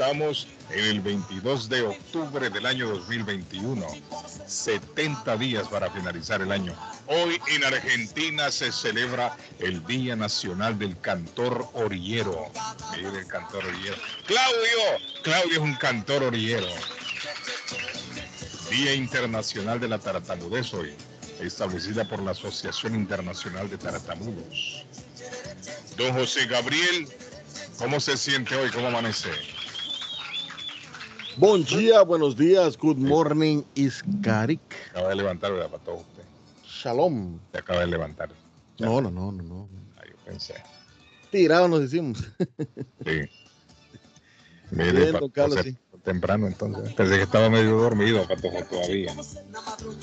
[0.00, 3.86] Estamos en el 22 de octubre del año 2021.
[4.46, 6.74] 70 días para finalizar el año.
[7.06, 12.50] Hoy en Argentina se celebra el Día Nacional del Cantor Orillero.
[12.96, 13.96] Mire el cantor orillero.
[14.26, 16.68] Claudio, Claudio es un cantor orillero.
[18.70, 20.94] Día Internacional de la Tartamudez hoy,
[21.40, 24.86] establecida por la Asociación Internacional de Tartamudos.
[25.98, 27.06] Don José Gabriel,
[27.76, 28.70] ¿cómo se siente hoy?
[28.70, 29.59] ¿Cómo amanece?
[31.36, 34.60] Buen día, buenos días, good morning, Iskarik.
[34.90, 35.70] Acaba de levantar, ¿verdad?
[35.70, 36.22] Para todos usted.
[36.66, 37.38] Shalom.
[37.52, 38.30] Se acaba de levantar.
[38.76, 38.86] Ya.
[38.86, 39.68] No, no, no, no, no.
[39.96, 40.54] Ah, yo pensé.
[41.30, 42.18] Tirados nos hicimos.
[43.04, 43.20] Sí.
[44.72, 45.76] Mire, Bien, Carlos, sí.
[46.04, 46.92] temprano entonces.
[46.94, 49.12] Pensé que estaba medio dormido, Patojo, todavía.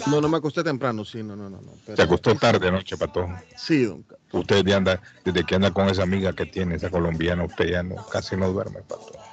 [0.08, 1.62] No, no me acosté temprano, sí, no, no, no.
[1.62, 1.72] no.
[1.86, 3.34] pero- Se acostó tarde anoche, Patojo.
[3.56, 4.28] Sí, don Carlos.
[4.34, 7.84] Usted ya anda, desde que anda con esa amiga que tiene, esa colombiana, usted ya
[7.84, 9.27] no, casi no duerme, Patojo.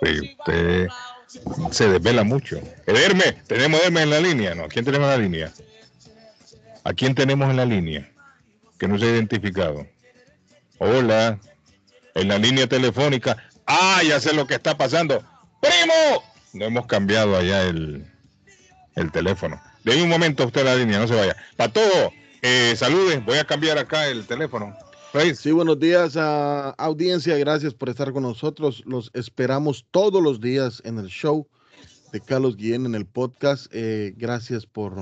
[0.00, 0.88] Usted
[1.70, 2.60] se desvela mucho.
[2.86, 4.64] Ederme, tenemos Ederme en la línea, ¿no?
[4.64, 5.52] ¿A quién tenemos en la línea?
[6.84, 8.10] ¿A quién tenemos en la línea?
[8.78, 9.86] Que no se ha identificado.
[10.78, 11.38] Hola,
[12.14, 13.36] en la línea telefónica.
[13.66, 15.22] Ah, ya sé lo que está pasando.
[15.60, 16.22] ¡Primo!
[16.52, 18.06] No hemos cambiado allá el,
[18.94, 19.60] el teléfono.
[19.84, 21.36] De un momento usted la línea, no se vaya.
[21.56, 22.12] Patojo,
[22.42, 24.76] eh, salude, voy a cambiar acá el teléfono.
[25.34, 28.82] Sí, buenos días a audiencia, gracias por estar con nosotros.
[28.84, 31.48] Los esperamos todos los días en el show
[32.12, 33.66] de Carlos Guillén en el podcast.
[33.72, 34.92] Eh, gracias por,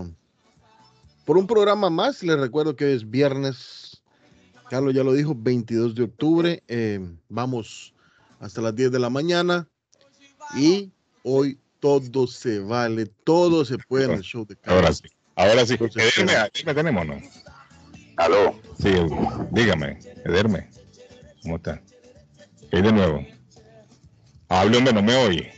[1.25, 2.23] por un programa más.
[2.23, 4.05] Les recuerdo que hoy es viernes.
[4.71, 6.63] Carlos ya lo dijo, 22 de octubre.
[6.69, 7.93] Eh, vamos
[8.39, 9.69] hasta las 10 de la mañana.
[10.57, 10.93] Y
[11.25, 14.81] hoy todo se vale, todo se puede en el show de Carlos.
[14.81, 15.03] ahora sí.
[15.35, 15.73] Ahora sí.
[15.73, 17.21] Entonces, Ederme, Ederme tenemos, o ¿no?
[18.17, 18.91] Aló, Sí,
[19.51, 20.69] dígame, Ederme.
[21.43, 21.81] ¿Cómo está?
[22.71, 23.25] ¿Qué hay de nuevo?
[24.49, 25.53] Hable, hombre, no me oye.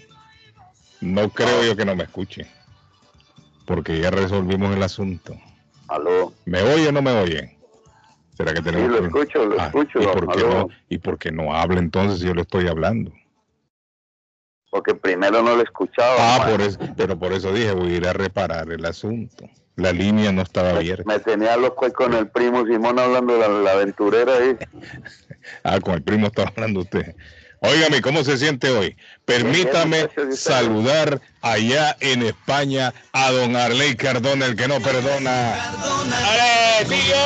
[1.00, 2.47] No creo yo que no me escuche.
[3.67, 5.34] Porque ya resolvimos el asunto.
[5.89, 6.33] aló.
[6.45, 7.58] ¿Me oye o no me oye?
[8.36, 10.01] ¿Será que Sí, tenemos lo que- escucho, lo Ah, escucho.
[10.01, 13.13] ¿y, por qué no, ¿Y por qué no habla entonces si yo le estoy hablando?
[14.70, 16.14] Porque primero no lo escuchaba.
[16.19, 16.51] Ah, man.
[16.51, 19.48] por eso, pero por eso dije, voy a ir a reparar el asunto.
[19.77, 21.05] La línea no estaba abierta.
[21.07, 24.57] Me tenía loco ahí con el primo Simón hablando de la, la aventurera ahí.
[25.63, 27.14] Ah, con el primo estaba hablando usted.
[27.61, 28.97] Óigame, ¿cómo se siente hoy?
[29.25, 35.55] Permítame saludar allá en España a don Arley Cardona, el que no perdona.
[35.55, 37.17] ¡Ale, tío!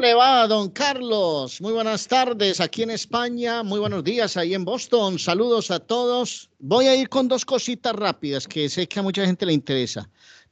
[0.00, 1.60] Le va, don Carlos?
[1.60, 5.18] Muy buenas tardes aquí en España, muy buenos días ahí en Boston.
[5.18, 6.48] Saludos a todos.
[6.58, 10.08] Voy a ir con dos cositas rápidas que sé que a mucha gente le interesa.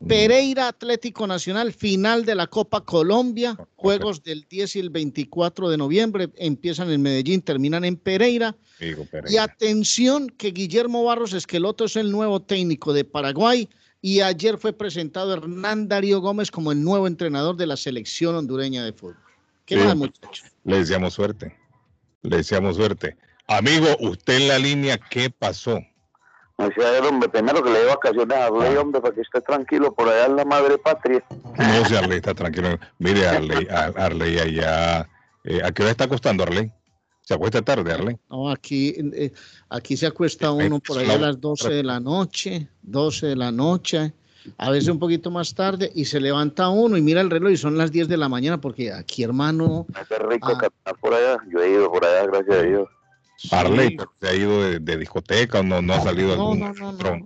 [0.07, 5.79] Pereira Atlético Nacional, final de la Copa Colombia, juegos del 10 y el 24 de
[5.79, 8.55] noviembre, empiezan en Medellín, terminan en Pereira.
[8.79, 9.45] Digo, Y Pereira.
[9.45, 13.67] atención que Guillermo Barros Esqueloto es el nuevo técnico de Paraguay
[14.03, 18.85] y ayer fue presentado Hernán Darío Gómez como el nuevo entrenador de la selección hondureña
[18.85, 19.28] de fútbol.
[19.69, 19.85] ¿Qué Sí.
[19.85, 20.47] más, muchachos?
[20.65, 21.55] Le deseamos suerte.
[22.23, 23.17] Le deseamos suerte.
[23.47, 25.79] Amigo, usted en la línea, ¿qué pasó?
[26.57, 29.95] Me decía, hombre, primero que le dé vacaciones a Arley, hombre, para que esté tranquilo
[29.95, 31.23] por allá en la madre patria.
[31.57, 32.79] No sé, Arley, está tranquilo.
[32.99, 35.09] Mire, Arley, Ar- Arley allá.
[35.45, 36.73] eh, ¿A qué hora está acostando Arley?
[37.21, 38.17] ¿Se acuesta tarde, Arley?
[38.31, 39.33] No, aquí, eh,
[39.69, 42.69] aquí se acuesta Ahí uno por empezó ahí a la- las 12 de la noche,
[42.83, 44.15] 12 de la noche,
[44.57, 47.57] a veces un poquito más tarde, y se levanta uno y mira el reloj y
[47.57, 50.59] son las 10 de la mañana, porque aquí, hermano, Es rico Ah.
[50.59, 51.39] caminar por allá.
[51.53, 52.89] Yo he ido por allá, gracias a Dios.
[53.37, 53.49] Sí.
[54.21, 56.89] ¿se ha ido de, de discoteca o no, no ha salido no, algún, no, no,
[56.89, 57.21] antro,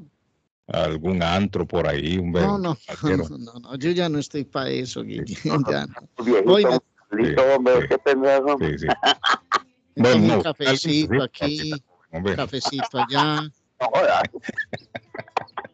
[0.66, 2.18] algún antro por ahí?
[2.18, 5.24] Un No, no, no, no, no, yo ya no estoy para eso, Guille,
[5.70, 6.24] ya no.
[6.24, 6.78] Viejito, Oiga.
[7.12, 7.88] listo, hombre, sí.
[7.88, 8.58] qué pendejo.
[8.58, 8.86] Sí, sí.
[9.96, 11.72] Me tomo no, un cafecito aquí,
[12.10, 13.50] Hombre, cafecito allá.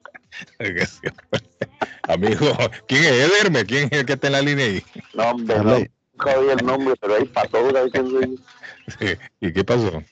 [0.59, 0.67] No
[2.15, 2.47] amigo,
[2.87, 3.65] ¿quién es Ederme?
[3.65, 4.83] ¿Quién es el que está en la línea ahí?
[5.15, 5.79] No, hombre, no.
[6.19, 8.43] Nunca oí el nombre, pero ahí pasó, ¿sabes quién soy yo?
[8.99, 9.07] Sí,
[9.41, 10.03] ¿Y qué pasó?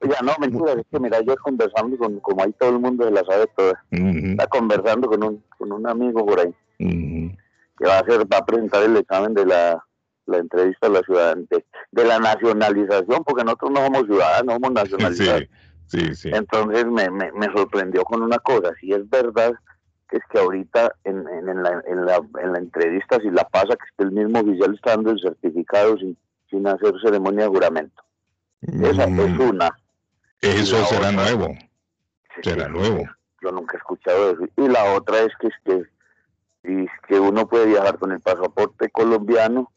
[0.00, 3.10] Oiga, no, mentira, es que mira, yo conversando con, como ahí todo el mundo se
[3.10, 8.00] la sabe toda, está conversando con un, con un amigo por ahí, que va a
[8.00, 9.84] hacer, va a presentar el examen de la,
[10.26, 14.72] la entrevista a la ciudadanía, de, de la nacionalización, porque nosotros no somos ciudadanos, somos
[14.72, 15.42] nacionalizados.
[15.52, 15.61] Sí,
[15.92, 16.30] sí, sí.
[16.32, 19.52] Entonces me, me, me sorprendió con una cosa, si es verdad
[20.08, 23.44] que es que ahorita en, en, en la, en, la, en la entrevista, si la
[23.48, 26.16] pasa, que es que el mismo oficial está dando el certificado sin,
[26.50, 28.02] sin hacer ceremonia de juramento.
[28.62, 29.70] Esa Mm, es una.
[30.40, 31.54] Eso será otra- nuevo.
[32.42, 33.04] Será nuevo.
[33.42, 34.44] Yo nunca he escuchado eso.
[34.56, 39.72] Y la otra es que es que uno puede viajar con el pasaporte colombiano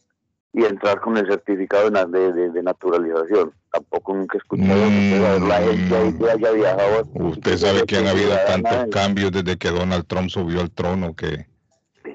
[0.58, 3.52] y entrar con el certificado de, de, de naturalización.
[3.72, 5.48] Tampoco nunca he escuchado Mm.
[5.50, 7.08] la gente ahí que haya viajado.
[7.16, 11.46] Usted sabe que han habido tantos cambios desde que Donald Trump subió al trono que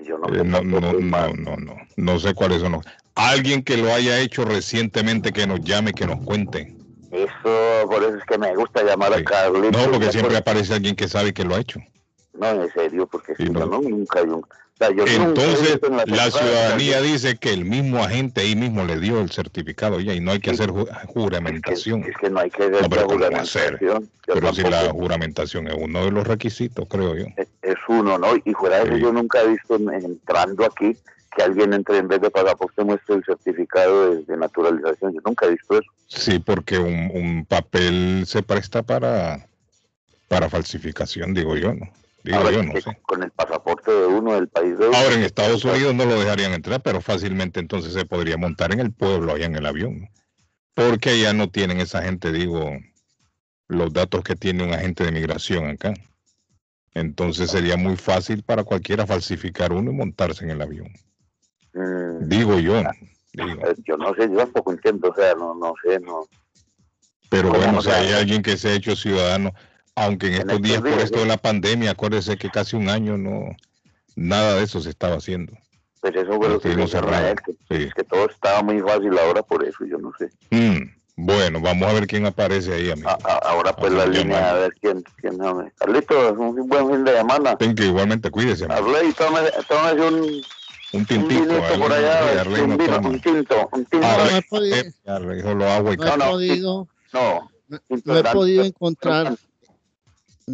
[0.07, 0.93] Yo no, eh, no, no, no,
[1.35, 2.85] no, no, no sé cuáles son los.
[3.15, 6.75] Alguien que lo haya hecho recientemente que nos llame, que nos cuente.
[7.11, 9.21] Eso, por eso es que me gusta llamar Sí.
[9.21, 9.73] a Carlitos.
[9.85, 11.81] No, porque siempre por- aparece alguien que sabe que lo ha hecho.
[12.33, 14.43] No, en serio, porque si no, nunca hay un...
[14.81, 19.21] Sea, yo Entonces, en la ciudadanía dice que el mismo agente ahí mismo le dio
[19.21, 20.62] el certificado ya y no hay que Sí.
[20.62, 22.03] hacer ju- Es que, juramentación.
[22.05, 23.79] es que no hay que hacer No, pero juramentación.
[23.79, 27.27] Yo Pero si la juramentación es uno de los requisitos, creo yo.
[27.37, 28.29] es, es uno, ¿no?
[28.43, 29.03] Y fuera de eso, Sí.
[29.03, 30.97] yo nunca he visto en- entrando aquí
[31.37, 35.12] que alguien entre en vez de pasaporte muestre el certificado de, de naturalización.
[35.12, 35.91] Yo nunca he visto eso.
[36.06, 39.47] Sí, porque un, un papel se presta para,
[40.26, 41.87] para falsificación, digo yo, ¿no?
[42.23, 42.99] Digo yo, no sé.
[43.03, 44.97] Con el pasaporte de uno del país de uno.
[44.97, 48.81] Ahora en Estados Unidos no lo dejarían entrar, pero fácilmente entonces se podría montar en
[48.81, 50.09] el pueblo, allá en el avión.
[50.75, 52.71] Porque allá no tienen esa gente, digo,
[53.69, 55.95] los datos que tiene un agente de migración acá.
[56.93, 60.89] Entonces sería muy fácil para cualquiera falsificar uno y montarse en el avión.
[61.73, 62.83] Mm, Digo yo,
[63.33, 63.67] digo.
[63.67, 66.27] eh, yo no sé, yo tampoco entiendo, o sea, no, no sé, no.
[67.29, 69.53] Pero ¿Cómo bueno, no si hay alguien que se ha hecho ciudadano,
[70.00, 71.23] aunque en En estos estos días por días, esto sí.
[71.23, 73.55] de la pandemia, acuérdese que casi un año no,
[74.17, 75.52] nada de eso se estaba haciendo.
[76.00, 76.70] Pues eso fue lo que
[77.44, 77.85] que, sí.
[77.85, 80.31] es que todo estaba muy fácil ahora por eso, yo no sé.
[80.50, 83.11] Mm, bueno, vamos a ver quién aparece ahí, amigo.
[83.11, 84.55] A- a- ahora pues la Vamos línea, llamar.
[84.56, 85.70] a ver quién, quién sabe.
[85.76, 87.56] Carlitos, un buen fin de semana.
[87.58, 88.81] Ten que igualmente cuídese, amigo.
[88.81, 90.43] Hablé y tómese, tómese un, un
[90.93, 91.43] un tintico.
[91.43, 94.06] vinito por Arley- allá, Arley un, no vino, un tinto, un tinto.
[94.06, 98.64] Arley- No he podido- eh, Arley No no, podido, no, no, tinto no he podido
[98.64, 99.37] encontrar,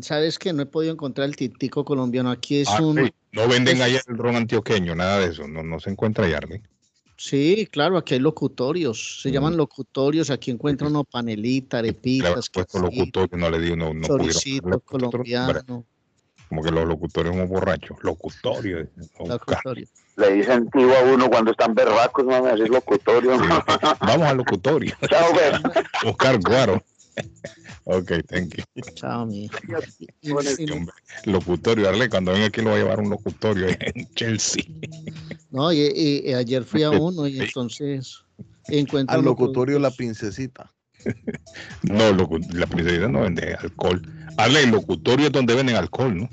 [0.02, 0.52] ¿sabes qué?
[0.52, 2.30] No he podido encontrar el tintico colombiano.
[2.30, 5.46] Aquí es un, Arley, no venden allá el ron antioqueño, nada de eso.
[5.48, 6.62] No, no se encuentra allá, Arley.
[7.16, 9.32] sí, claro, aquí hay locutorios, se Mm.
[9.32, 14.06] llaman locutorios, aquí encuentra uno panelita, arepitas, puesto quesito, locutorio, no le di, no, no
[14.06, 15.84] pudieron colombiano,
[16.48, 17.96] Como que los locutores somos borrachos.
[18.02, 18.86] Locutorio.
[19.18, 19.86] oh, locutorio.
[20.16, 23.36] Le dicen tío a uno cuando están berracos, no me haces locutorio.
[23.38, 23.44] Sí.
[24.00, 24.94] Vamos al locutorio.
[25.08, 25.84] Chao, pues.
[26.04, 26.82] Oscar Guaro.
[27.84, 28.64] Ok, thank you.
[28.94, 29.48] Chao, mi.
[30.72, 30.92] Hombre,
[31.24, 34.64] Locutorio, Arley, cuando venga aquí lo voy a llevar un locutorio en Chelsea.
[35.50, 38.22] No, y, y- y ayer fui a uno y entonces
[38.68, 40.72] encuentro Al locutorio La Princesita.
[41.84, 44.02] No, locu- la princesita no vende alcohol.
[44.36, 46.28] Arley, locutorio es donde venden alcohol, ¿no?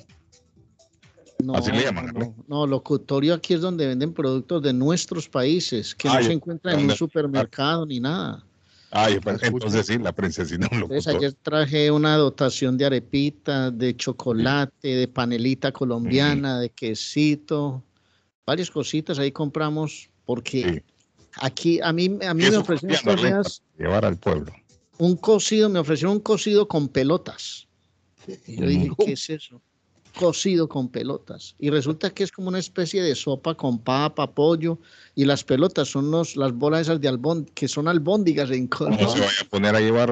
[1.43, 2.65] No, Así le llaman, no, ¿no?
[2.65, 6.27] locutorio aquí es donde venden productos de nuestros países, que Ah, no ya.
[6.27, 8.43] se encuentran en un supermercado ni nada.
[8.95, 9.47] Ay, Escucha.
[9.47, 11.17] entonces sí, la princesita es un Entonces locutorio.
[11.19, 17.83] ayer traje una dotación de arepita, de chocolate, de panelita colombiana, de quesito,
[18.45, 20.93] varias cositas ahí compramos porque Sí.
[21.41, 24.53] aquí a mí, a mí me ofrecieron estos días llevar al pueblo.
[24.99, 27.67] un cocido, me ofrecieron un cocido con pelotas.
[28.45, 29.61] Y yo dije, ¿qué es eso?
[30.17, 31.55] Cocido con pelotas.
[31.59, 34.77] Y resulta que es como una especie de sopa con papa, pollo,
[35.15, 38.91] y las pelotas son los, las bolas esas de albón, que son albóndigas en ¿Cómo
[38.91, 39.21] se Colombia.
[39.21, 40.11] vaya a poner a llevar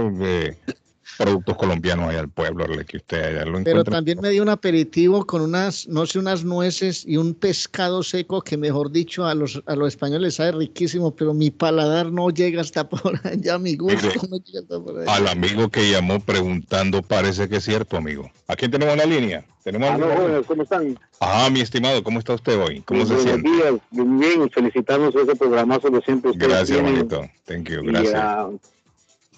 [1.17, 3.93] productos colombianos allá al pueblo, que usted allá lo Pero encuentra?
[3.93, 8.41] también me dio un aperitivo con unas, no sé, unas nueces y un pescado seco
[8.41, 12.61] que, mejor dicho, a los, a los españoles sabe riquísimo, pero mi paladar no llega
[12.61, 15.13] hasta por allá, mi gusto Mire, no llega hasta por allá.
[15.15, 18.31] Al amigo que llamó preguntando, parece que es cierto, amigo.
[18.47, 19.45] ¿A quién tenemos en la línea?
[19.63, 20.97] ¿Tenemos jóvenes, ¿cómo están?
[21.19, 22.81] Ah, mi estimado, ¿cómo está usted hoy?
[22.81, 23.49] ¿Cómo se Buenos siente?
[23.51, 27.07] días, bien, bien, felicitamos ese programazo que siempre ustedes Gracias, tienen.
[27.45, 28.15] Thank you, Y gracias.
[28.15, 28.49] a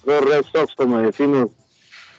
[0.05, 1.49] los Red Sox, como decimos.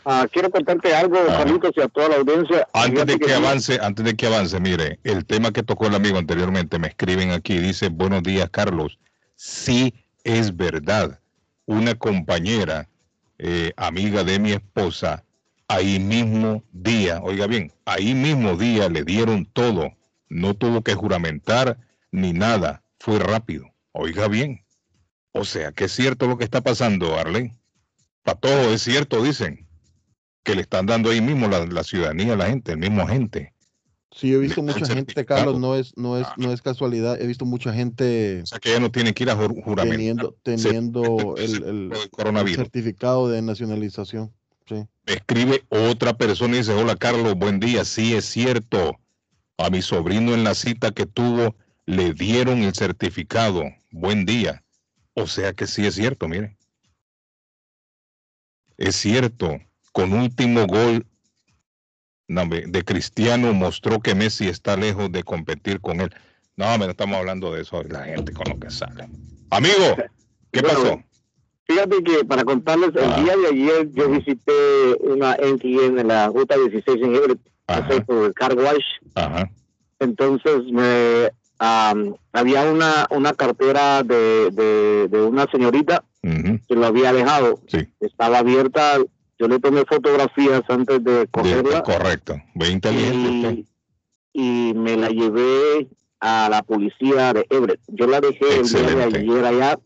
[0.05, 1.39] Ah, quiero contarte algo, Ah.
[1.39, 2.69] Carlitos, y a toda la audiencia.
[2.73, 6.19] Antes de que avance, antes de que avance, mire, el tema que tocó el amigo
[6.19, 8.99] anteriormente, me escriben aquí, dice, buenos días, Carlos.
[9.37, 11.19] Sí, es verdad.
[11.67, 12.89] Una compañera,
[13.39, 15.25] eh, amiga de mi esposa,
[15.69, 19.93] ahí mismo día, oiga bien, ahí mismo día le dieron todo.
[20.29, 21.79] No tuvo que juramentar
[22.11, 22.83] ni nada.
[22.99, 23.67] Fue rápido.
[23.93, 24.65] Oiga bien.
[25.33, 27.57] O sea, que es cierto lo que está pasando, Arlen.
[28.23, 29.67] Para todo es cierto, dicen.
[30.45, 33.53] Que le están dando ahí mismo la, la ciudadanía a la gente, el mismo agente.
[34.13, 35.25] Sí, he visto mucha gente.
[35.27, 37.21] Carlos, no es, no es, no es casualidad.
[37.21, 40.37] He visto mucha gente O sea, que ya no tiene que ir a jur- teniendo,
[40.45, 42.57] teniendo el, el- el el coronavirus.
[42.59, 44.33] certificado de nacionalización.
[44.69, 44.77] Sí.
[45.07, 47.85] Me escribe otra persona y dice, hola Carlos, buen día.
[47.85, 49.01] Sí, es cierto.
[49.59, 53.65] A mi sobrino en la cita que tuvo le dieron el certificado.
[53.91, 54.63] Buen día.
[55.15, 56.57] O sea que sí es cierto, mire.
[58.77, 59.59] Es cierto.
[59.95, 61.07] Con último gol
[62.27, 66.13] de Cristiano mostró que Messi está lejos de competir con él.
[66.57, 69.09] No, me no estamos hablando de eso, la gente con lo que sale.
[69.51, 69.97] Amigo,
[70.51, 71.03] ¿qué Bueno, pasó?
[71.69, 73.15] Fíjate que para contarles, Ah.
[73.19, 77.41] el día de ayer yo visité una NTN en la ruta 16 en Everett,
[78.05, 78.85] por el car wash.
[79.15, 79.49] Ajá.
[80.01, 86.85] Entonces me am, había una, una cartera de, de, de una señorita ujú, que lo
[86.87, 87.61] había dejado.
[87.69, 87.87] Sí.
[88.01, 88.99] Estaba abierta.
[89.39, 91.83] Yo le tomé fotografías antes de de- cogerla.
[91.83, 92.41] correcto.
[92.55, 93.65] Ve inteligente usted.
[94.33, 95.89] y, y me la llevé
[96.21, 97.81] a la policía de Everett.
[97.89, 99.19] Yo la dejé el día de Excelente.
[99.19, 99.79] ayer allá.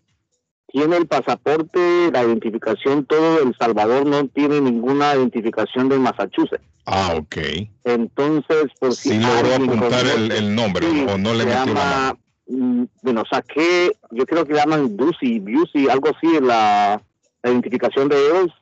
[0.70, 3.40] Tiene el pasaporte, la identificación, todo.
[3.42, 6.62] El Salvador no tiene ninguna identificación de Massachusetts.
[6.84, 7.36] Ah, ok.
[7.84, 12.16] Entonces, por si Sí logró apuntar el, nombre Sí, o no le metió llama,
[12.48, 17.00] mm, bueno, saqué, yo creo que llaman Ducy, Busey, algo así, la,
[17.42, 18.52] la identificación de ellos.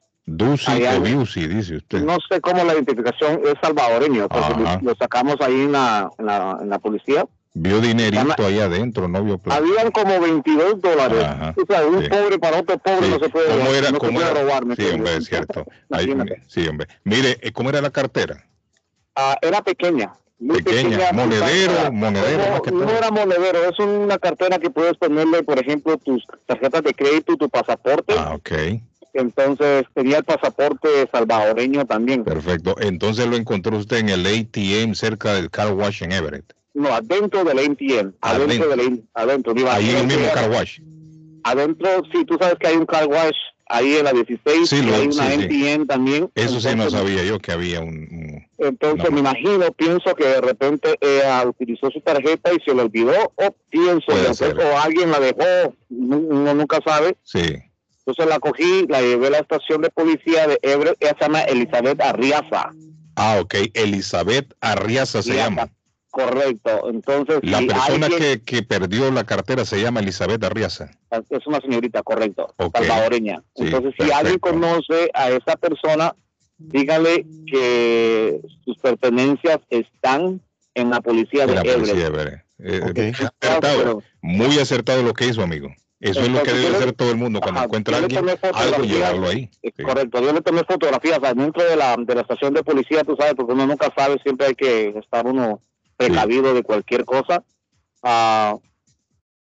[0.66, 2.02] Allá- o Busey, dice usted.
[2.02, 4.80] No sé cómo la identificación es salvadoreño, porque Ajá.
[4.83, 7.26] lo, sacamos ahí en la, en la, en la policía.
[7.54, 9.59] Vio dinerito ahí adentro, no vio plata.
[9.61, 11.25] Habían como 22 dólares.
[11.25, 11.54] Ajá.
[11.56, 12.09] O sea, un Sí.
[12.11, 13.11] pobre para otro pobre Sí.
[13.12, 13.80] no se puede, ¿Cómo era?
[13.90, 14.40] no se ¿Cómo puede era?
[14.42, 14.66] robar.
[14.66, 15.64] ¿me Sí, hombre, es cierto.
[15.90, 16.14] Ahí-
[16.49, 16.88] sí, hombre.
[17.04, 18.45] Mire, eh, ¿cómo era la cartera?
[19.14, 20.12] Ah, era pequeña.
[20.38, 24.95] Muy Pequeña, pequeña, monedero, monedero, que No, no era monedero, es una cartera que puedes
[24.99, 28.12] ponerle, por ejemplo, tus tarjetas de crédito, tu pasaporte.
[28.18, 28.50] Ah, ok.
[29.18, 32.25] Entonces tenía el pasaporte salvadoreño también.
[32.25, 32.75] Perfecto.
[32.80, 36.52] Entonces lo encontró usted en el ATM cerca del car wash en Everett.
[36.75, 38.12] No, adentro del ATM.
[38.20, 38.20] Adentro.
[38.20, 39.00] Adentro del ATM.
[39.14, 39.54] Adentro.
[39.70, 40.80] Ahí en el mismo car wash.
[41.44, 43.37] Adentro, sí, tú sabes que hay un car wash
[43.68, 45.87] ahí en la 16 Sí, lo- hay una sí, sí.
[45.87, 46.30] También.
[46.35, 47.88] Eso sí no sabía yo que había un...
[47.88, 49.11] un- Entonces No.
[49.12, 53.56] me imagino, pienso que de repente ella utilizó su tarjeta y se le olvidó, o
[53.70, 57.16] pienso, que- o alguien la dejó, uno nunca sabe.
[57.23, 57.42] Sí.
[58.06, 61.40] Entonces la cogí, la llevé a la estación de policía de Everett, ella se llama
[61.42, 62.70] Elizabeth Arriaza.
[63.16, 63.54] Ah, ok.
[63.75, 65.68] Elizabeth Arriaza se Arriaza, llama.
[66.10, 66.88] Correcto.
[66.88, 70.90] Entonces, La si persona alguien- que, que perdió la cartera se llama Elizabeth Arriaza.
[71.30, 72.76] es una señorita, correcto, Ok.
[72.78, 73.42] salvadoreña.
[73.56, 74.16] Sí, Entonces, si perfecto.
[74.18, 76.14] alguien conoce a esa persona,
[76.58, 80.40] dígale que sus pertenencias están
[80.75, 82.42] en la policía De de la policía de Everett.
[82.58, 82.98] Eh, Ok.
[83.42, 85.68] acertado, Pero- muy acertado lo que hizo, amigo.
[86.10, 88.82] Eso es lo que debe le- hacer todo el mundo cuando Ajá, encuentra alguien, algo
[88.84, 89.50] llevarlo ahí.
[89.62, 89.82] Eh, Sí.
[89.82, 93.34] Correcto, yo le tomé fotografías adentro de la, de la estación de policía, tú sabes,
[93.34, 95.60] porque uno nunca sabe, siempre hay que estar uno
[95.96, 97.42] precavido de cualquier cosa.
[98.02, 98.56] Ah,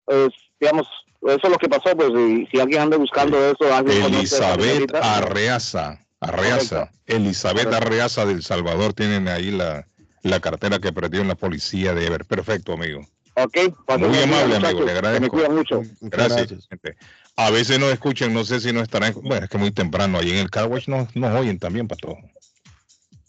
[0.04, 0.28] pues,
[0.61, 0.87] digamos,
[1.23, 4.23] eso es lo que pasó, pues, y si alguien anda buscando eso, alguien conoce a
[4.23, 6.00] esa Elizabeth señorita, Arreaza.
[6.21, 6.76] Arreaza.
[6.87, 6.99] Correcto.
[7.06, 7.87] Elizabeth Correcto.
[7.87, 9.87] Arreaza del Salvador tienen ahí la,
[10.23, 12.26] la cartera que perdió en la policía de Everett.
[12.26, 13.06] Perfecto, amigo.
[13.37, 13.57] Ok,
[13.99, 15.23] Muy bien, amable, amigo, le agradezco.
[15.23, 15.83] Me cuidan mucho.
[16.00, 16.69] Gracias.
[16.69, 16.97] gente.
[17.37, 19.12] A veces nos escuchan, no sé si no estarán.
[19.23, 20.19] Bueno, es que muy temprano.
[20.19, 22.17] Ahí en el car wash nos, nos oyen también, pato.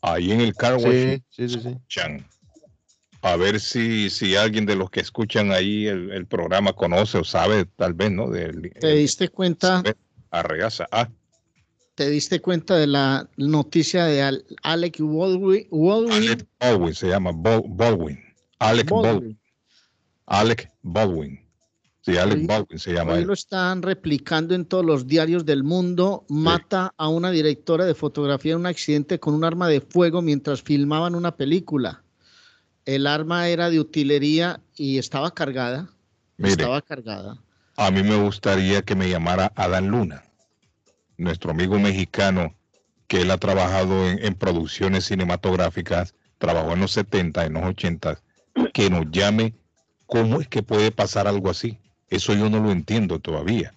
[0.02, 2.28] Ahí en el car wash Sí, sí, sí, escuchan.
[3.24, 7.24] A ver si, si alguien de los que escuchan ahí el, el programa conoce o
[7.24, 8.30] sabe, tal vez, ¿no?
[8.30, 9.82] Del, ¿Te diste cuenta?
[10.30, 10.88] Arreaza.
[10.92, 11.10] Ah,
[11.96, 15.68] ¿Te diste cuenta de la noticia de Al- Alec Baldwin?
[15.72, 16.12] Baldwin?
[16.12, 17.32] Alec Baldwin se llama.
[17.32, 18.20] Bal- Baldwin.
[18.60, 19.12] Alec Baldwin.
[19.12, 19.40] Baldwin.
[20.26, 21.40] Alec Baldwin.
[22.02, 23.14] Sí, Alec Hoy- Baldwin se llama.
[23.14, 23.28] Hoy él.
[23.28, 26.26] lo están replicando en todos los diarios del mundo.
[26.30, 30.62] Mata a una directora de fotografía en un accidente con un arma de fuego mientras
[30.62, 32.04] filmaban una película.
[32.86, 35.90] El arma era de utilería y estaba cargada.
[36.38, 36.52] Mire.
[36.52, 37.42] Estaba cargada.
[37.78, 40.24] A mí me gustaría que me llamara Adán Luna,
[41.18, 42.56] nuestro amigo mexicano,
[43.08, 48.22] que él ha trabajado en, en producciones cinematográficas, trabajó en los 70, en los 80,
[48.74, 49.56] que nos llame
[50.06, 51.78] cómo es que puede pasar algo así.
[52.10, 53.74] Eso yo no lo entiendo todavía,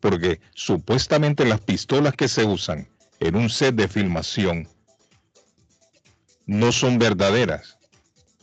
[0.00, 2.88] porque supuestamente las pistolas que se usan
[3.20, 4.68] en un set de filmación
[6.46, 7.78] no son verdaderas.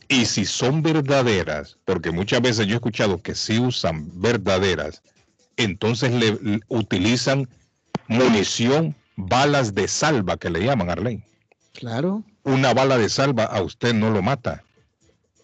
[0.08, 5.02] Y si son verdaderas, porque muchas veces yo he escuchado que sí usan verdaderas,
[5.56, 7.48] entonces le, le utilizan
[8.08, 11.24] munición, balas de salva que le llaman, Arlene.
[11.72, 12.24] Claro.
[12.42, 14.64] Una bala de salva a usted no lo mata.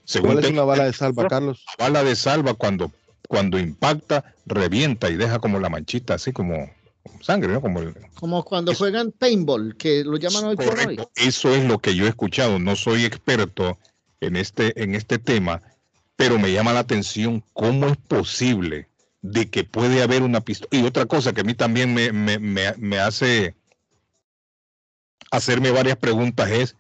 [0.07, 1.65] Según ¿Cuál es una bala de salva, Carlos?
[1.79, 2.93] la bala de salva cuando,
[3.29, 6.71] cuando impacta, revienta y deja como la manchita, así como,
[7.03, 7.61] como sangre, ¿no?
[7.61, 10.99] Como el- Como cuando Eso- juegan paintball, que lo llaman hoy por hoy.
[11.17, 12.59] Eso es lo que yo he escuchado.
[12.59, 13.79] No soy experto
[14.21, 15.61] en este, en este tema,
[16.15, 18.89] pero me llama la atención cómo es posible
[19.23, 20.69] de que puede haber una pistola.
[20.71, 23.57] Y otra cosa que a mí también me, me, me, me hace
[25.31, 26.77] hacerme varias preguntas es,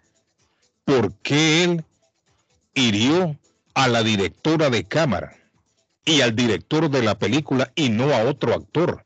[0.84, 1.84] ¿por qué él
[2.76, 3.36] hirió
[3.74, 5.36] a la directora de cámara
[6.04, 9.02] y al director de la película y no a otro actor?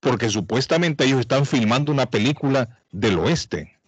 [0.00, 3.78] Porque supuestamente ellos están filmando una película del oeste.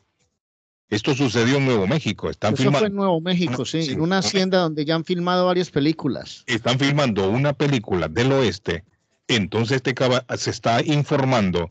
[0.88, 2.30] Esto sucedió en Nuevo México.
[2.30, 2.78] Están Eso filmando.
[2.78, 6.44] fue en Nuevo México, sí, en una hacienda donde ya han filmado varias películas.
[6.46, 8.84] Están filmando una película del oeste.
[9.26, 11.70] Entonces este caba- se está informando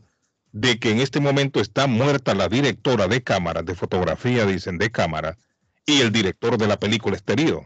[0.52, 4.90] de que en este momento está muerta la directora de cámara, de fotografía, dicen, de
[4.90, 5.38] cámara,
[5.86, 7.62] y el director de la película está herido.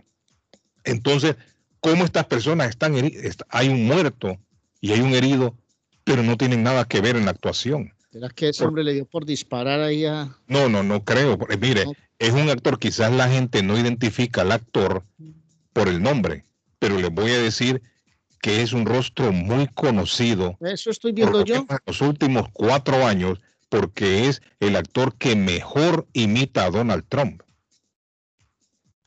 [0.84, 1.36] Entonces,
[1.80, 3.38] ¿cómo estas personas están heridas?
[3.48, 4.38] Hay un muerto
[4.80, 5.56] y hay un herido,
[6.04, 7.92] pero no tienen nada que ver en la actuación.
[8.12, 10.36] ¿Será que ese hombre le dio por disparar ahí a...
[10.48, 11.38] No, no, no creo.
[11.38, 11.92] porque, Mire, No.
[12.18, 15.04] es un actor, quizás la gente no identifica al actor
[15.72, 16.44] por el nombre,
[16.78, 17.80] pero les voy a decir
[18.40, 21.56] que es un rostro muy conocido Eso estoy viendo yo.
[21.56, 27.42] en los últimos cuatro años, porque es el actor que mejor imita a Donald Trump.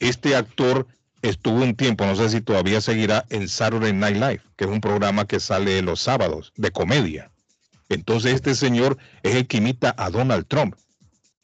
[0.03, 0.85] Este actor
[1.21, 4.81] estuvo un tiempo, no sé si todavía seguirá, en Saturday Night Live, que es un
[4.81, 7.31] programa que sale los sábados de comedia.
[7.89, 10.75] Entonces este señor es el que imita a Donald Trump.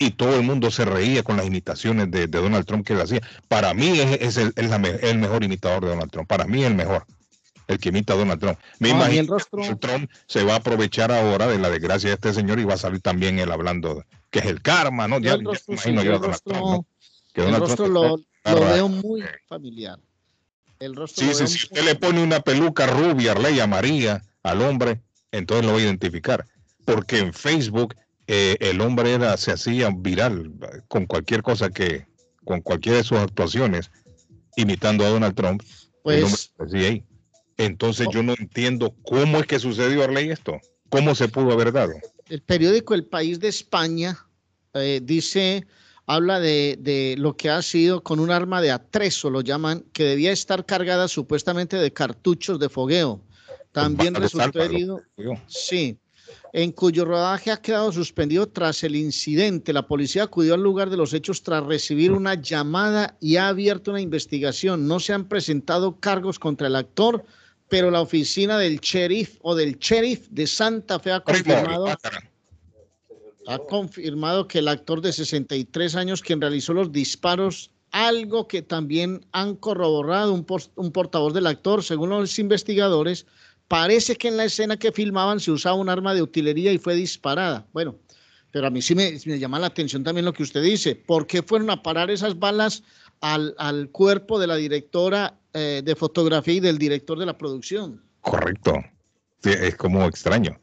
[0.01, 3.01] Y todo el mundo se reía con las imitaciones de, de Donald Trump que él
[3.01, 3.21] hacía.
[3.49, 6.27] Para mí es, es el, mejor imitador de Donald Trump.
[6.27, 7.05] Para mí es el mejor.
[7.67, 8.57] El que imita a Donald Trump.
[8.79, 12.09] Me No, imagino el rostro- que Trump se va a aprovechar ahora de la desgracia
[12.09, 15.19] de este señor y va a salir también él hablando que es el karma, ¿no?
[15.19, 16.85] Ya, el rostro, me sí, imagino yo yo a el Donald Trump, ¿no?
[17.33, 18.19] Que el Donald rostro Trump lo,
[18.53, 19.99] lo veo muy familiar.
[20.79, 25.01] El rostro Sí, sí, si usted le pone una peluca rubia, ley amarilla al hombre,
[25.31, 26.45] entonces lo va a identificar.
[26.85, 27.95] Porque en Facebook
[28.27, 30.51] eh, el hombre era, se hacía viral
[30.87, 32.05] con cualquier cosa que,
[32.45, 33.91] con cualquiera de sus actuaciones,
[34.55, 35.61] imitando a Donald Trump.
[36.03, 37.03] Pues ahí.
[37.57, 40.59] Entonces yo no entiendo cómo es que sucedió Arley esto.
[40.89, 41.93] ¿Cómo se pudo haber dado?
[42.29, 44.17] el periódico El País de España
[44.73, 45.65] eh, dice,
[46.09, 50.05] habla de, de lo que ha sido con un arma de atrezo, lo llaman, que
[50.05, 53.21] debía estar cargada supuestamente de cartuchos de fogueo.
[53.71, 55.03] También resultó herido,
[55.45, 55.99] sí,
[56.51, 59.71] en cuyo rodaje ha quedado suspendido tras el incidente.
[59.71, 63.91] La policía acudió al lugar de los hechos tras recibir una llamada y ha abierto
[63.91, 64.87] una investigación.
[64.87, 67.23] No se han presentado cargos contra el actor,
[67.67, 71.85] pero la oficina del sheriff o del sheriff de Santa Fe ha confirmado.
[73.49, 79.25] Ha confirmado que el actor de 63 años quien realizó los disparos, algo que también
[79.31, 83.25] han corroborado un, portavoz del actor, según los investigadores,
[83.67, 86.93] parece que en la escena que filmaban se usaba un arma de utilería y fue
[86.93, 87.65] disparada.
[87.73, 87.95] Bueno,
[88.51, 90.95] pero a mí sí me, llama la atención también lo que usted dice.
[90.95, 92.83] ¿Por qué fueron a parar esas balas
[93.19, 97.99] al, cuerpo de la directora eh, de fotografía y del director de la producción?
[98.21, 98.75] Correcto.
[99.41, 100.59] Es como extraño.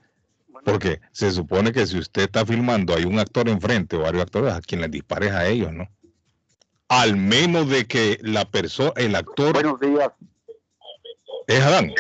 [0.67, 4.53] Porque se supone que si usted está filmando, hay un actor enfrente o varios actores
[4.53, 5.89] a quien les dispares a ellos, ¿no?
[6.89, 10.11] Al menos de que la persona, el actor Buenos días,
[11.47, 11.93] es Adán.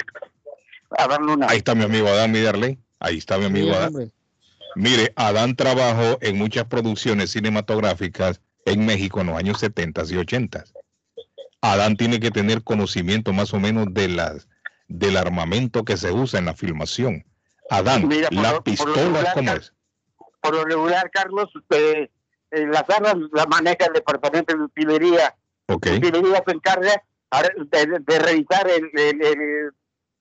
[0.98, 1.46] Adán Luna.
[1.48, 2.76] Ahí está mi amigo Adán Midarley.
[2.98, 3.88] Ahí está mi amigo Sí, Adán.
[3.88, 4.10] hombre.
[4.74, 10.64] Mire, Adán trabajó en muchas producciones cinematográficas en México en los años 70 y 80.
[11.60, 14.48] Adán tiene que tener conocimiento más o menos de las,
[14.88, 17.24] del armamento que se usa en la filmación.
[17.70, 19.72] Adán, Mira, la lo pistola, regular, ¿cómo es?
[20.40, 22.10] Por lo regular, Carlos, eh,
[22.50, 25.34] eh, las armas las maneja el Departamento de Utilería.
[25.68, 27.02] Ok, Utilería se encarga
[27.70, 29.70] de, de revisar el, el, el-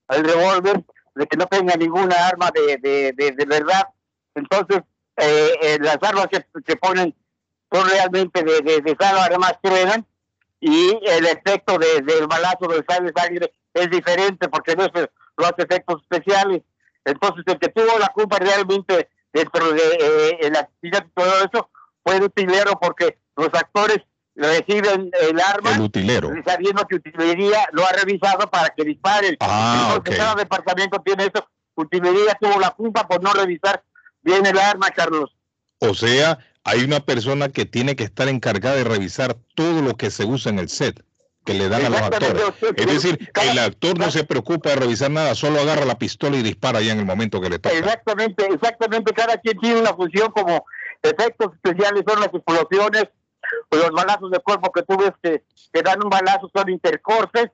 [0.09, 0.83] el revólver,
[1.15, 3.87] de que no tenga ninguna arma de, de, de, de verdad.
[4.35, 4.81] Entonces,
[5.17, 7.15] eh, eh, las armas que, que ponen
[7.71, 10.05] son realmente de, de, de además truenan,
[10.59, 15.45] y el efecto de- del balazo del sale sangre es diferente porque no se lo
[15.45, 16.61] hace efectos especiales.
[17.05, 21.69] Entonces, el que tuvo la culpa realmente dentro de eh, el accidente y todo eso
[22.03, 23.99] fue el utilero porque los actores
[24.35, 26.29] reciben el arma el utilero.
[26.45, 29.37] sabiendo que utilería lo ha revisado para que disparen.
[29.39, 30.17] Ah, Entonces, ok.
[30.17, 31.47] cada departamento tiene eso.
[31.75, 33.83] Utilería tuvo la culpa por no revisar
[34.21, 35.35] bien el arma, Carlos.
[35.79, 40.09] O sea, hay una persona que tiene que estar encargada de revisar todo lo que
[40.09, 41.03] se usa en el set
[41.45, 42.43] que le dan a los actores.
[42.75, 46.41] Es decir, el actor no se preocupa de revisar nada, solo agarra la pistola y
[46.41, 47.75] dispara ya en el momento que le toca.
[47.75, 49.13] Exactamente, exactamente.
[49.13, 50.65] Cada quien tiene una función como
[51.03, 53.05] efectos especiales, son las explosiones,
[53.69, 57.51] o los balazos de cuerpo que tú ves que, que dan un balazo, son intercortes,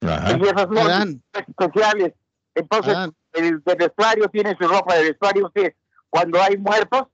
[0.00, 0.38] Ajá.
[0.38, 2.12] y esas son especiales.
[2.54, 5.74] Entonces, Adán, el de vestuario tiene su ropa de vestuario que
[6.08, 7.08] cuando hay muertos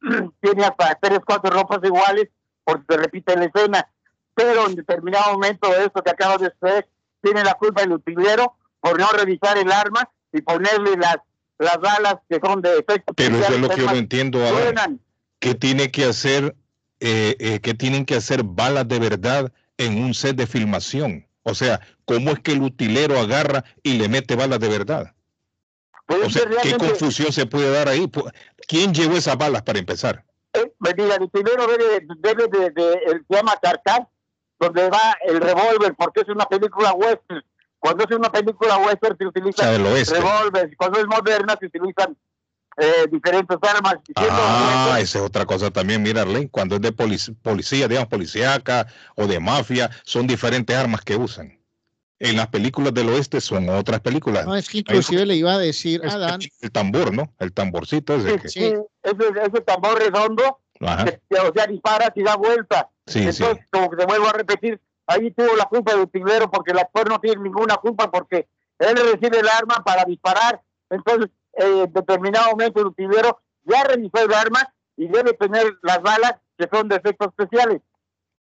[0.40, 2.28] tiene hasta tres, cuatro ropas iguales
[2.64, 3.88] porque se repite la escena.
[4.40, 6.88] Pero en determinado momento de esto que acabo de hacer,
[7.22, 11.18] tiene la culpa el utilero por no revisar el arma y ponerle las,
[11.58, 14.48] las balas que son de efecto Pero eso es lo que yo no entiendo, que
[14.48, 15.00] suenan.
[15.38, 16.56] ¿Qué tiene que hacer,
[17.00, 21.26] eh, eh, qué tienen que hacer balas de verdad en un set de filmación?
[21.42, 25.14] O sea, ¿cómo es que el utilero agarra y le mete balas de verdad?
[26.06, 28.10] Puede O sea, ¿qué confusión se puede dar ahí?
[28.66, 30.24] ¿Quién llevó esas balas para empezar?
[30.52, 34.08] eh, mira, el primero debe, debe de, de, se llama Carcar,
[34.60, 37.42] donde va el revólver, porque es una película western.
[37.78, 42.14] Cuando es una película western se utilizan revólveres, y cuando es moderna se utilizan
[42.76, 43.96] eh, diferentes armas.
[44.16, 49.26] Ah, esa es otra cosa también, mira, cuando es de polic- policía, digamos, policíaca o
[49.26, 51.58] de mafia, son diferentes armas que usan.
[52.18, 54.44] En las películas del oeste son otras películas.
[54.44, 57.32] No, es que inclusive le iba a decir a Dan, el tambor, ¿no?
[57.38, 58.48] El tamborcito ese que...
[58.50, 62.90] sí, ese, ese tambor redondo, Ajá, que, que, o sea, dispara y da vuelta.
[63.12, 63.42] Sí, sí.
[63.42, 66.78] Entonces, como que te vuelvo a repetir, ahí tuvo la culpa el utilero porque el
[66.78, 70.62] actor no tiene ninguna culpa porque él recibe el arma para disparar.
[70.88, 76.00] Entonces, eh, en determinado momento el utilero ya revisó el arma y debe tener las
[76.02, 77.80] balas que son de efectos especiales.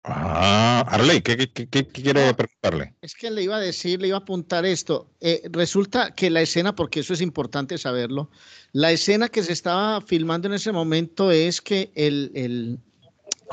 [0.06, 2.94] Ah, Arley, ¿qué, qué, qué- qué quiere preguntarle?
[3.00, 5.08] es que le iba a decir, le iba a apuntar esto.
[5.20, 8.30] Eh, resulta que la escena, porque eso es importante saberlo,
[8.72, 12.78] la escena que se estaba filmando en ese momento es que el, el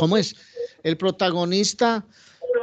[0.01, 0.35] ¿cómo es?
[0.81, 2.07] El protagonista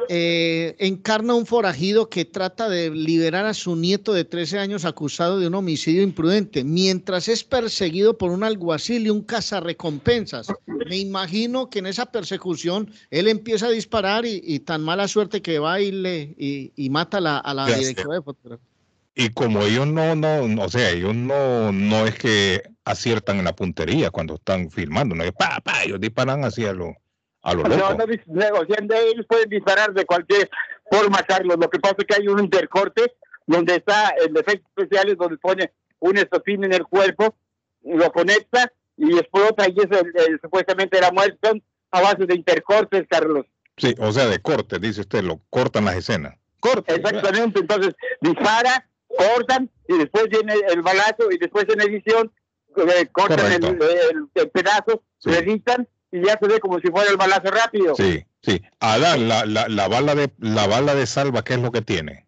[0.09, 5.38] eh, encarna un forajido que trata de liberar a su nieto de 13 años acusado
[5.38, 10.48] de un homicidio imprudente, mientras es perseguido por un alguacil y un cazarrecompensas.
[10.66, 15.40] Me imagino que en esa persecución él empieza a disparar y, y tan mala suerte
[15.40, 18.66] que va y, le, y, y mata a la, a directora de fotografía.
[19.14, 23.44] Y como ellos no, no, no, o sea, ellos no, no es que aciertan en
[23.44, 26.96] la puntería cuando están filmando, no es pa, pa, ellos disparan así a lo,
[27.50, 27.94] a lo No, loco.
[27.94, 30.48] no, dis- o sea, de- ellos pueden disparar de cualquier
[30.90, 31.56] forma, Carlos.
[31.61, 33.14] Lo que pasa es que hay un intercorte
[33.46, 37.34] donde está el efecto especial, es donde pone un estofín en el cuerpo,
[37.84, 42.34] lo conecta y explota y es el, el- supuestamente la muerte son a base de
[42.34, 43.46] intercortes, Carlos.
[43.76, 46.34] Sí, o sea, de corte, dice usted, lo cortan las escenas.
[46.61, 46.94] Corte.
[46.96, 52.32] Exactamente, entonces dispara, cortan y después viene el balazo y después en edición
[52.76, 55.30] eh, cortan el, el- el pedazo, Sí.
[55.30, 57.94] lo editan y ya se ve como si fuera el balazo rápido.
[57.94, 58.62] Sí, sí.
[58.81, 62.27] Adán, la, la, la bala de la bala de salva, ¿qué es lo que tiene?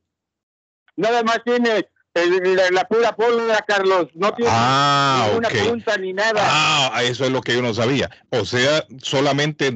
[0.97, 6.13] Nada más tiene el- la, la pura pólvora, Carlos, no tiene Ah, ninguna punta ni
[6.13, 6.41] nada.
[6.43, 8.11] Ah, eso es lo que yo no sabía.
[8.31, 9.73] O sea, solamente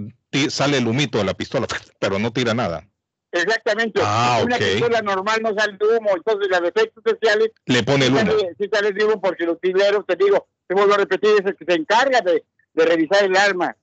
[0.51, 1.67] sale el humito de la pistola,
[2.01, 2.87] pero no tira nada.
[3.31, 4.01] Exactamente.
[4.05, 4.63] Ah, Una ok.
[4.63, 8.33] pistola normal no sale de humo, entonces los efectos especiales Le pone el humo.
[8.59, 11.57] sí sale de humo porque los utileros, te digo, te vuelvo a repetir, es el
[11.57, 13.77] que se encarga de, de revisar el arma.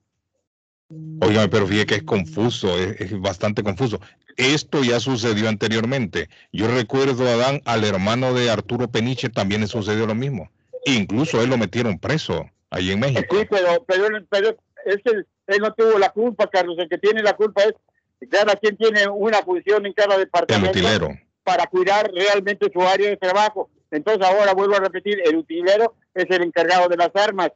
[1.22, 4.00] Óigame, pero fíjate que es confuso, es, es bastante confuso.
[4.38, 6.30] Esto ya sucedió anteriormente.
[6.52, 10.50] Yo recuerdo, Adán, al hermano de Arturo Peniche también le sucedió lo mismo.
[10.86, 13.36] Incluso a él lo metieron preso allí en México.
[13.38, 14.50] Sí, pero, pero, pero
[14.86, 16.78] es el- él no tuvo la culpa, Carlos.
[16.80, 17.74] El que tiene la culpa es
[18.30, 21.10] cada quien tiene una función en cada El departamento utilero.
[21.44, 23.70] para cuidar realmente su área de trabajo.
[23.92, 27.52] Entonces ahora vuelvo a repetir, el utilero es el encargado de las armas.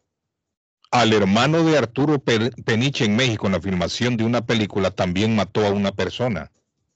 [0.91, 5.36] Al hermano de Arturo Pe- Peniche en México, en la filmación de una película, también
[5.36, 6.52] mató a una persona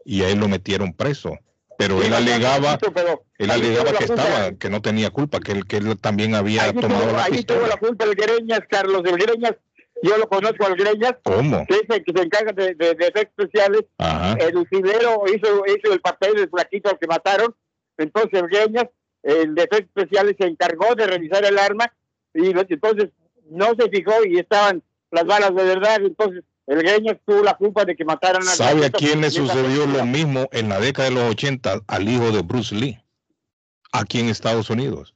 [0.05, 1.37] y a él lo metieron preso.
[1.77, 4.23] Pero él alegaba, Pero él alegaba que culpa.
[4.23, 7.23] estaba, que no tenía culpa, que él, que él también había Ahí tomado tuvo, la
[7.23, 9.01] ahí tuvo la culpa el Greñas, Carlos.
[9.05, 9.55] El Greñas,
[10.03, 11.65] yo lo conozco al Greñas, ¿Cómo?
[11.67, 13.85] que es el que se encarga de, de- de efectos especiales.
[13.97, 14.33] Ajá.
[14.39, 17.55] El utilero hizo, hizo el papel del flaquito al que mataron.
[17.97, 18.85] Entonces el Greñas,
[19.23, 21.93] el de efectos especiales, se encargó de revisar el arma
[22.33, 23.09] y entonces
[23.49, 25.97] no se fijó y estaban las balas de verdad.
[26.01, 29.85] Entonces el Greñas tuvo la culpa de que mataran al ¿Sabe a quién le sucedió
[29.87, 32.99] lo mismo en la década de los 80 al hijo de Bruce Lee?
[33.91, 35.15] Aquí en Estados Unidos.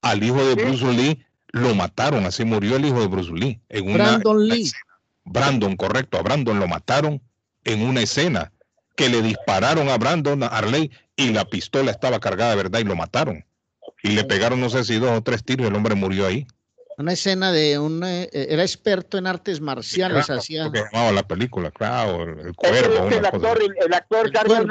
[0.00, 0.60] Al hijo de Sí.
[0.60, 3.60] Bruce Lee lo mataron, así murió el hijo de Bruce Lee.
[3.68, 4.72] En una, Brandon Lee.
[5.24, 7.22] Brandon, correcto, a Brandon lo mataron
[7.64, 8.52] en una escena
[8.96, 12.84] que le dispararon a Brandon, a Arley, y la pistola estaba cargada de verdad y
[12.84, 13.44] lo mataron.
[14.02, 16.46] Y le pegaron, no sé si dos o tres tiros y el hombre murió ahí.
[17.02, 18.04] Una escena de un...
[18.04, 20.70] eh, era experto en artes marciales, Claro, hacía...
[21.12, 24.66] la película, claro, el, el Es que cuervo, el actor, el, actor Carlos,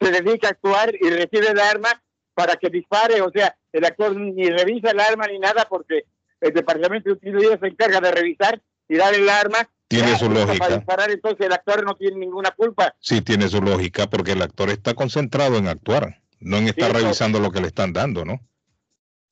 [0.00, 2.02] se dedica a actuar y recibe el arma
[2.34, 3.20] para que dispare.
[3.20, 6.02] O sea, el actor ni revisa el arma ni nada porque
[6.40, 9.58] el departamento de utilidad se encarga de revisar y dar el arma.
[9.86, 10.58] Tiene su lógica.
[10.58, 12.92] Para disparar, entonces el actor no tiene ninguna culpa.
[12.98, 16.96] Sí, tiene su lógica, porque el actor está concentrado en actuar, no en estar Sí,
[17.02, 18.40] revisando lo que le están dando, ¿no?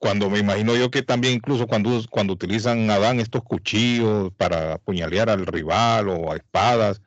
[0.00, 5.28] Cuando me imagino yo que también incluso cuando, cuando utilizan Adán estos cuchillos para apuñalear
[5.28, 7.02] al rival o a espadas,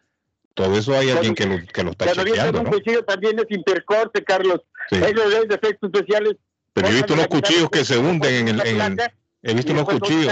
[0.53, 3.45] todo eso hay alguien que lo, que lo está Cuando chequeando, un cuchillo también es
[3.49, 4.61] intercorte, Carlos.
[4.91, 4.97] Sí.
[4.97, 6.35] Ellos ven de efectos especiales.
[6.73, 8.97] Pero he visto unos cuchillos que se hunden en el, en
[9.41, 10.31] he visto unos cuchillos,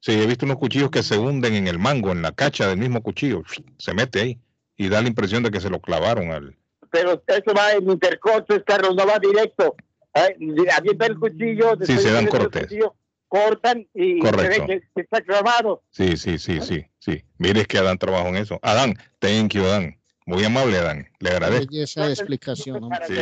[0.00, 2.78] sí, he visto unos cuchillos que se hunden en el mango, en la cacha del
[2.78, 3.42] mismo cuchillo,
[3.76, 4.38] se mete ahí
[4.78, 6.56] y da la impresión de que se lo clavaron al,
[6.90, 9.76] Pero eso va en intercortes, Carlos, no va directo.
[10.12, 10.34] Ay,
[10.76, 11.76] Avienta el cuchillo.
[11.76, 12.62] después se dan cortes.
[12.64, 12.94] cuchillo,
[13.28, 14.66] cortan y se Correcto.
[14.66, 15.82] ve que, que está clavado.
[15.90, 17.24] Sí, sí, sí, sí, sí.
[17.38, 18.58] Mire, es que Adán trabajó en eso.
[18.62, 19.96] Adán, thank you, Adán.
[20.26, 21.08] Muy amable, Adán.
[21.18, 21.66] Le agradezco.
[21.70, 22.88] Belleza de explicación.
[23.06, 23.14] Sí,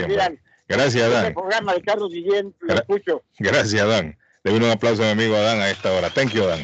[0.70, 1.32] Gracias, este Adán.
[1.34, 3.22] programa de Carlos Guillén, lo Gra- escucho.
[3.38, 4.18] Gracias, Adán.
[4.44, 6.10] Le doy un aplauso a mi amigo Adán a esta hora.
[6.10, 6.60] Thank you, Adán.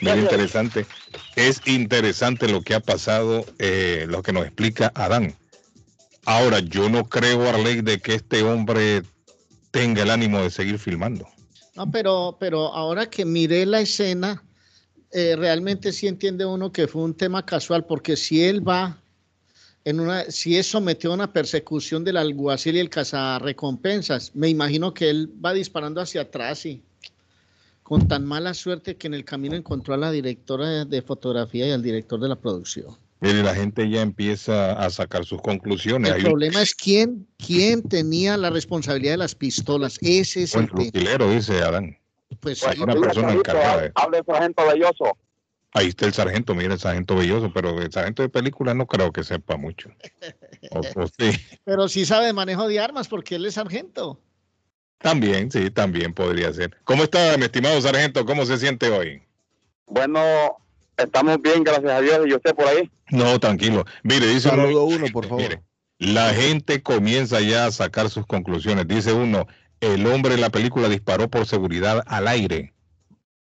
[0.00, 0.86] Muy interesante.
[1.36, 5.34] Es interesante lo que ha pasado, eh, lo que nos explica Adán.
[6.26, 9.02] Ahora, yo no creo, Arley, de que este hombre
[9.74, 11.26] tenga el ánimo de seguir filmando.
[11.74, 14.40] No, pero, pero ahora que miré la escena,
[15.10, 18.96] eh, realmente sí entiende uno que fue un tema casual, porque si él va
[19.84, 24.94] en una, si es sometido a una persecución del alguacil y el cazarrecompensas, me imagino
[24.94, 26.80] que él va disparando hacia atrás y
[27.82, 31.66] con tan mala suerte que en el camino encontró a la directora de, de fotografía
[31.66, 32.96] y al director de la producción.
[33.24, 36.10] Mire, la gente ya empieza a sacar sus conclusiones.
[36.10, 39.96] El Hay un problema es quién, quién tenía la responsabilidad de las pistolas.
[40.02, 41.98] Ese es el utilero, dice Adán.
[42.40, 42.60] Pues.
[42.60, 45.16] Bueno, una persona encargada Habla el sargento Belloso.
[45.72, 49.10] Ahí está el sargento, mire, el sargento belloso, pero el sargento de película no creo
[49.10, 49.90] que sepa mucho.
[50.70, 51.32] O, o sí,
[51.64, 54.20] Pero sí sabe de manejo de armas porque él es sargento.
[54.98, 56.76] también, sí, también podría ser.
[56.84, 58.24] ¿Cómo está, mi estimado sargento?
[58.26, 59.22] ¿Cómo se siente hoy?
[59.86, 60.20] Bueno,
[60.98, 62.20] estamos bien, gracias a Dios.
[62.26, 62.88] ¿Y usted por ahí?
[63.14, 63.84] No, tranquilo.
[64.02, 65.42] Mire, dice uno, Saludo uno, por favor.
[65.42, 65.62] mire,
[65.98, 68.88] la gente comienza ya a sacar sus conclusiones.
[68.88, 69.46] Dice uno,
[69.80, 72.74] el hombre en la película disparó por seguridad al aire.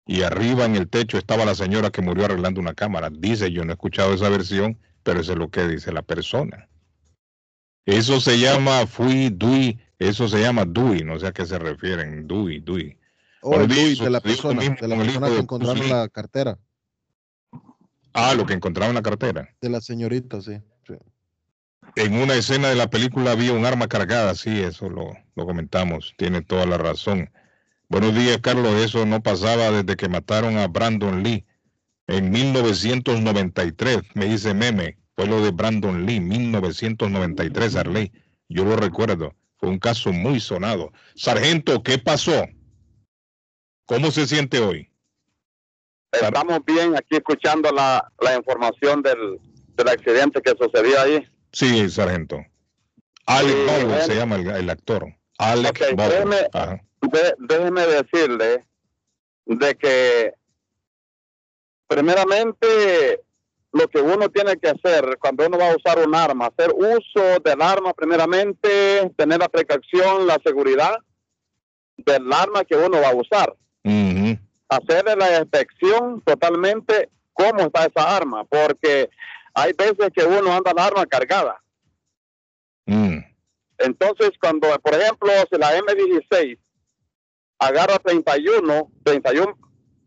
[0.06, 3.10] Y arriba en el techo estaba la señora que murió arreglando una cámara.
[3.10, 6.68] Dice, yo no he escuchado esa versión, pero eso es lo que dice la persona.
[7.86, 12.28] Eso se llama fui, dui, eso se llama dui, no sé a qué se refieren,
[12.28, 12.98] dui, dui.
[13.42, 16.60] O el eso, de la persona, de la persona que encontraron la cartera,
[18.14, 19.50] Ah, lo que encontraba en la cartera.
[19.62, 20.58] de la señorita, sí.
[20.88, 20.94] sí.
[21.96, 26.14] En una escena de la película había un arma cargada, sí, eso lo, lo comentamos,
[26.18, 27.30] tiene toda la razón.
[27.90, 31.46] Buenos días, Carlos, eso no pasaba desde que mataron a Brandon Lee
[32.12, 38.12] en 1993, me dice Meme, fue lo de Brandon Lee, 1993, Arley,
[38.50, 40.92] yo lo recuerdo, fue un caso muy sonado.
[41.16, 42.50] Sargento, ¿qué pasó?
[43.86, 44.91] ¿Cómo se siente hoy?
[46.12, 49.40] Estamos bien aquí escuchando la, la información del,
[49.76, 51.26] del accidente que sucedió ahí.
[51.54, 52.38] Sí, sargento.
[53.26, 55.08] Alec Sí, Baldwin se llama el, el actor.
[55.38, 56.32] Alec Ok, Baldwin.
[56.32, 56.82] déjeme- Ajá.
[57.02, 58.66] De- déjeme decirle
[59.46, 60.34] de que
[61.88, 63.22] primeramente
[63.74, 67.40] lo que uno tiene que hacer cuando uno va a usar un arma, hacer uso
[67.44, 70.98] del arma primeramente, tener la precaución, la seguridad
[71.98, 73.56] del arma que uno va a usar.
[73.84, 74.38] Ujú.
[74.72, 79.10] Hacerle la inspección totalmente cómo está esa arma, porque
[79.54, 81.62] hay veces que uno anda la arma cargada.
[82.86, 83.18] Mm.
[83.80, 86.58] Entonces, cuando, por ejemplo, si la M16
[87.60, 89.58] agarra 31, 31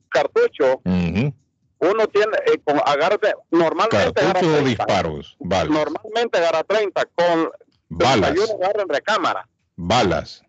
[0.08, 1.34] cartuchos, Ujú.
[1.80, 3.18] uno tiene, eh, con, agarra,
[3.50, 4.68] normalmente agarra Cartuchos o 30.
[4.68, 7.50] disparos, balas, Normalmente agarra 30, con
[7.88, 10.42] balas, 31 agarra en recámara, balas.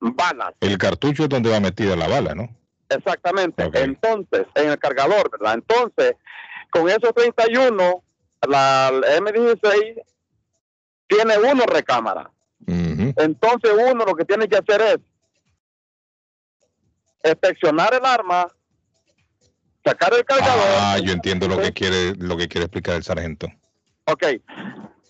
[0.00, 0.54] balas.
[0.60, 2.48] El cartucho es donde va metida la bala, ¿no?
[2.96, 3.70] Exactamente.
[3.74, 5.54] Entonces, en el cargador, ¿verdad?
[5.54, 6.14] Entonces,
[6.70, 8.02] con esos 31,
[8.48, 10.02] la M16
[11.06, 12.30] tiene uno recámara.
[12.66, 14.98] Entonces, uno lo que tiene que hacer es
[17.24, 18.46] inspeccionar el arma,
[19.84, 20.66] sacar el cargador.
[20.78, 23.48] Ah, yo entiendo lo que quiere, lo que quiere explicar el sargento.
[24.04, 24.24] Ok,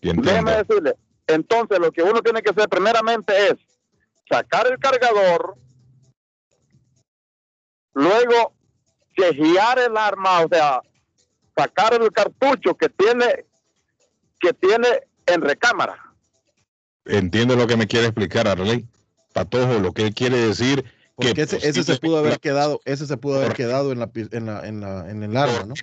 [0.00, 0.94] déjeme decirle.
[1.26, 3.54] Entonces, lo que uno tiene que hacer primeramente es
[4.28, 5.54] sacar el cargador,
[7.94, 8.52] luego
[9.16, 10.80] chequear el arma, o sea,
[11.56, 13.44] sacar el cartucho que tiene
[14.40, 14.88] que tiene
[15.26, 15.96] en recámara.
[17.04, 18.86] Entiendo lo que me quiere explicar Arley.
[19.32, 23.06] Patojo, lo que él quiere decir que Porque ese, ese se pudo haber quedado, ese
[23.06, 23.62] se pudo haber Correcto.
[23.62, 25.74] quedado en la, pi- en la, en la, en el arma, ¿no?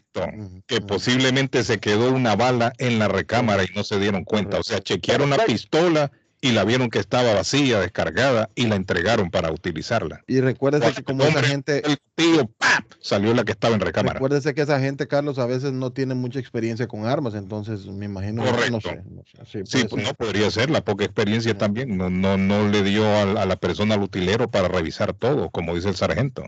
[0.67, 4.59] Que posiblemente se quedó una bala en la recámara y no se dieron cuenta.
[4.59, 6.11] O sea, chequearon la pistola
[6.41, 10.23] y la vieron que estaba vacía, descargada y la entregaron para utilizarla.
[10.27, 12.85] Y recuérdese que como esa gente, El tío, ¡pap!
[13.01, 14.13] salió la que estaba en recámara.
[14.13, 18.05] recuérdese que esa gente, Carlos, a veces no tiene mucha experiencia con armas, entonces me
[18.05, 18.79] imagino, no- no Correcto.
[18.81, 21.97] sé, no sé, sí, Sí, pues no podría ser, la poca experiencia también.
[21.97, 25.49] No, no, no le dio a, la- a la persona al utilero para revisar todo,
[25.49, 26.45] como dice el sargento.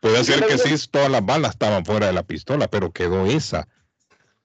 [0.00, 3.66] Puede ser que sí, todas las balas estaban fuera de la pistola, pero quedó esa.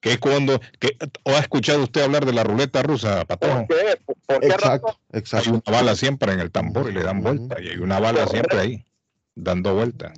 [0.05, 0.61] Que es cuando.
[0.79, 3.65] Que, ¿O ha escuchado usted hablar de la ruleta rusa, Patojo?
[3.65, 3.99] ¿Por qué?
[4.27, 4.61] ¿Por, qué razón?
[4.61, 5.49] Exacto, Hay exacto.
[5.49, 7.59] una bala siempre en el tambor y le dan vuelta.
[7.59, 8.85] Y hay una bala siempre ahí,
[9.33, 10.13] dando vuelta.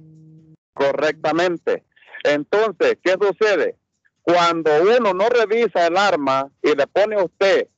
[0.74, 1.86] Correctamente.
[2.26, 3.78] Entonces, ¿qué sucede?
[4.24, 7.70] Cuando uno no revisa el arma y le pone a usted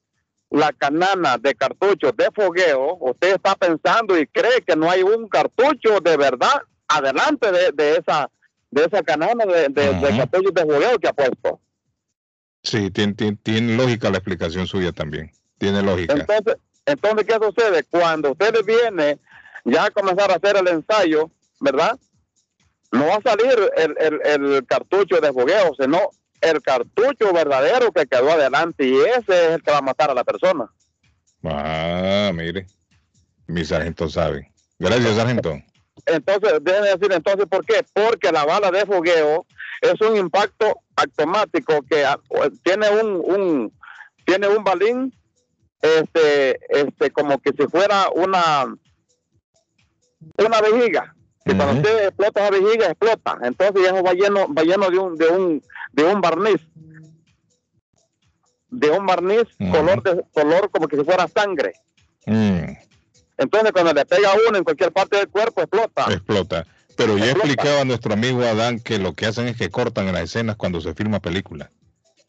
[0.50, 5.30] la canana de cartuchos de fogueo, usted está pensando y cree que no hay un
[5.30, 8.32] cartucho de verdad adelante de, de esa
[8.72, 11.60] de esa canana de, de, de cartuchos de jugueo que ha puesto.
[12.70, 15.32] Sí, tiene, tiene, tiene lógica la explicación suya también.
[15.58, 16.14] Tiene lógica.
[16.14, 17.84] Entonces, entonces, ¿qué sucede?
[17.90, 19.20] Cuando ustedes vienen
[19.66, 21.98] ya a comenzar a hacer el ensayo, ¿verdad?
[22.92, 28.06] No va a salir el, el, el cartucho de fogueo, sino el cartucho verdadero que
[28.06, 30.70] quedó adelante y ese es el que va a matar a la persona.
[31.44, 32.68] Ah, mire.
[33.48, 34.52] Mi sargento sabe.
[34.78, 35.58] Gracias, sargento.
[36.06, 37.84] Entonces, deben decir entonces, ¿por qué?
[37.94, 39.48] Porque la bala de fogueo
[39.82, 42.20] es un impacto automático que ah,
[42.64, 43.74] tiene un, un
[44.26, 45.14] tiene un balín
[45.82, 48.66] este este como que si fuera una
[50.38, 51.16] una vejiga.
[51.46, 51.82] Que cuando Ujú.
[51.82, 53.38] usted explota esa vejiga explota.
[53.44, 56.62] Entonces eso va lleno va lleno de un de un de un barniz.
[58.70, 61.74] De un barniz color de color como que si fuera sangre.
[62.26, 62.74] Mm,
[63.38, 66.06] entonces cuando le pega a uno en cualquier parte del cuerpo explota.
[66.12, 66.66] Explota.
[67.00, 70.24] Pero ya explicaba nuestro amigo Adán que lo que hacen es que cortan en las
[70.24, 71.72] escenas cuando se filma película.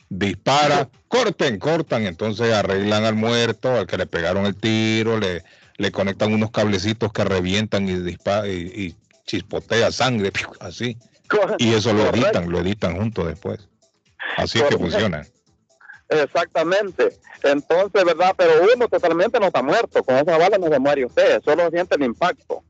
[0.09, 5.42] Dispara, corten, cortan, entonces arreglan al muerto, al que le pegaron el tiro, le,
[5.76, 8.94] le conectan unos cablecitos que revientan y, dispara, y, y
[9.26, 10.30] chispotea sangre,
[10.61, 10.96] así.
[11.59, 13.68] Y eso lo editan, lo editan junto después.
[14.37, 15.26] Así es que funciona.
[16.09, 17.18] Exactamente.
[17.42, 18.35] Entonces, ¿verdad?
[18.37, 20.04] Pero uno totalmente no está muerto.
[20.04, 21.42] Con esa bala no se muere usted.
[21.42, 22.62] Solo siente el impacto.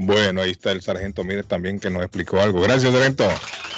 [0.00, 2.60] Bueno, ahí está el sargento Mire también que nos explicó algo.
[2.60, 3.28] Gracias, sargento.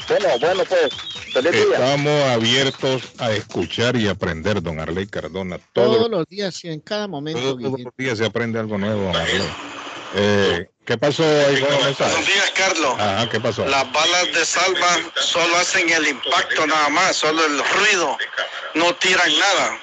[0.06, 0.90] Bueno, bueno, pues,
[1.32, 1.62] feliz día.
[1.72, 5.58] Estamos abiertos a escuchar y aprender, don Arley Cardona.
[5.72, 7.40] Todos, Todos los días y en cada momento.
[7.40, 9.48] todos los días se aprende algo nuevo, don Arley.
[10.14, 11.68] Eh, ¿Qué pasó ahí con?
[11.70, 12.94] Buenos días, Carlos.
[12.98, 13.64] Ajá, ¿qué pasó?
[13.64, 18.18] Las balas de salva solo hacen el impacto nada más, solo el ruido,
[18.74, 19.78] no tiran nada.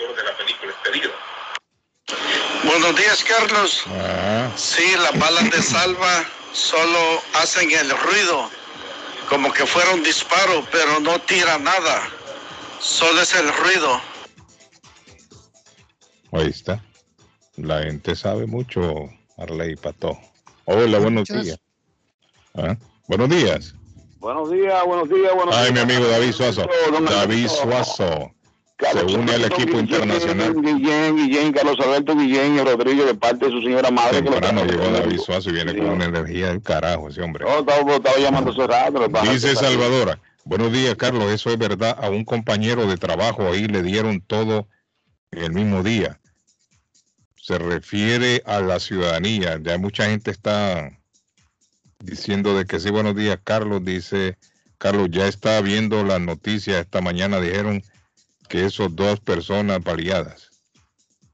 [2.63, 3.83] Buenos días, Carlos.
[3.87, 8.49] Ah, Sí, las balas de salva solo hacen el ruido,
[9.29, 12.09] como que fuera un disparo, pero no tira nada.
[12.79, 14.01] Solo es el ruido.
[16.33, 16.83] ahí está.
[17.55, 20.17] La gente sabe mucho, Arley Pato.
[20.65, 21.59] Hola, buenos Muchas- días.
[22.55, 22.75] Ah,
[23.07, 23.73] Buenos días.
[24.19, 25.83] Buenos días, buenos días, buenos Ay, mi días.
[25.85, 26.67] amigo David Suazo.
[27.09, 27.47] David.
[27.47, 28.31] Suazo.
[28.77, 30.53] Carlos se une al equipo Guillén, internacional.
[30.61, 34.23] Guillén, Guillén, Carlos Alberto Guillén y Rodrigo de parte de su señora madre.
[34.23, 35.79] que lo llegó David Suazo y viene Sí.
[35.79, 37.43] con una energía del carajo ese hombre.
[37.45, 39.31] No, estaba, estaba llamando hace rato.
[39.31, 43.81] Dice Salvadora, buenos días Carlos, eso es verdad, a un compañero de trabajo ahí le
[43.81, 44.67] dieron todo
[45.31, 46.19] el mismo día.
[47.41, 50.91] Se refiere a la ciudadanía, ya mucha gente está
[51.99, 54.37] diciendo de que sí, buenos días Carlos, dice
[54.77, 57.81] Carlos, ya está viendo las noticias, esta mañana dijeron
[58.47, 60.49] que esos dos personas baleadas,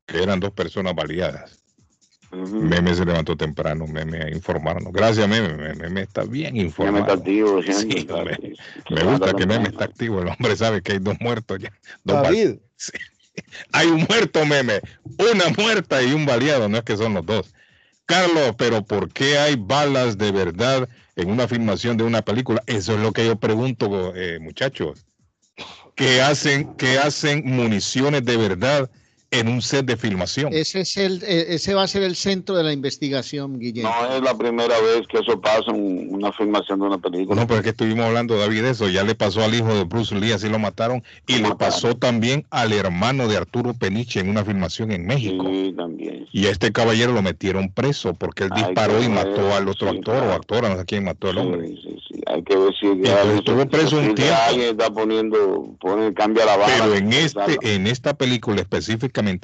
[0.05, 1.63] que eran dos personas baleadas.
[2.31, 4.91] Meme se levantó temprano, Meme a informarnos.
[4.91, 6.99] Gracias, Meme, Meme, Meme está bien informado.
[6.99, 8.07] está activo, Sí.
[8.89, 10.21] Me gusta que Meme está activo.
[10.21, 11.71] El hombre sabe que hay dos muertos ya.
[12.03, 12.55] Dos David,
[13.71, 14.79] Hay un muerto, Meme.
[15.19, 16.69] Una muerta y un baleado.
[16.69, 17.53] No es que son los dos.
[18.05, 22.63] Carlos, pero ¿por qué hay balas de verdad en una filmación de una película?
[22.67, 25.05] Eso es lo que yo pregunto, eh, muchachos.
[25.95, 28.89] ¿Qué hacen, qué hacen municiones de verdad
[29.33, 30.53] en un set de filmación?
[30.53, 33.91] Ese, es el, eh, ese va a ser el centro de la investigación, Guillermo.
[34.01, 37.41] No es la primera vez que eso pasa en una filmación de una película.
[37.41, 38.87] No, pero es que estuvimos hablando, David, de eso.
[38.89, 41.03] Ya le pasó al hijo de Bruce Lee, así lo mataron.
[41.27, 41.57] Y Lo le mataron.
[41.57, 45.45] pasó también al hermano de Arturo Peniche en una filmación en México.
[45.49, 46.27] Sí, también.
[46.31, 49.67] Y a este caballero lo metieron preso porque él disparó que y ver, mató al
[49.67, 51.67] otro sí, actor o actora, no sé quién mató al hombre.
[51.67, 52.21] Sí, sí, sí.
[52.27, 54.35] Hay que ver si entonces estuvo preso un tiempo.
[54.47, 56.73] alguien está poniendo, pone, cambia la bala.
[56.77, 58.61] Pero en este, en esta película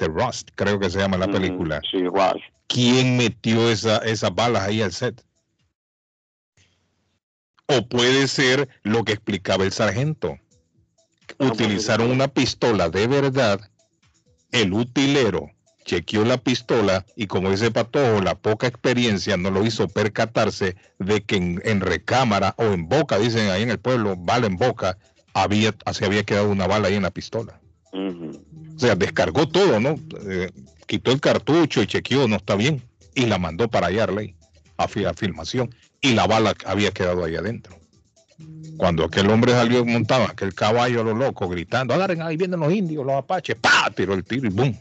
[0.08, 1.80] Rust, creo que se llama la Ujú, película.
[1.90, 2.42] Sí, Rush.
[2.68, 5.24] ¿Quién metió esa, esas balas ahí al set?
[7.66, 10.38] O puede ser lo que explicaba el sargento.
[11.36, 13.60] pues, Utilizaron una pistola de verdad,
[14.52, 15.50] el utilero
[15.84, 21.22] chequeó la pistola y como dice Patojo, la poca experiencia no lo hizo percatarse de
[21.22, 24.98] que en, en recámara o en boca, dicen ahí en el pueblo, bala en boca,
[25.34, 27.60] había, se había quedado una bala ahí en la pistola.
[28.80, 29.96] O sea, descargó todo, ¿no?
[30.26, 30.50] Eh,
[30.86, 32.82] quitó el cartucho y chequeó, no está bien.
[33.14, 34.34] Y la mandó para allá, Arley,
[34.78, 35.74] a, fi- a filmación.
[36.00, 37.76] Y la bala había quedado ahí adentro.
[38.78, 42.72] Cuando aquel hombre salió montado, aquel caballo a lo loco, gritando, agarren, ahí vienen los
[42.72, 43.90] indios, los apaches, ¡pa!
[43.94, 44.74] Tiró el tiro y ¡boom!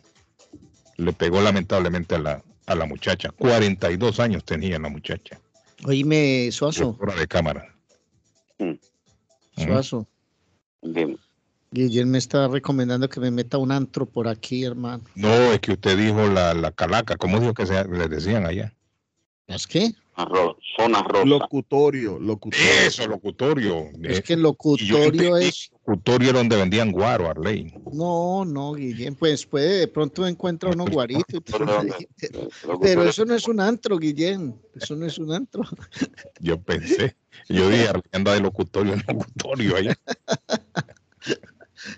[0.96, 3.32] Le pegó lamentablemente a la, a la muchacha.
[3.32, 5.42] 42 años tenía la muchacha.
[5.84, 7.76] Oíme, Suazo, Fuera de cámara.
[8.60, 8.76] Mm.
[9.58, 10.08] Suazo.
[10.82, 11.18] Dime.
[11.72, 15.04] Guillermo me está recomendando que me meta un antro por aquí, hermano.
[15.16, 18.74] No, es que usted dijo la, la calaca, ¿cómo dijo que se, le decían allá?
[19.48, 19.92] ¿Es qué?
[20.18, 21.26] ro- zona rosa.
[21.26, 22.66] Locutorio, locutorio.
[22.88, 23.90] Eso, locutorio.
[24.04, 25.70] Es Eh, que el locutorio es.
[25.86, 27.74] Locutorio donde vendían guaro, Arley.
[27.94, 31.42] No, no, Guillén, pues puede, de pronto encuentra unos guaritos.
[31.48, 32.08] y
[32.82, 34.60] Pero eso no es un antro, Guillén.
[34.76, 35.64] Eso no es un antro.
[36.40, 37.16] Yo pensé.
[37.48, 39.96] Yo dije, Arley anda de locutorio en locutorio allá.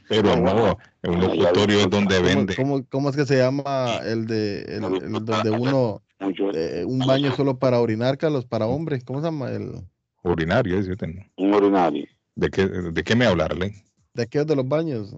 [0.10, 2.56] Pero no, un locutorio es donde ¿Cómo, vende.
[2.56, 7.00] cómo- cómo es que se llama el de el, el donde uno mucho- eh, un
[7.00, 9.04] baño solo para orinar, Carlos, para hombres?
[9.04, 9.72] ¿Cómo se llama el
[10.24, 11.24] Urinario, tengo.
[11.38, 12.06] un urinario.
[12.36, 13.74] ¿De qué, ¿De qué me habla, Arley?
[14.14, 15.16] de aquellos de los baños?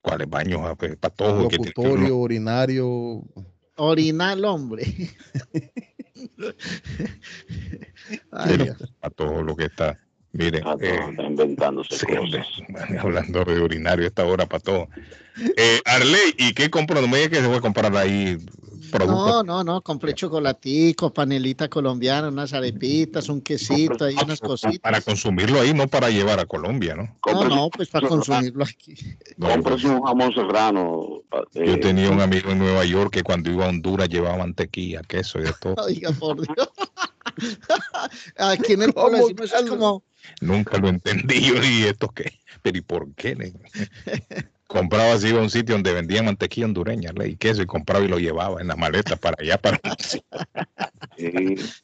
[0.00, 0.60] ¿Cuáles baños?
[0.62, 1.48] Ah, pues, Patojo.
[1.48, 3.22] que tiene que Locutorio, urinario.
[3.76, 4.84] Orinal, hombre.
[8.30, 8.94] Ay, Pero- Dios.
[9.00, 9.98] Patojo, lo que está.
[10.32, 12.20] Miren, Ah, no, eh, está inventándose Sí, cosas.
[12.20, 14.88] hombre, hablando de urinario esta hora para todo.
[15.56, 17.00] Eh, Arley, ¿y qué compró?
[17.00, 18.38] No me digas que se va a comprar ahí
[18.92, 19.26] productos.
[19.26, 24.78] No, no, no, compré chocolatico, panelita colombiana, unas arepitas, un quesito, ahí unas cositas.
[24.78, 27.16] Para consumirlo ahí, no para llevar a Colombia, ¿no?
[27.32, 28.94] No, no, pues para consumirlo aquí.
[29.36, 31.22] No, cómprese un jamón serrano.
[31.54, 35.02] eh, Yo tenía un amigo en Nueva York que cuando iba a Honduras llevaba mantequilla,
[35.02, 35.74] queso y de todo.
[35.84, 36.68] Oiga, por Dios.
[38.36, 40.04] Aquí en el ¿Cómo, pueblo decimos es como,
[40.40, 41.40] Nunca lo entendí.
[41.40, 42.38] Yo dije, ¿esto qué?
[42.62, 43.36] ¿Pero y por qué?
[44.72, 44.80] negro?
[44.80, 48.04] compraba así, iba a un sitio donde vendían mantequilla hondureña le, y queso y compraba
[48.04, 49.58] y lo llevaba en la maleta para allá.
[49.58, 49.80] Para...
[49.98, 50.22] sí,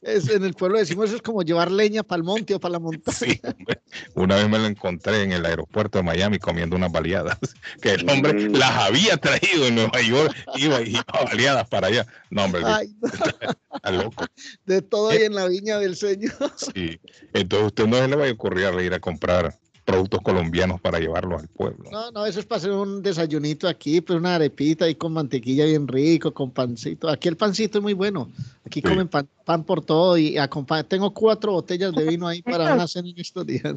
[0.02, 2.72] es- en el pueblo decimos eso es como llevar leña para el monte o para
[2.72, 3.16] la montaña.
[3.16, 3.80] Sí, hombre.
[4.14, 7.38] Una vez me lo encontré en el aeropuerto de Miami comiendo unas baleadas,
[7.82, 8.54] que el hombre Mm.
[8.56, 12.06] las había traído en Nueva York, iba y iba baleadas para allá.
[12.30, 13.08] No, hombre, Ay, no,
[13.76, 14.26] está loco.
[14.64, 16.32] de todo ahí en la viña del Señor.
[16.56, 17.00] Sí.
[17.32, 19.54] Entonces usted no se le va a ocurrir a ir a comprar
[19.88, 21.90] productos colombianos para llevarlos al pueblo.
[21.90, 25.64] No, no, eso es para hacer un desayunito aquí, pues una arepita ahí con mantequilla
[25.64, 27.08] bien rico, con pancito.
[27.08, 28.28] Aquí el pancito es muy bueno.
[28.66, 28.86] Aquí Sí.
[28.86, 30.82] comen pan, pan por todo y acompaña.
[30.84, 33.76] Tengo cuatro botellas de vino ahí para una cena en estos días.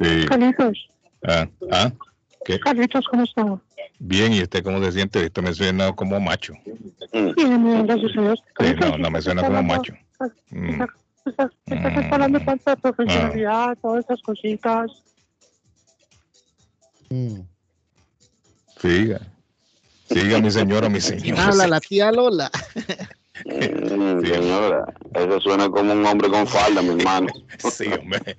[0.00, 0.24] Sí.
[0.28, 0.88] Carlitos,
[1.26, 1.90] Ah, ah,
[2.44, 2.60] ¿qué?
[2.60, 3.60] Carlitos, ¿cómo está?
[3.98, 5.24] Bien, ¿y usted cómo se siente?
[5.24, 6.52] Esto me suena como macho.
[7.12, 8.38] mm, Bien, bien, gracias a Dios.
[8.60, 9.94] Sí, no, no me suena como macho.
[10.50, 10.82] Mm,
[11.26, 12.14] Estás, estás, estás Mm.
[12.14, 14.92] hablando tanto de profesionalidad, todas esas cositas.
[17.14, 17.42] Mm.
[18.80, 19.20] Siga.
[20.08, 21.38] Siga, mi señora, mi señor.
[21.38, 22.50] Habla la tía Lola.
[23.44, 24.84] mm, señora,
[25.14, 27.28] eso suena como un hombre con falda, mi hermano.
[27.72, 28.36] Sí, hombre.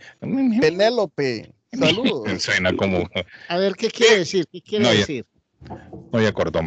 [0.59, 2.41] Penélope, saludos.
[2.43, 3.09] Suena como.
[3.47, 4.45] A ver, ¿qué quiere decir?
[4.51, 5.26] ¿Qué quiere No, ya- decir?
[6.11, 6.59] No, ya cortó.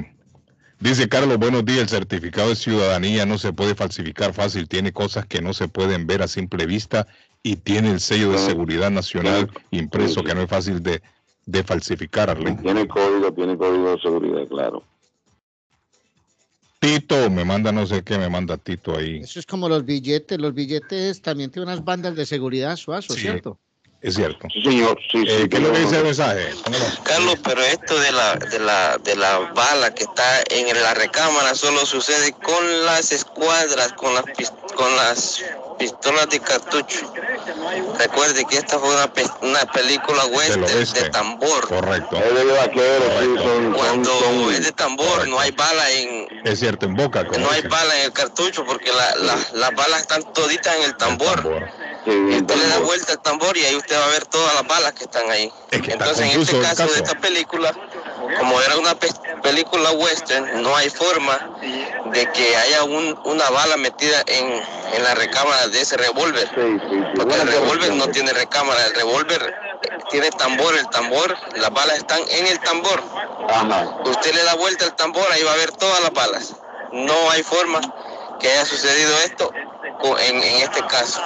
[0.80, 1.80] Dice Carlos, buenos días.
[1.80, 4.66] El certificado de ciudadanía no se puede falsificar fácil.
[4.68, 7.06] Tiene cosas que no se pueden ver a simple vista
[7.42, 9.76] y tiene el sello de Ah, seguridad nacional sí.
[9.78, 11.02] impreso que no es fácil de,
[11.48, 12.28] de falsificar.
[12.28, 12.60] Arlene.
[12.60, 14.84] Tiene código, tiene código de seguridad, claro.
[16.78, 19.20] Tito, me manda no sé qué, me manda Tito ahí.
[19.20, 20.38] Eso es como los billetes.
[20.38, 23.20] Los billetes también tienen unas bandas de seguridad, suazo, Sí.
[23.20, 23.58] ¿cierto?
[24.00, 24.46] Es cierto.
[24.52, 25.48] Sí, señor, sí, Eh, sí.
[25.48, 26.54] ¿Qué es lo que dice el mensaje?
[27.02, 31.52] Carlos, pero esto de la, de la, de la bala que está en la recámara
[31.56, 34.24] solo sucede con las escuadras, con las,
[34.76, 35.42] con las
[35.78, 37.12] pistolas de cartucho.
[37.98, 41.68] Recuerde que esta fue una, pe- una película western de tambor.
[41.68, 42.18] Correcto.
[42.18, 43.42] Es de vaquero, sí, Correcto.
[43.42, 47.24] son, son, Cuando son- es de tambor, no hay bala en, Es cierto, en boca.
[47.24, 50.90] no hay bala en el cartucho porque la- la- las balas están toditas en el
[50.90, 51.68] El tambor.
[52.08, 54.92] Usted le da vuelta al tambor y ahí usted va a ver todas las balas
[54.94, 55.52] que están ahí.
[55.70, 57.74] Es que está Entonces, en este caso, de esta película,
[58.38, 61.38] como era una pe- película western, no hay forma
[62.12, 64.46] de que haya un- una bala metida en,
[64.94, 66.48] en la recámara de ese revólver.
[67.16, 69.54] Porque el revólver no tiene recámara, el revólver
[70.10, 73.02] tiene tambor, el tambor, las balas están en el tambor.
[74.04, 76.54] Usted le da vuelta al tambor, ahí va a ver todas las balas.
[76.92, 77.80] No hay forma
[78.40, 79.50] que haya sucedido esto
[80.20, 81.20] en este caso.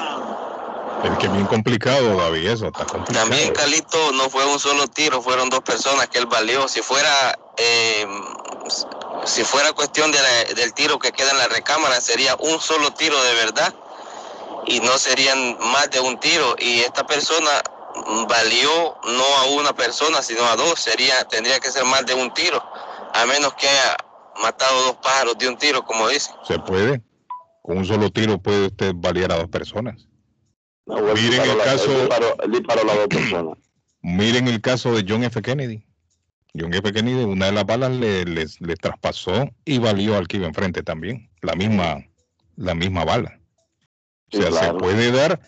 [1.03, 3.29] Es que es bien complicado, David, eso está complicado.
[3.29, 6.69] También Calito no fue un solo tiro, fueron dos personas que él valió.
[6.69, 8.07] Si fuera eh,
[9.25, 12.93] si fuera cuestión de la- del tiro que queda en la recámara, sería un solo
[12.93, 13.75] tiro de verdad
[14.67, 16.55] y no serían más de un tiro.
[16.59, 17.51] Y esta persona
[18.29, 20.81] valió no a una persona, sino a dos.
[20.81, 22.63] Sería tendría que ser más de un tiro,
[23.13, 23.97] a menos que haya
[24.43, 26.31] matado dos pájaros de un tiro, como dice.
[26.47, 27.03] Se puede.
[27.61, 30.09] Con un solo tiro puede usted balear a dos personas.
[30.87, 33.59] No, Miren el la- caso- Él disparó, él disparó a las dos personas.
[34.03, 35.41] Miren el caso de John F.
[35.43, 35.85] Kennedy.
[36.59, 36.93] John F.
[36.93, 40.83] Kennedy, una de las balas le, le- le traspasó y valió al que iba enfrente
[40.83, 41.31] también.
[41.41, 42.05] La misma,
[42.57, 43.39] la misma bala.
[44.33, 44.73] O Sí, sea, claro.
[44.73, 45.41] se puede dar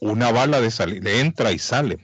[0.00, 1.98] una bala de salir, entra y sale.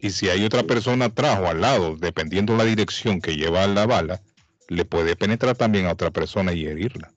[0.00, 3.84] Y si hay otra persona atrás o al lado, dependiendo la dirección que lleva la
[3.86, 4.22] bala,
[4.68, 7.12] le puede penetrar también a otra persona y herirla.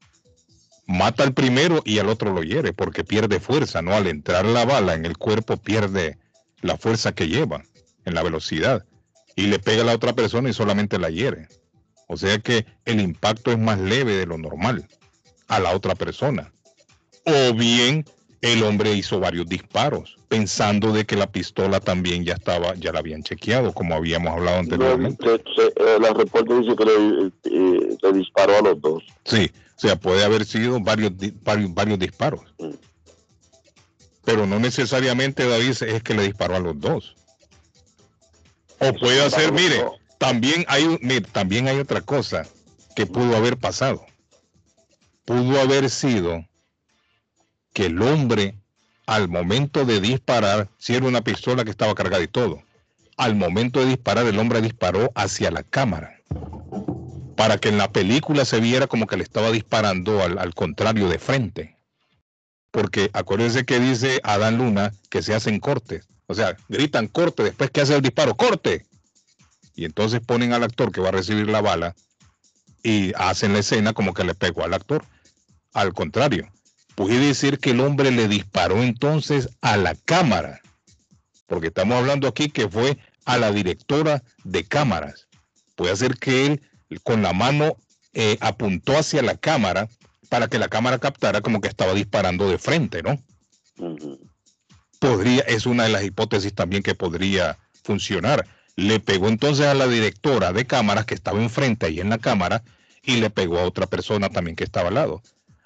[0.86, 3.94] Mata al primero y al otro lo hiere porque pierde fuerza, ¿no?
[3.94, 6.18] Al entrar la bala en el cuerpo pierde
[6.62, 7.64] la fuerza que lleva
[8.06, 8.86] en la velocidad
[9.36, 11.48] y le pega a la otra persona y solamente la hiere.
[12.08, 14.88] O sea que el impacto es más leve de lo normal
[15.48, 16.52] a la otra persona.
[17.26, 18.06] O bien
[18.42, 23.00] el hombre hizo varios disparos, pensando de que la pistola también ya estaba, ya la
[23.00, 25.26] habían chequeado, como habíamos hablado anteriormente.
[25.26, 29.04] Se- se- eh, la reporte dice que le, eh, le disparó a los dos.
[29.24, 31.12] Sí, o sea, puede haber sido varios,
[31.44, 32.42] varios, varios disparos.
[34.24, 37.16] Pero no necesariamente David es que le disparó a los dos.
[38.80, 39.84] O puede ser, mire,
[40.18, 42.46] también hay, mire, también hay otra cosa
[42.96, 44.06] que pudo haber pasado.
[45.26, 46.46] Pudo haber sido
[47.74, 48.56] que el hombre,
[49.06, 52.62] al momento de disparar, si era una pistola que estaba cargada y todo,
[53.18, 56.20] al momento de disparar, el hombre disparó hacia la cámara
[57.36, 61.10] para que en la película se viera como que le estaba disparando al, al contrario
[61.10, 61.78] de frente.
[62.72, 66.08] Porque acuérdense que dice Adán Luna que se hacen cortes.
[66.28, 68.86] O sea, gritan corte después que hace el disparo, corte.
[69.76, 71.96] Y entonces ponen al actor que va a recibir la bala
[72.84, 75.06] y hacen la escena como que le pegó al actor.
[75.74, 76.50] Al contrario,
[76.96, 80.62] puede decir que el hombre le disparó entonces a la cámara.
[81.48, 85.28] Porque estamos hablando aquí que fue a la directora de cámaras.
[85.76, 86.62] Puede ser que él
[87.02, 87.76] con la mano
[88.14, 89.88] eh, apuntó hacia la cámara
[90.30, 93.20] para que la cámara captara como que estaba disparando de frente, ¿no?
[95.00, 98.48] Podría, es una de las hipótesis también que podría funcionar.
[98.76, 102.64] Le pegó entonces a la directora de cámaras que estaba enfrente ahí en la cámara
[103.04, 105.22] y le pegó a otra persona también que estaba al lado.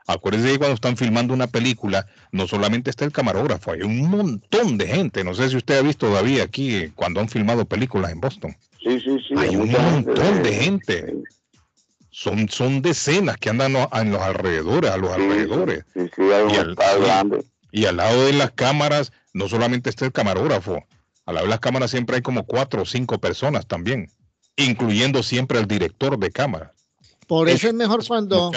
[0.09, 4.77] Acuérdense que cuando están filmando una película, no solamente está el camarógrafo, hay un montón
[4.77, 5.23] de gente.
[5.25, 8.55] No sé si usted ha visto todavía aquí eh, cuando han filmado películas en Boston.
[8.81, 9.33] Sí, sí, sí.
[9.37, 11.13] Hay un montón de- de gente.
[12.09, 15.83] Son, son decenas que andan a- en los alrededores, a los alrededores.
[15.93, 17.45] Sí, sí, hay un Y al, y- grande.
[17.71, 20.83] y al lado de las cámaras, no solamente está el camarógrafo,
[21.25, 24.09] al lado de las cámaras siempre hay como cuatro o cinco personas también,
[24.55, 26.73] incluyendo siempre al director de cámara.
[27.27, 28.51] Por eso es mejor cuando,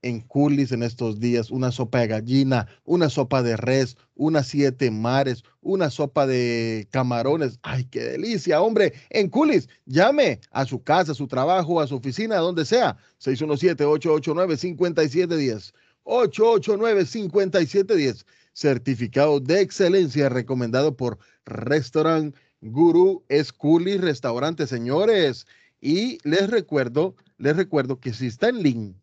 [0.05, 4.91] en Culis en estos días, una sopa de gallina, una sopa de res, unas siete
[4.91, 7.57] mares, una sopa de camarones.
[7.63, 8.93] ¡Ay, qué delicia, hombre!
[9.09, 12.95] En Culis, llame a su casa, a su trabajo, a su oficina, donde sea.
[13.19, 15.73] 617-889-5710.
[16.03, 18.25] 889-5710.
[18.53, 25.47] Certificado de excelencia recomendado por Restaurant Guru es Culis Restaurante, señores.
[25.81, 28.95] Y les recuerdo, les recuerdo que si está en link,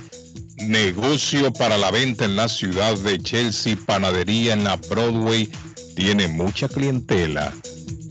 [0.56, 5.50] Negocio para la venta en la ciudad de Chelsea, panadería en la Broadway.
[5.94, 7.52] Tiene mucha clientela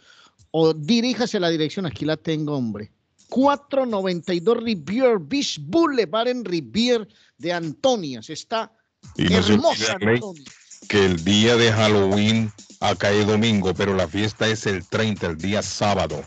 [0.51, 2.93] o diríjase a la dirección, aquí la tengo, hombre.
[3.29, 7.07] 492 Rivier Beach Boulevard en Rivier
[7.39, 8.31] de Antonias.
[8.31, 8.72] Está
[9.16, 9.99] Y no hermosa.
[10.01, 10.47] Antonias.
[10.89, 15.37] que el día de Halloween acá es domingo, pero la fiesta es el 30, el
[15.39, 16.24] día sábado.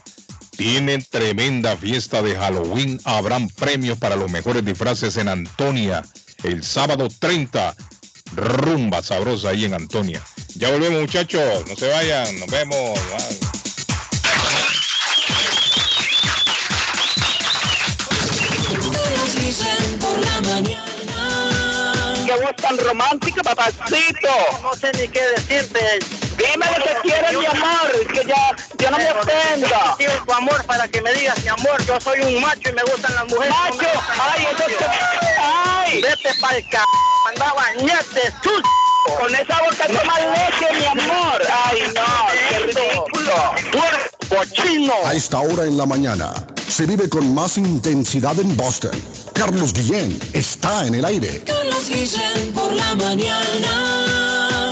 [0.57, 2.99] Tienen tremenda fiesta de Halloween.
[3.05, 6.03] Habrán premios para los mejores disfraces en Antonia.
[6.43, 7.75] El sábado 30.
[8.35, 10.21] Rumba sabrosa ahí en Antonia.
[10.55, 11.65] Ya volvemos, muchachos.
[11.67, 12.39] No se vayan.
[12.39, 12.77] Nos vemos.
[12.77, 13.70] Bye.
[20.61, 22.13] Mañana.
[22.25, 24.29] Qué voz tan romántica, papacito.
[24.61, 25.99] No sé ni qué decirte.
[26.37, 29.95] Dime lo que quieres, mi amor, que ya, ya no me ofenda.
[29.97, 32.83] Quiero tu amor para que me digas, mi amor, yo soy un macho y me
[32.83, 33.49] gustan las mujeres.
[33.49, 33.89] Macho,
[34.19, 34.87] ay, entonces,
[35.39, 36.01] ay.
[36.01, 36.77] Vete pa'l c...
[37.29, 38.61] anda a bañarte, sus...
[39.19, 41.41] Con esa boca toma leche, mi amor.
[41.65, 43.55] Ay, no, qué ridículo.
[43.71, 44.93] Puerco chino.
[45.05, 46.33] A esta hora en la mañana
[46.67, 48.91] se vive con más intensidad en Boston.
[49.33, 51.41] Carlos Guillén está en el aire.
[51.45, 54.71] Carlos Guillén por la mañana.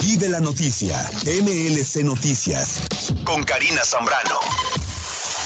[0.00, 2.80] Y de la noticia, MLC Noticias,
[3.24, 4.40] con Karina Zambrano.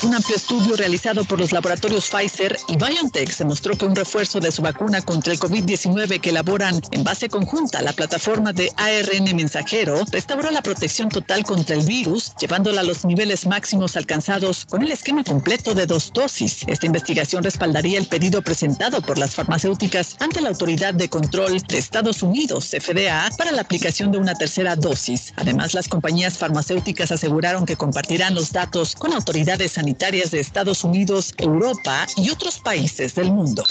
[0.00, 4.52] Un amplio estudio realizado por los laboratorios Pfizer y BioNTech demostró que un refuerzo de
[4.52, 9.34] su vacuna contra el COVID-19 que elaboran en base conjunta a la plataforma de ARN
[9.34, 14.82] mensajero restauró la protección total contra el virus, llevándola a los niveles máximos alcanzados con
[14.82, 16.60] el esquema completo de dos dosis.
[16.68, 21.78] Esta investigación respaldaría el pedido presentado por las farmacéuticas ante la Autoridad de Control de
[21.78, 25.32] Estados Unidos, FDA, para la aplicación de una tercera dosis.
[25.34, 29.87] Además, las compañías farmacéuticas aseguraron que compartirán los datos con autoridades sanitarias
[30.30, 33.64] de Estados Unidos, Europa y otros países del mundo.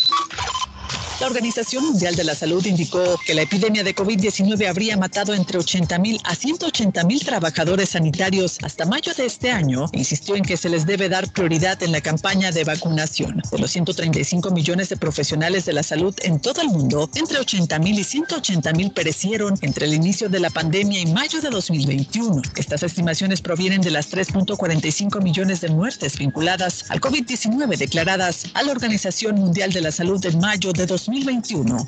[1.20, 5.57] La Organización Mundial de la Salud indicó que la epidemia de COVID-19 habría matado entre
[5.57, 10.57] 80 mil a 180 mil trabajadores sanitarios hasta mayo de este año insistió en que
[10.57, 13.41] se les debe dar prioridad en la campaña de vacunación.
[13.51, 17.80] De los 135 millones de profesionales de la salud en todo el mundo, entre 80
[17.80, 22.43] mil y 180 mil perecieron entre el inicio de la pandemia y mayo de 2021.
[22.55, 28.72] Estas estimaciones provienen de las 3.45 millones de muertes vinculadas al COVID-19 declaradas a la
[28.72, 31.07] Organización Mundial de la Salud en mayo de 2021,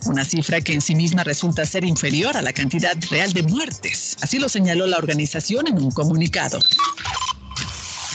[0.05, 4.15] una cifra que en sí misma resulta ser inferior a la cantidad real de muertes.
[4.21, 6.59] Así lo señaló la organización en un comunicado.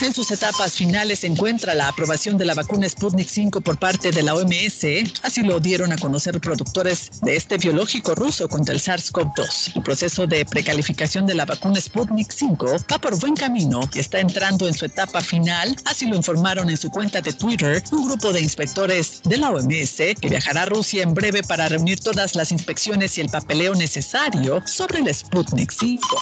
[0.01, 4.11] En sus etapas finales se encuentra la aprobación de la vacuna Sputnik 5 por parte
[4.11, 4.85] de la OMS.
[5.21, 9.77] Así lo dieron a conocer productores de este biológico ruso contra el SARS-CoV-2.
[9.77, 14.19] El proceso de precalificación de la vacuna Sputnik 5 va por buen camino y está
[14.19, 15.75] entrando en su etapa final.
[15.85, 19.95] Así lo informaron en su cuenta de Twitter un grupo de inspectores de la OMS
[19.95, 24.61] que viajará a Rusia en breve para reunir todas las inspecciones y el papeleo necesario
[24.65, 26.19] sobre el Sputnik 5.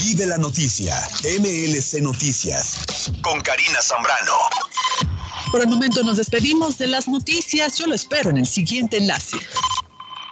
[0.00, 0.96] Y de la noticia,
[1.38, 2.71] MLC Noticias,
[3.22, 4.32] con Karina Zambrano.
[5.50, 7.78] Por el momento nos despedimos de las noticias.
[7.78, 9.36] Yo lo espero en el siguiente enlace.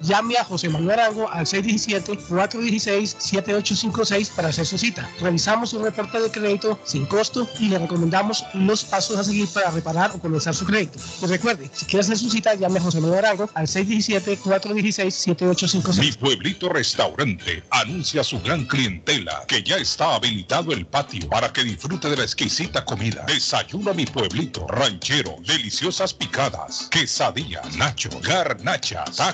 [0.00, 5.06] Llame a José Manuel Arango al 617-416-7856 para hacer su cita.
[5.20, 9.70] Revisamos su reporte de crédito sin costo y le recomendamos los pasos a seguir para
[9.70, 10.98] reparar o comenzar su crédito.
[11.20, 16.00] Pues recuerde, si quiere hacer su cita, llame a José Manuel Arango al 617-416-7856.
[16.00, 21.64] Mi pueblito restaurante anuncia su gran clientela que ya está habilitado el patio para que
[21.64, 23.24] disfrute de la exquisita comida.
[23.26, 29.33] Desayuno mi pueblito ranchero, deliciosas picadas, quesadillas, nacho, garnachas, tacos,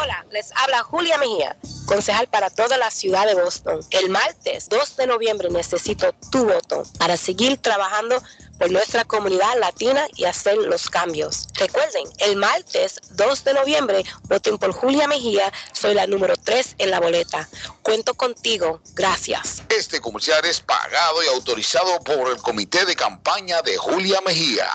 [0.00, 1.56] Hola, les habla Julia Mejía,
[1.86, 3.80] concejal para toda la ciudad de Boston.
[3.90, 8.22] El martes 2 de noviembre necesito tu voto para seguir trabajando
[8.58, 11.46] por nuestra comunidad latina y hacer los cambios.
[11.54, 16.90] Recuerden, el martes 2 de noviembre voten por Julia Mejía, soy la número 3 en
[16.90, 17.48] la boleta.
[17.82, 19.62] Cuento contigo, gracias.
[19.68, 24.70] Este comercial es pagado y autorizado por el comité de campaña de Julia Mejía.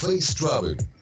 [0.00, 0.76] Face Travel.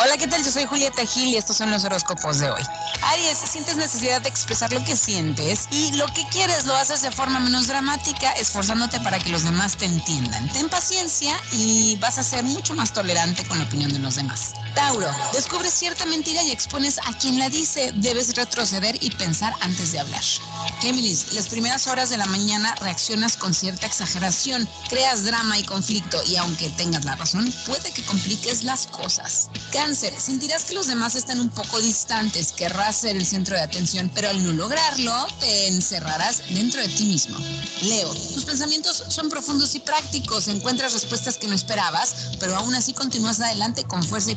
[0.00, 0.44] Hola, ¿qué tal?
[0.44, 2.62] Yo soy Julieta Gil y estos son los horóscopos de hoy.
[3.02, 7.10] Aries, sientes necesidad de expresar lo que sientes y lo que quieres lo haces de
[7.10, 10.48] forma menos dramática, esforzándote para que los demás te entiendan.
[10.52, 14.52] Ten paciencia y vas a ser mucho más tolerante con la opinión de los demás.
[14.78, 17.90] Tauro, descubres cierta mentira y expones a quien la dice.
[17.96, 20.22] Debes retroceder y pensar antes de hablar.
[20.80, 26.22] Géminis, las primeras horas de la mañana reaccionas con cierta exageración, creas drama y conflicto
[26.28, 29.50] y aunque tengas la razón, puede que compliques las cosas.
[29.72, 34.12] Cáncer, sentirás que los demás están un poco distantes, querrás ser el centro de atención,
[34.14, 37.36] pero al no lograrlo, te encerrarás dentro de ti mismo.
[37.82, 42.92] Leo, tus pensamientos son profundos y prácticos, encuentras respuestas que no esperabas, pero aún así
[42.92, 44.36] continúas adelante con fuerza y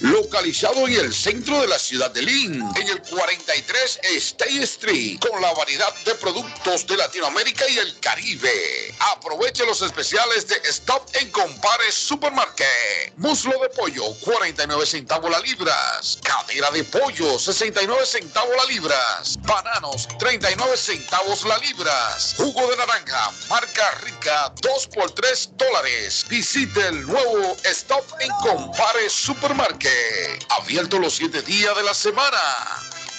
[0.00, 2.62] Localizado en el centro de la ciudad de Lynn.
[2.76, 5.18] En el 43 State Street.
[5.20, 8.94] Con la variedad de productos de Latinoamérica y el Caribe.
[9.14, 13.14] Aproveche los especiales de Stop en Compare Supermarket.
[13.16, 16.18] Muslo de pollo, 49 centavos la libras.
[16.22, 19.38] Cadera de pollo, 69 centavos la libras.
[19.40, 22.34] Bananos, 39 centavos la libras.
[22.36, 26.24] Jugo de naranja, marca rica, 2 por 3 dólares.
[26.28, 30.44] Visite el nuevo Stop en Compare Supermarket.
[30.48, 32.38] Abierto los 7 días de la semana.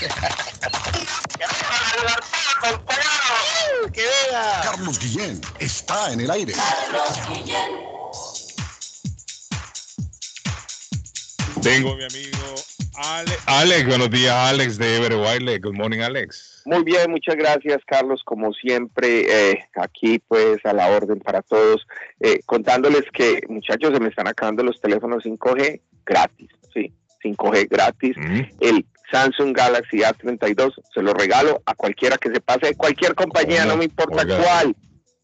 [4.62, 6.54] Carlos Guillén está en el aire.
[11.62, 12.54] Tengo a mi amigo
[12.96, 13.86] Ale- Alex.
[13.86, 15.58] Buenos días, Alex de Everett Wiley.
[15.58, 16.62] Good morning, Alex.
[16.64, 21.84] Muy bien, muchas gracias Carlos, como siempre, eh, aquí pues a la orden para todos,
[22.20, 28.14] Eh, contándoles que muchachos se me están acabando los teléfonos 5G gratis, sí, 5G gratis,
[28.60, 33.64] el Samsung Galaxy A32 se lo regalo a cualquiera que se pase de cualquier compañía,
[33.64, 34.38] no me importa Oiga.
[34.40, 34.76] cuál,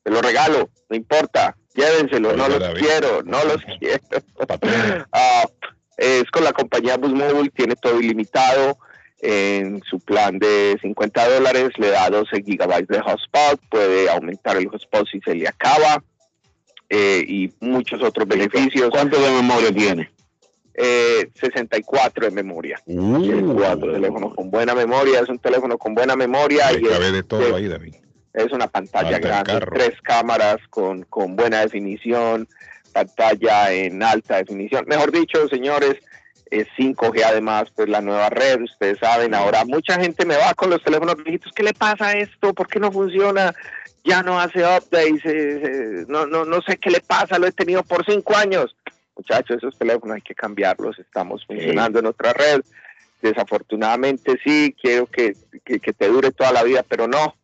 [0.05, 2.81] se lo regalo, no importa, llévenselo, no Oiga, los David.
[2.81, 4.03] quiero, no los quiero.
[5.99, 8.79] Es con la compañía Boost Mobile, tiene todo ilimitado.
[9.21, 14.69] En su plan de 50 dólares le da 12 gigabytes de hotspot, puede aumentar el
[14.69, 16.05] hotspot si se le acaba
[16.89, 18.91] eh, y muchos otros beneficios.
[18.91, 20.13] ¿Cuánto de memoria tiene?
[20.81, 22.81] Eh, 64 de memoria.
[22.87, 23.55] Uh.
[23.57, 27.57] Cuatro teléfonos con buena memoria, es un teléfono con buena memoria y es, de todo
[27.57, 27.97] ahí, David.
[28.33, 32.47] es una pantalla Falta grande, tres cámaras con, con buena definición,
[33.05, 34.85] pantalla en alta definición.
[34.87, 35.97] Mejor dicho, señores,
[36.51, 40.71] es 5G además, pues la nueva red, ustedes saben, ahora mucha gente me va con
[40.71, 42.55] los teléfonos viejitos, ¿qué le pasa a esto?
[42.55, 43.55] ¿Por qué no funciona?
[44.05, 47.53] Ya no hace updates, eh, eh, no, no, no sé qué le pasa, lo he
[47.53, 48.75] tenido por cinco años.
[49.17, 52.61] Muchachos, esos teléfonos hay que cambiarlos, estamos funcionando en otra red.
[53.21, 57.35] Desafortunadamente sí, quiero que, que, que te dure toda la vida, pero no,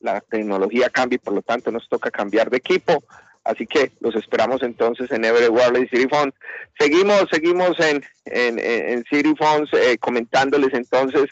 [0.00, 3.02] la tecnología cambia y por lo tanto nos toca cambiar de equipo.
[3.44, 6.34] Así que los esperamos entonces en Everett Wireless City Phones.
[6.78, 11.30] Seguimos, seguimos en, en, en City Phones eh, comentándoles entonces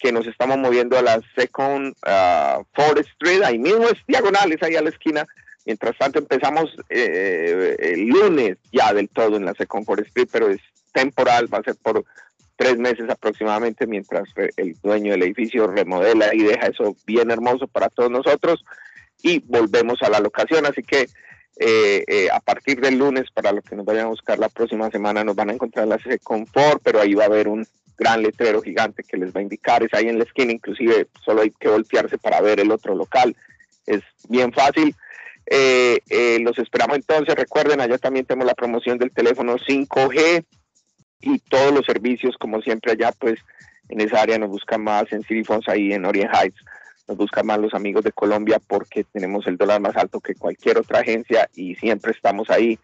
[0.00, 4.74] que nos estamos moviendo a la Second ah, Forest Street, ahí mismo es diagonales, ahí
[4.74, 5.24] a la esquina.
[5.64, 10.48] Mientras tanto empezamos eh, el lunes ya del todo en la Second Forest Street, pero
[10.48, 10.60] es
[10.92, 12.04] temporal, va a ser por
[12.56, 17.68] tres meses aproximadamente mientras re- el dueño del edificio remodela y deja eso bien hermoso
[17.68, 18.64] para todos nosotros
[19.22, 20.66] y volvemos a la locación.
[20.66, 21.06] Así que
[21.64, 24.90] eh, eh, a partir del lunes, para los que nos vayan a buscar la próxima
[24.90, 28.60] semana, nos van a encontrar la Confort, pero ahí va a haber un gran letrero
[28.62, 31.68] gigante que les va a indicar, es ahí en la esquina, inclusive solo hay que
[31.68, 33.36] voltearse para ver el otro local,
[33.86, 34.94] es bien fácil.
[35.46, 40.44] Eh, eh, los esperamos entonces, recuerden, allá también tenemos la promoción del teléfono 5G
[41.20, 43.38] y todos los servicios, como siempre allá, pues
[43.88, 46.58] en esa área nos buscan más, en City ahí en Orient Heights,
[47.08, 50.78] nos buscan más los amigos de Colombia porque tenemos el dólar más alto que cualquier
[50.78, 52.78] otra agencia y siempre estamos ahí.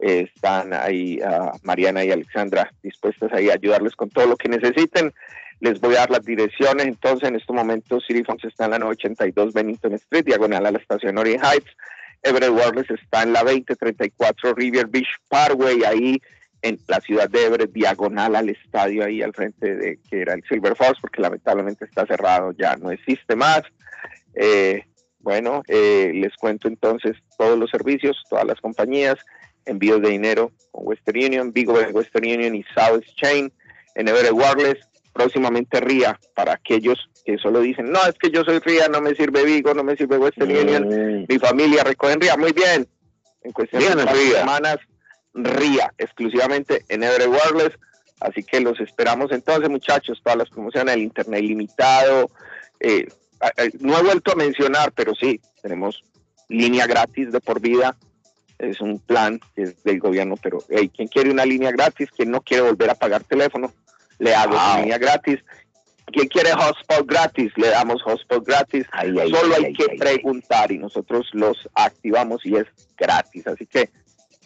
[0.00, 4.48] Eh, están ahí ah, Mariana y Alexandra dispuestas ahí a ayudarles con todo lo que
[4.48, 5.12] necesiten.
[5.60, 6.86] Les voy a dar las direcciones.
[6.86, 10.78] Entonces, en estos momentos, City Phones está en la 982 Bennington Street, diagonal a la
[10.78, 11.70] estación Orient Heights.
[12.22, 16.20] Everett Wireless está en la 2034 River Beach Parkway, ahí
[16.64, 20.42] en la ciudad de Everett, diagonal al estadio, ahí al frente de que era el
[20.48, 23.60] Silver Fox, porque lamentablemente está cerrado, ya no existe más.
[24.34, 24.82] Eh,
[25.18, 29.16] bueno, eh, les cuento entonces todos los servicios, todas las compañías,
[29.66, 33.52] envíos de dinero con Western Union, Vigo de Western Union y South Chain,
[33.94, 38.58] en Everett Wireless, próximamente RIA, para aquellos que solo dicen, no, es que yo soy
[38.60, 42.36] RIA, no me sirve Vigo, no me sirve Western Union, mi familia recoge en RIA,
[42.38, 42.88] muy bien,
[43.42, 44.40] en cuestión de Bien, RIA.
[44.40, 44.78] semanas,
[45.34, 47.78] RIA, exclusivamente en Everett Wireless,
[48.20, 52.30] así que los esperamos entonces muchachos, todas las promociones, el internet ilimitado,
[52.80, 53.08] eh,
[53.80, 56.02] no he vuelto a mencionar, pero sí, tenemos
[56.48, 57.96] línea gratis de por vida,
[58.58, 62.30] es un plan que es del gobierno, pero hey, quien quiere una línea gratis, quien
[62.30, 63.72] no quiere volver a pagar teléfono,
[64.18, 65.40] le hago su línea gratis.
[66.06, 68.86] Quien quiere hotspot gratis, le damos hotspot gratis.
[68.92, 72.66] Solo hay que preguntar y nosotros los activamos y es
[72.96, 73.46] gratis.
[73.46, 73.90] Así que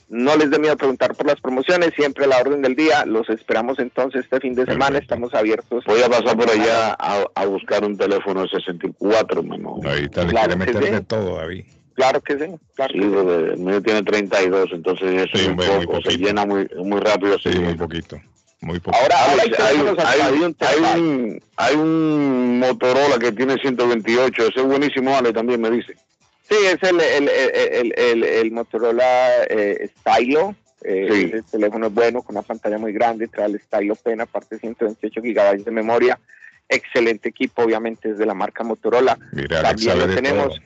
[0.08, 3.04] no les dé miedo preguntar por las promociones, siempre a la orden del día.
[3.06, 4.98] Los esperamos entonces este fin de semana.
[4.98, 5.84] Estamos abiertos.
[5.86, 9.80] Voy a pasar por allá a, a buscar un teléfono de 64, hermano.
[9.84, 11.04] Ahí está, le Claro quiere que meter sí.
[11.06, 11.64] todo, David.
[11.94, 12.44] Claro que sí.
[12.74, 16.00] Claro Sí, porque el mío tiene 32, entonces eso Sí, es un muy- muy poco,
[16.02, 17.36] se llena muy, muy rápido.
[17.40, 18.16] Sí, muy poquito.
[18.60, 19.02] Muy poquito.
[19.02, 24.60] Ahora, ahora hay hay, hay- un hay un, hay un Motorola que tiene 128, ese
[24.60, 25.94] es buenísimo, Ale, también me dice.
[26.48, 30.54] Sí, es el, el, el, el, el- el Motorola eh, Stylo.
[30.82, 31.30] Eh, Sí.
[31.34, 35.20] Ese teléfono es bueno, con una pantalla muy grande, trae el Stylo Pen, aparte 128
[35.20, 36.18] GB de memoria.
[36.68, 39.18] Excelente equipo, obviamente es de la marca Motorola.
[39.32, 40.48] Mira, También lo tenemos.
[40.48, 40.58] todo.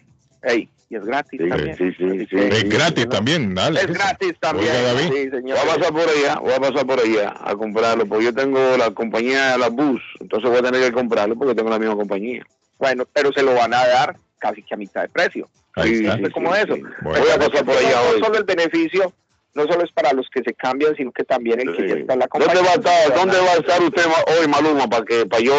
[0.43, 1.77] Ey, y es gratis Sí, también.
[1.79, 2.37] sí, sí, sí.
[2.37, 3.85] Es gratis también, Alex.
[3.89, 4.73] Es gratis también.
[4.99, 5.59] Sí, señor.
[5.59, 8.77] Voy a pasar por allá, voy a pasar por allá a comprarlo, porque yo tengo
[8.77, 11.95] la compañía de la bus, entonces voy a tener que comprarlo porque tengo la misma
[11.97, 12.45] compañía.
[12.79, 15.49] Bueno, pero se lo van a dar casi que a mitad de precio.
[15.75, 16.31] Ahí está.
[16.31, 16.77] como eso.
[17.03, 17.21] Bueno.
[17.21, 18.21] Voy a pasar por allá no hoy.
[18.21, 19.13] solo el beneficio,
[19.55, 22.13] no solo es para los que se cambian, sino que también el que ya está
[22.15, 22.63] en la ¿Dónde compañía.
[22.63, 24.05] va a estar, dónde va a estar usted
[24.39, 25.55] hoy, Maluma, para que para yo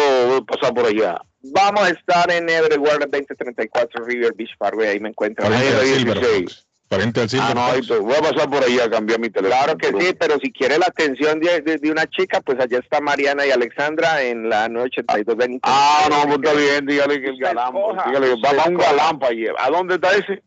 [0.46, 1.16] pasar por allá?
[1.42, 5.52] Vamos a estar en Everett 2034 River Beach Parkway, ahí me encuentran.
[5.52, 6.46] Frente Ahí
[6.94, 7.28] al en la Silver 16.
[7.28, 7.28] Fox.
[7.28, 7.98] Frente al Ah, no, ahí estoy.
[8.00, 9.62] voy a pasar por allá a cambiar mi teléfono.
[9.62, 12.78] Claro que sí, pero si quiere la atención de, de- de una chica, pues allá
[12.78, 15.60] está Mariana y Alexandra en la 982 Benito.
[15.64, 19.18] Ah, no, pues está bien, dígale que el galán, escoja, dígale que va un galán
[19.18, 19.52] para allá.
[19.58, 20.42] ¿A dónde está ese?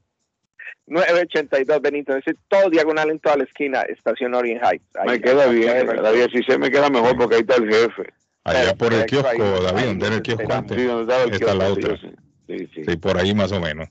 [0.87, 4.85] 982 Benito, ese todo diagonal en toda la esquina, estación Orient Heights.
[4.95, 7.67] Ahí, Me queda ahí, bien, ahí, la 16 me queda mejor porque ahí está el
[7.69, 8.13] jefe.
[8.45, 10.77] Allá por el kiosco, ahí- David, ahí donde era el kiosco antes.
[10.77, 10.87] Sí,
[11.33, 11.97] Está la otra.
[11.97, 12.83] Sí, sí.
[12.87, 13.89] Sí, por ahí más o menos.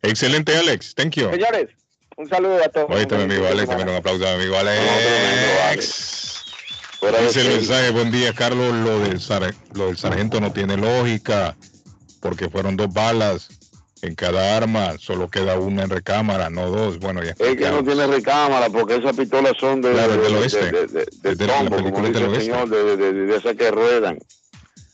[0.00, 0.94] Excelente, Alex.
[0.94, 1.28] Thank you.
[1.30, 1.68] Señores,
[2.18, 3.00] un saludo a todos.
[3.00, 3.68] Está mi amigo Alex.
[3.68, 6.44] También un aplauso a mi amigo Alex.
[7.22, 8.74] Dice el mensaje, buen día, Carlos.
[8.74, 11.56] Lo del, sar- lo del sargento no tiene lógica,
[12.20, 13.48] porque fueron dos balas
[14.02, 16.98] en cada arma, solo queda una en recámara, no dos.
[16.98, 20.32] Bueno, ya Es que no tiene recámara porque esas pistolas son de, Claro, de, del
[20.32, 20.64] de- oeste.
[20.72, 22.44] de, de- de Es de la tombo, película del el oeste.
[22.44, 24.18] señor, de, de, de, de esas que ruedan.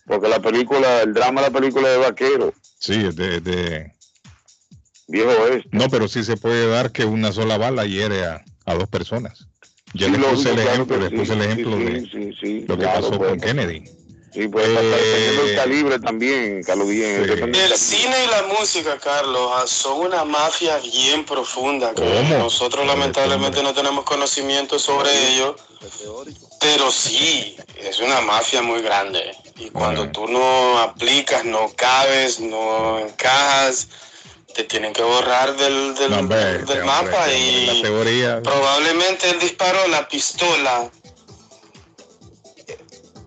[0.06, 3.93] Porque la película, el drama de la película de vaquero, Sí, de, de-
[5.06, 5.68] viejo este.
[5.72, 9.46] No, pero sí se puede dar que una sola bala hiere a, a dos personas.
[9.94, 12.00] Ya Sí, les puse el claro ejemplo, que les sí, puse el ejemplo sí, de
[12.00, 13.30] sí, sí, lo que claro, pasó pues.
[13.30, 13.84] con Kennedy.
[14.32, 17.54] Sí, pues pasar dependiendo Eh, del calibre también, Carlos bien.
[17.54, 21.94] El cine y la música, Carlos, ah, son una mafia bien profunda.
[21.94, 22.38] que ¿Cómo?
[22.38, 25.54] Nosotros lamentablemente no tenemos conocimiento sobre ello,
[26.60, 29.22] pero sí, es una mafia muy grande.
[29.56, 33.86] Y cuando tú no aplicas, no cabes, no encajas,
[34.54, 37.82] te tienen que borrar del, del, No, hombre, del este hombre, mapa hombre, la y
[37.82, 38.40] teoría.
[38.42, 40.90] probablemente él disparó la pistola.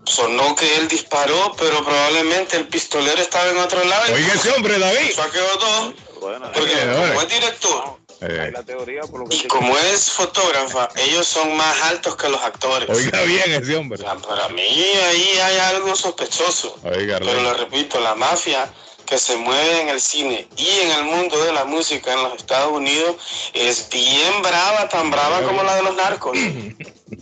[0.05, 4.13] Sonó que él disparó, pero probablemente el pistolero estaba en otro lado.
[4.13, 5.11] Oiga ese hombre, David.
[5.13, 5.93] saqueó dos.
[6.19, 7.21] Porque Eh, como ahora.
[7.23, 11.55] es director Eh, la teoría, por lo que y te- como es fotógrafa, ellos son
[11.55, 12.89] más altos que los actores.
[12.89, 13.99] oiga bien ese hombre.
[13.99, 16.79] O sea, para mí ahí hay algo sospechoso.
[16.83, 18.73] Oiga, Pero le repito, la mafia
[19.07, 22.35] que se mueve en el cine y en el mundo de la música en los
[22.35, 23.15] Estados Unidos
[23.53, 26.37] es bien brava, tan brava como la de los narcos.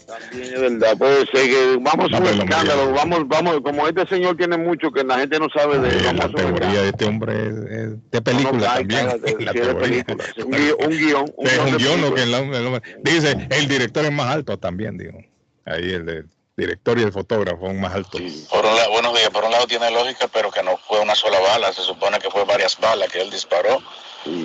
[0.08, 4.36] También es verdad, puede ser que vamos a un escándalo, vamos, vamos, como este señor
[4.36, 7.48] tiene mucho que la gente no sabe de él, eh, la teoría de este hombre
[7.48, 9.08] es, es de película también.
[10.80, 14.12] un guion, un guion, un lo que el hombre- el hombre- dice, el director es
[14.12, 15.20] más alto también, digo.
[15.66, 16.24] Ahí el de-
[16.58, 18.22] director y el fotógrafo son más altos.
[18.50, 21.16] Por un lado, buenos días, por un lado tiene lógica, pero que no fue una
[21.16, 23.82] sola bala, se supone que fue varias balas que él disparó,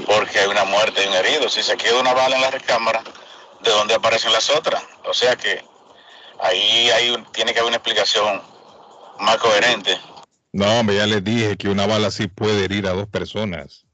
[0.06, 1.48] porque hay una muerte y un herido.
[1.48, 3.02] Si se queda una bala en la recámara,
[3.62, 4.82] ¿de dónde aparecen las otras?
[5.04, 5.64] O sea que
[6.40, 8.42] ahí hay un- tiene que haber una explicación
[9.20, 9.98] más coherente.
[10.52, 13.84] No, hombre, ya les dije que una bala sí puede herir a dos personas.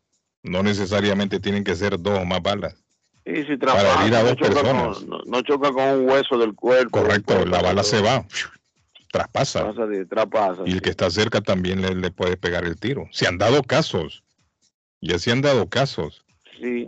[0.42, 2.74] No necesariamente tienen que ser dos o más balas.
[3.28, 4.98] Y si herir a no dos choca personas.
[4.98, 7.00] con- no, no choca con un hueso del cuerpo.
[7.02, 8.24] Correcto, la bala se va,
[9.10, 9.66] traspasa.
[9.66, 10.62] Pasa de traspasa.
[10.64, 13.08] Y el que está cerca también le, le puede pegar el tiro.
[13.10, 14.22] Se han dado casos.
[15.00, 16.24] Ya se han dado casos.
[16.60, 16.86] Sí.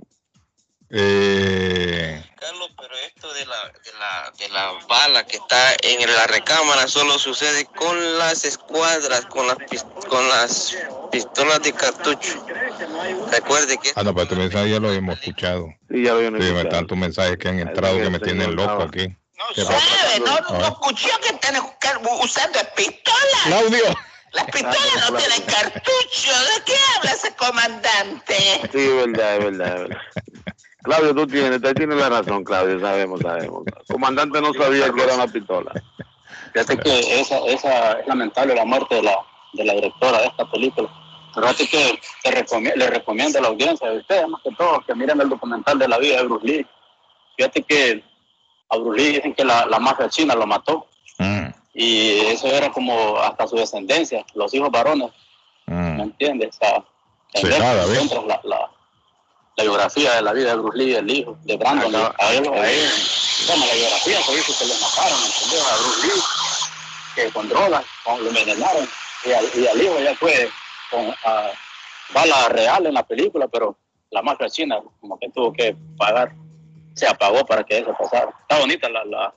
[0.90, 6.24] Eh, Carlos, pero esto de la, de la, de la bala que está en la
[6.28, 9.56] recámara solo sucede con las escuadras, con las,
[10.08, 10.76] con las
[11.10, 12.44] pistolas de cartucho.
[13.30, 15.66] Recuerde que ah, no, pero tu mensaje ya lo hemos escuchado.
[15.90, 16.68] Sí, ya lo habían Sí, escuchado.
[16.68, 19.14] tantos mensajes que han entrado que me tienen loco aquí.
[19.54, 19.80] ¿Qué pasa?
[19.80, 20.20] ¿Sabe?
[20.24, 21.56] No, no escuchó que están
[22.20, 23.42] usando pistolas.
[23.44, 23.84] Claudio.
[24.32, 26.32] Las pistolas no tienen cartucho.
[26.56, 28.34] ¿De qué habla ese comandante?
[28.72, 29.98] Sí, es verdad, es verdad, es verdad.
[30.82, 33.62] Claudio, tú tienes, tú tienes la razón, Claudio, sabemos, sabemos.
[33.66, 35.72] El comandante no sabía que era una pistola.
[36.52, 39.16] Fíjate que esa, esa es lamentable la muerte de la,
[39.52, 40.88] de la directora de esta película.
[41.34, 45.20] Fíjate que te le recomiendo a la audiencia de ustedes, más que todo, que miren
[45.20, 46.66] el documental de la vida de Bruce Lee.
[47.36, 48.02] Fíjate que
[48.70, 50.86] a Bruce Lee dicen que la, la mafia china lo mató.
[51.18, 55.10] Mm, Y eso era como hasta su descendencia, los hijos varones,
[55.66, 56.00] ¿me mm.
[56.00, 56.56] entiendes?
[56.56, 56.84] O sea,
[58.26, 58.70] la, la,
[59.56, 61.94] la biografía de la vida de Bruce Lee, el hijo de Brandon.
[61.94, 62.90] Acá- a él, a él,
[63.46, 65.66] bueno, la biografía se dice que lo mataron, ¿entendés?
[65.70, 66.22] A Bruce Lee,
[67.14, 68.88] que con drogas, con, lo envenenaron.
[69.24, 70.48] Y al, y al hijo ya fue
[70.90, 71.50] con ah,
[72.14, 73.76] balas reales en la película, pero
[74.10, 76.32] la mafia china como que tuvo que pagar,
[76.94, 78.30] se apagó para que eso pasara.
[78.42, 79.34] Está bonita la, la,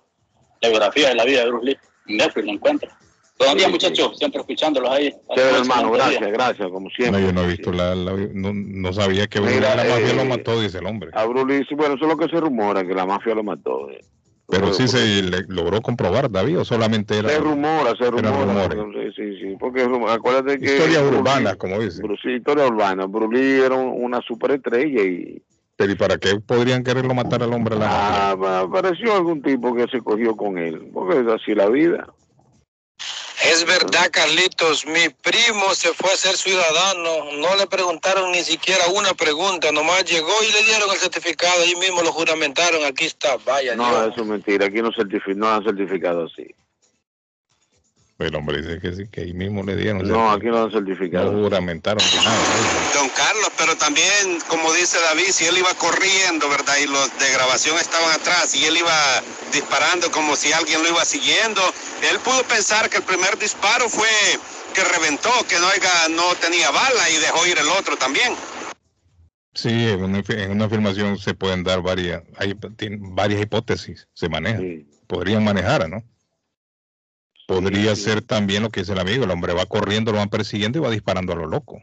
[0.62, 1.78] la biografía de la vida de Bruce Lee.
[2.06, 2.98] Netflix lo encuentra.
[3.38, 4.18] Buenos días, muchachos.
[4.20, 5.12] Siempre escuchándolos ahí.
[5.36, 6.06] Chévere, hermano, día.
[6.06, 7.22] gracias, gracias, como No, siempre.
[7.24, 10.26] yo no he visto la, la- no, no sabía que Mira, la mafia eh, lo
[10.26, 11.10] mató, dice el hombre.
[11.14, 13.44] A Bruce Lee, sí, bueno, eso es lo que se rumora, que la mafia lo
[13.44, 13.90] mató.
[13.90, 14.00] eh.
[14.52, 18.68] Pero sí se le logró comprobar, David, o solamente era Se rumora, se rumora.
[18.68, 19.14] rumores.
[19.16, 20.68] Sí, sí, porque acuérdate que...
[21.02, 22.02] urbanas, Lee- como dice.
[22.04, 23.06] Bruce- sí, historia urbana.
[23.06, 25.42] Bruce Lee era un- una superestrella y
[25.78, 29.42] Pero ¿y para qué podrían quererlo matar al hombre a la ah, pa- apareció algún
[29.42, 32.08] tipo que se cogió con él, porque es así la vida.
[33.44, 38.86] Es verdad, Carlitos, mi primo se fue a ser ciudadano, no le preguntaron ni siquiera
[38.94, 43.38] una pregunta, nomás llegó y le dieron el certificado, ahí mismo lo juramentaron, aquí está,
[43.38, 44.14] vaya No, Dios.
[44.14, 46.54] eso es mentira, aquí no, certifi no han certificado así.
[48.24, 50.08] El hombre dice que sí, que ahí mismo le dieron.
[50.08, 51.32] No, aquí no han no certificado.
[51.32, 52.38] juramentaron ni nada.
[52.94, 53.00] ¿no?
[53.00, 56.76] Don Carlos, pero también, como dice David, si él iba corriendo, ¿verdad?
[56.84, 58.94] Y los de grabación estaban atrás y él iba
[59.52, 61.62] disparando como si alguien lo iba siguiendo,
[62.12, 64.08] él pudo pensar que el primer disparo fue
[64.74, 68.34] que reventó, que no, oiga, no tenía bala y dejó ir el otro también.
[69.54, 72.56] Sí, en una, en una afirmación se pueden dar varias, hay
[73.00, 74.86] varias hipótesis, se manejan.
[75.08, 76.04] Podrían manejar, ¿no?
[77.52, 80.80] Podría ser también lo que dice el amigo, el hombre va corriendo, lo van persiguiendo
[80.80, 81.82] y va disparando a lo loco.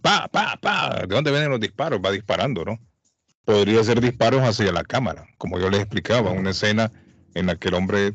[0.00, 2.00] Pa, pa, pa, ¿de dónde vienen los disparos?
[2.04, 2.78] Va disparando, ¿no?
[3.44, 6.92] Podría ser disparos hacia la cámara, como yo les explicaba, una escena
[7.34, 8.14] en la que el hombre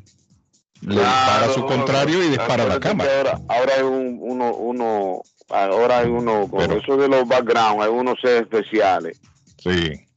[0.82, 3.10] le dispara a su contrario y dispara a la cámara.
[3.18, 7.82] Ahora, ahora hay un, uno, uno, ahora hay uno, con Pero- eso de los background,
[7.82, 9.20] hay unos especiales.
[9.58, 10.08] Sí.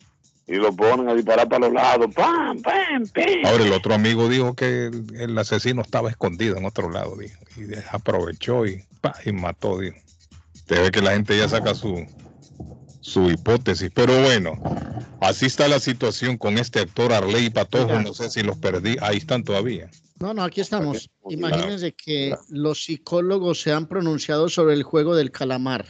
[0.46, 2.14] Y lo ponen a disparar para los lados.
[2.14, 3.24] ¡Pam, pam, pam!
[3.46, 7.40] Ahora el otro amigo dijo que el, el asesino estaba escondido en otro lado, dijo,
[7.56, 9.96] y aprovechó y, pa, y mató, dijo.
[10.54, 12.06] Usted ve que la gente ya saca su,
[13.00, 14.54] su hipótesis, pero bueno,
[15.20, 19.18] así está la situación con este actor Arley Patojo, no sé si los perdí, ahí
[19.18, 19.90] están todavía.
[20.20, 21.10] No, no, aquí estamos.
[21.28, 25.84] Imagínense que los psicólogos se han pronunciado sobre el juego del calamar,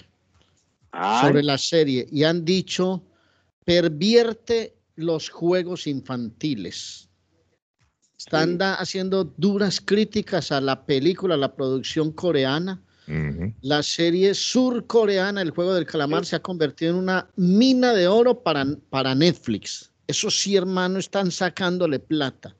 [1.20, 3.05] sobre la serie, y han dicho,
[3.65, 7.09] pervierte los juegos infantiles.
[8.19, 12.81] Están haciendo duras críticas a la película, a la producción coreana.
[13.61, 18.43] La serie surcoreana, El Juego del Calamar, se ha convertido en una mina de oro
[18.43, 19.91] para, para Netflix.
[20.07, 22.57] Eso sí, hermano, están sacándole plata.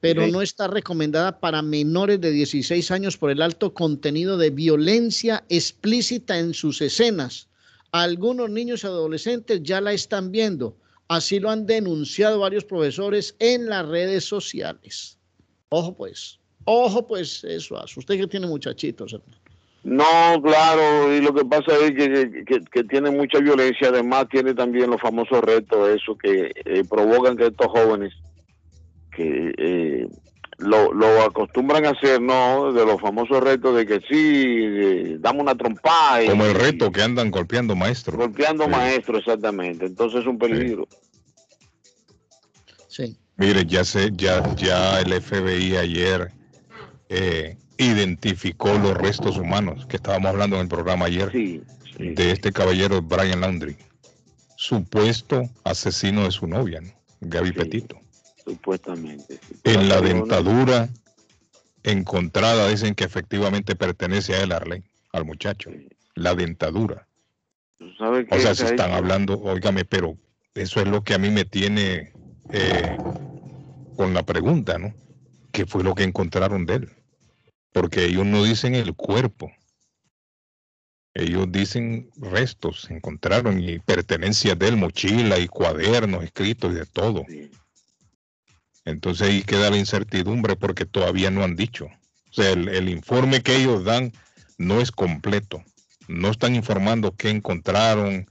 [0.00, 0.32] Pero Sí.
[0.32, 6.38] no está recomendada para menores de 16 años por el alto contenido de violencia explícita
[6.38, 7.48] en sus escenas.
[7.94, 10.76] Algunos niños y adolescentes ya la están viendo.
[11.06, 15.16] Así lo han denunciado varios profesores en las redes sociales.
[15.68, 19.16] Ojo pues, ojo pues eso, usted que tiene muchachitos.
[19.84, 24.54] No, claro, y lo que pasa es que, que, que tiene mucha violencia, además tiene
[24.54, 28.12] también los famosos retos, eso que eh, provocan que estos jóvenes
[29.14, 30.08] que eh,
[30.58, 32.72] lo, lo acostumbran a hacer, ¿no?
[32.72, 37.02] De los famosos retos de que sí, dame una trompada y Como el reto que
[37.02, 38.16] andan golpeando maestros.
[38.16, 38.70] golpeando Sí.
[38.70, 39.86] maestro, exactamente.
[39.86, 40.86] Entonces es un peligro.
[42.88, 43.16] Sí.
[43.36, 46.30] Mire, ya sé, ya, ya el FBI ayer
[47.08, 53.02] eh, identificó los restos humanos que estábamos hablando en el programa ayer de este caballero
[53.02, 53.76] Brian Laundry,
[54.56, 56.92] supuesto asesino de su novia, ¿no?
[57.22, 57.98] Gaby Petito.
[58.44, 59.40] Supuestamente.
[59.48, 59.58] sí.
[59.64, 60.88] En la dentadura
[61.84, 65.70] encontrada dicen que efectivamente pertenece a él, Arley, al muchacho.
[66.14, 67.06] La dentadura.
[67.98, 70.16] ¿Sabe O sea, se están hablando, óigame, pero
[70.54, 72.12] eso es lo que a mí me tiene
[72.50, 72.96] eh,
[73.96, 74.94] con la pregunta, ¿no?
[75.52, 76.90] ¿Qué fue lo que encontraron de él?
[77.72, 79.52] Porque ellos no dicen el cuerpo.
[81.12, 87.24] Ellos dicen restos, encontraron y pertenencias de él, mochila y cuadernos escritos y de todo.
[88.84, 91.86] Entonces ahí queda la incertidumbre porque todavía no han dicho.
[91.86, 94.12] O sea, el, el informe que ellos dan
[94.58, 95.62] no es completo.
[96.08, 98.26] No están informando qué encontraron,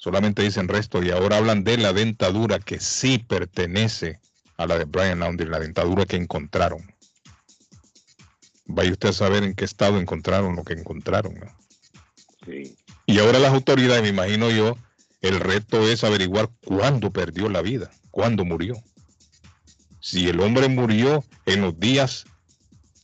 [0.00, 4.18] solamente dicen resto y ahora hablan de la dentadura que sí pertenece
[4.56, 6.94] a la de Brian Laundrie, la dentadura que encontraron.
[8.66, 11.34] Vaya usted a saber en qué estado encontraron lo que encontraron.
[11.34, 11.46] ¿no?
[12.46, 12.76] Sí.
[13.06, 14.76] Y ahora las autoridades, me imagino yo,
[15.20, 18.74] el reto es averiguar cuándo perdió la vida, cuándo murió.
[20.00, 22.26] Si el hombre murió en los días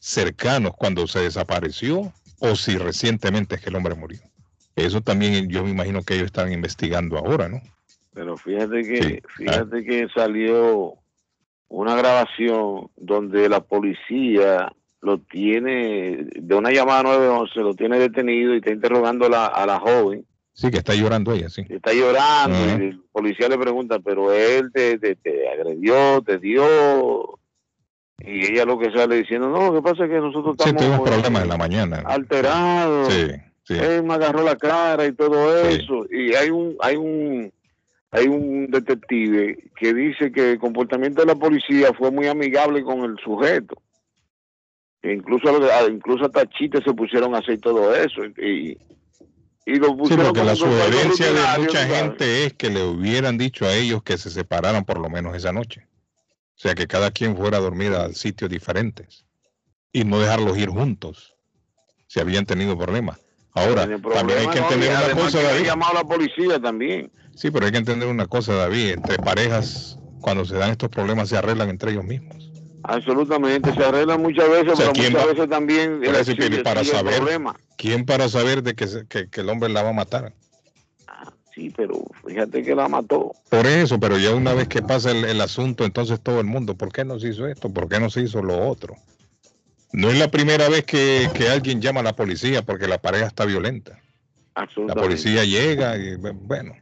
[0.00, 4.20] cercanos cuando se desapareció o si recientemente es que el hombre murió.
[4.74, 7.60] Eso también yo me imagino que ellos están investigando ahora, ¿no?
[8.12, 10.94] Pero fíjate que, fíjate que salió
[11.68, 18.58] una grabación donde la policía lo tiene, de una llamada 911, lo tiene detenido y
[18.58, 20.24] está interrogando a la, a la joven.
[20.56, 21.66] Sí, que está llorando ella, sí.
[21.68, 25.18] Está llorando y el policía le pregunta, pero él te, te,
[25.50, 27.38] agredió, te dio.
[28.20, 30.82] Y ella lo que sale diciendo, no, lo que pasa es que nosotros estamos...
[30.82, 32.02] Sí, tuvimos problemas en la mañana.
[32.06, 33.12] Alterados.
[33.12, 33.26] Sí,
[33.64, 33.74] sí.
[33.74, 36.06] Él me agarró la cara y todo eso.
[36.10, 37.52] Y hay un, hay un,
[38.10, 43.00] hay un detective que dice que el comportamiento de la policía fue muy amigable con
[43.00, 43.76] el sujeto.
[45.02, 45.50] E incluso,
[45.90, 48.24] incluso hasta chistes se pusieron a hacer todo eso.
[48.38, 48.78] Y,
[49.66, 53.74] y lo sí, porque la sugerencia de mucha gente es que le hubieran dicho a
[53.74, 55.88] ellos que se separaran por lo menos esa noche.
[56.56, 59.26] O sea, que cada quien fuera a dormir a sitios diferentes
[59.92, 61.34] y no dejarlos ir juntos
[62.06, 63.18] si habían tenido problemas.
[63.54, 65.64] Ahora, también hay que entender una cosa, David.
[65.64, 67.10] llamado a la policía también.
[67.34, 68.90] Sí, pero hay que entender una cosa, David.
[68.90, 72.45] Entre parejas, cuando se dan estos problemas, se arreglan entre ellos mismos.
[72.88, 77.22] Absolutamente, se arreglan muchas veces, pero muchas veces también el, para saber,
[77.76, 80.32] ¿Quién para saber de que, que, el hombre la va a matar?
[81.08, 83.32] Ah, sí, pero fíjate que la mató.
[83.48, 86.76] Por eso, pero ya una vez que pasa el, el asunto, entonces todo el mundo,
[86.76, 87.70] ¿por qué no se hizo esto?
[87.70, 88.96] ¿Por qué no se hizo lo otro?
[89.92, 93.44] No es la primera vez que, alguien llama a la policía porque la pareja está
[93.44, 93.98] violenta.
[94.54, 96.76] La policía llega y bueno,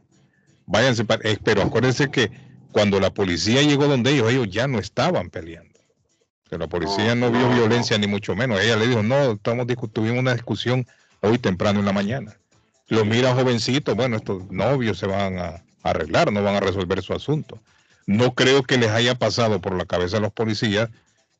[0.65, 2.29] váyanse, eh, pero acuérdense que
[2.71, 5.74] cuando la policía llegó donde ellos, ellos ya no estaban peleando.
[6.49, 8.59] Pero la policía no, vio violencia ni mucho menos.
[8.61, 10.85] Ella le dijo, no, estamos tuvimos una discusión
[11.21, 12.35] hoy temprano en la mañana.
[12.87, 17.13] Lo mira jovencito, bueno, estos novios se van a arreglar, no van a resolver su
[17.13, 17.59] asunto.
[18.05, 20.89] No creo que les haya pasado por la cabeza a los policías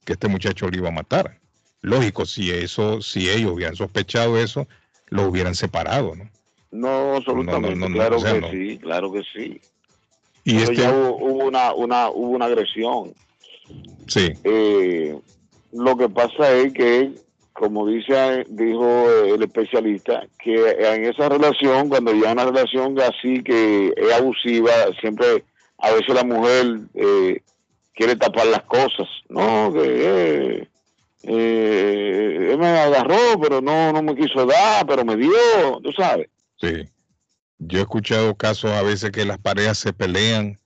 [0.03, 1.39] que este muchacho le iba a matar
[1.85, 4.67] lógico, si eso, si ellos hubieran sospechado eso,
[5.07, 6.29] lo hubieran separado, ¿no?
[6.71, 9.61] No, absolutamente, claro que sí, claro que sí.
[10.43, 10.75] Y este...
[10.75, 13.13] ya hubo, una, una, hubo una agresión.
[14.07, 14.33] Sí.
[14.43, 15.17] Eh,
[15.71, 17.11] lo que pasa es que,
[17.53, 23.93] como dice, dijo el especialista, que en esa relación, cuando ya una relación así que
[23.95, 25.43] es abusiva, siempre
[25.79, 27.41] a veces la mujer eh,
[27.93, 29.71] quiere tapar las cosas, ¿no?
[29.73, 30.67] Que, eh,
[31.23, 35.31] eh, él me agarró, pero no, no me quiso dar, pero me dio,
[35.83, 36.29] tú sabes.
[36.61, 36.87] Sí.
[37.57, 40.59] Yo he escuchado casos a veces que las parejas se pelean,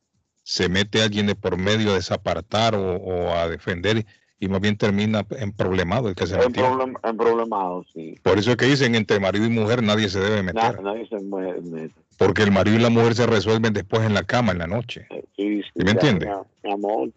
[0.43, 4.05] se mete alguien de por medio a desapartar o, a defender
[4.39, 8.15] y más bien termina en problemado el que se en, en problemado, sí.
[8.23, 10.81] Por eso es que dicen entre marido y mujer nadie se debe meter.
[10.81, 11.93] nadie se mete.
[12.17, 15.07] Porque el marido y la mujer se resuelven después en la cama, en la noche.
[15.37, 16.29] Sí, sí, ¿Me entiendes?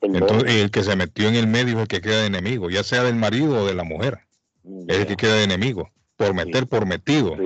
[0.01, 2.85] Entonces, el que se metió en el medio es el que queda de enemigo, ya
[2.85, 4.21] sea del marido o de la mujer.
[4.87, 5.91] Es el que queda de enemigo.
[6.17, 7.37] Por meter, por metido.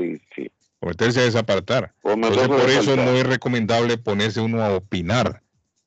[0.81, 1.95] Por meterse a desapartar.
[2.03, 5.43] Por, por eso no es recomendable ponerse uno a opinar.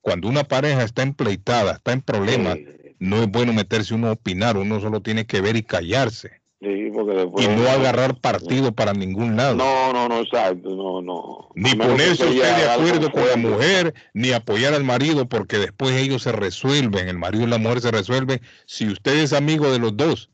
[0.10, 2.58] Cuando una pareja está empleitada, está en problemas,
[2.98, 4.58] no es bueno meterse uno a opinar.
[4.58, 9.54] Uno solo tiene que ver y callarse y no agarrar partido para ningún lado.
[9.54, 11.50] No, no, no, exacto, no, no.
[11.54, 16.24] Ni ponerse usted de acuerdo con la mujer, ni apoyar al marido, porque después ellos
[16.24, 18.42] se resuelven, el marido y la mujer se resuelven.
[18.66, 20.32] Si usted es amigo de los dos,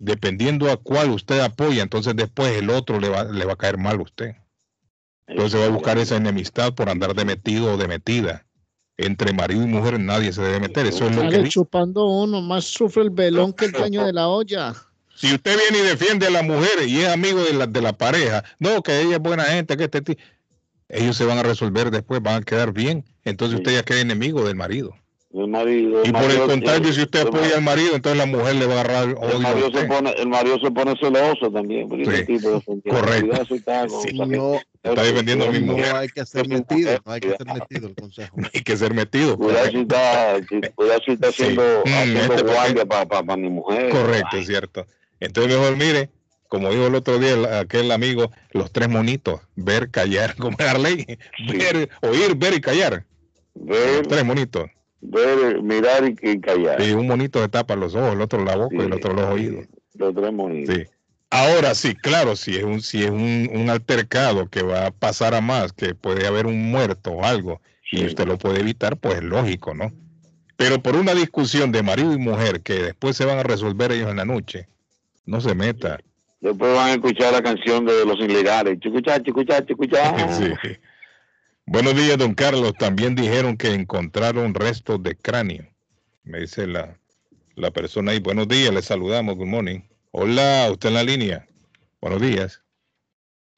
[0.00, 3.78] dependiendo a cuál usted apoya, entonces después el otro le va, le va a caer
[3.78, 4.34] mal a usted.
[5.26, 8.44] Entonces va a buscar esa enemistad por andar de metido o de metida
[8.96, 10.86] entre marido y mujer nadie se debe meter.
[10.86, 14.28] Eso es lo que chupando uno, más sufre el velón que el dueño de la
[14.28, 14.74] olla.
[15.14, 17.92] Si usted viene y defiende a la mujer y es amigo de la, de la
[17.92, 20.18] pareja, no, que ella es buena gente, que este
[20.88, 23.04] ellos se van a resolver después, van a quedar bien.
[23.24, 24.94] Entonces usted ya queda enemigo del marido.
[25.32, 28.66] El marido, y por el contrario, si usted apoya al marido, entonces la mujer le
[28.66, 29.36] va a agarrar odio.
[29.36, 31.88] El marido, se pone, el marido se pone celoso también.
[31.88, 33.54] correcto.
[33.54, 33.86] Está,
[34.26, 35.46] no, está defendiendo.
[35.52, 38.36] No hay que ser metido, no hay que ser metido el consejo.
[38.36, 39.36] No hay que ser metido.
[39.36, 40.36] Cuidado si está,
[41.04, 41.92] si está haciendo, sí.
[41.92, 43.90] haciendo este guardia para pa, pa mi mujer.
[43.90, 44.86] Correcto, es cierto.
[45.20, 46.10] Entonces mejor mire,
[46.48, 51.06] como dijo el otro día aquel amigo, los tres monitos, ver, callar, como ley,
[51.48, 53.04] ver, oír, ver y callar.
[53.54, 54.70] Ver, los tres monitos
[55.02, 56.80] ver, mirar y, callar.
[56.82, 59.26] Sí, un monito se tapa los ojos, el otro la boca y el otro los
[59.26, 59.66] oídos.
[59.94, 60.74] Los tres monitos.
[60.74, 60.84] Sí.
[61.34, 65.34] Ahora sí, claro, si es un, si es un, un, altercado que va a pasar
[65.34, 69.16] a más, que puede haber un muerto o algo, y usted lo puede evitar, pues
[69.16, 69.90] es lógico, ¿no?
[70.58, 74.10] Pero por una discusión de marido y mujer que después se van a resolver ellos
[74.10, 74.68] en la noche,
[75.24, 76.00] no se meta.
[76.42, 78.78] Después van a escuchar la canción de los ilegales.
[78.80, 80.28] Chucuchá, chucuchá.
[80.36, 80.52] sí.
[81.64, 82.74] Buenos días, don Carlos.
[82.78, 85.66] También dijeron que encontraron restos de cráneo.
[86.24, 86.98] Me dice la,
[87.54, 88.18] la persona ahí.
[88.18, 89.36] Buenos días, le saludamos.
[89.36, 89.80] Good morning.
[90.14, 91.46] Hola, usted en la línea.
[92.00, 92.62] Buenos días.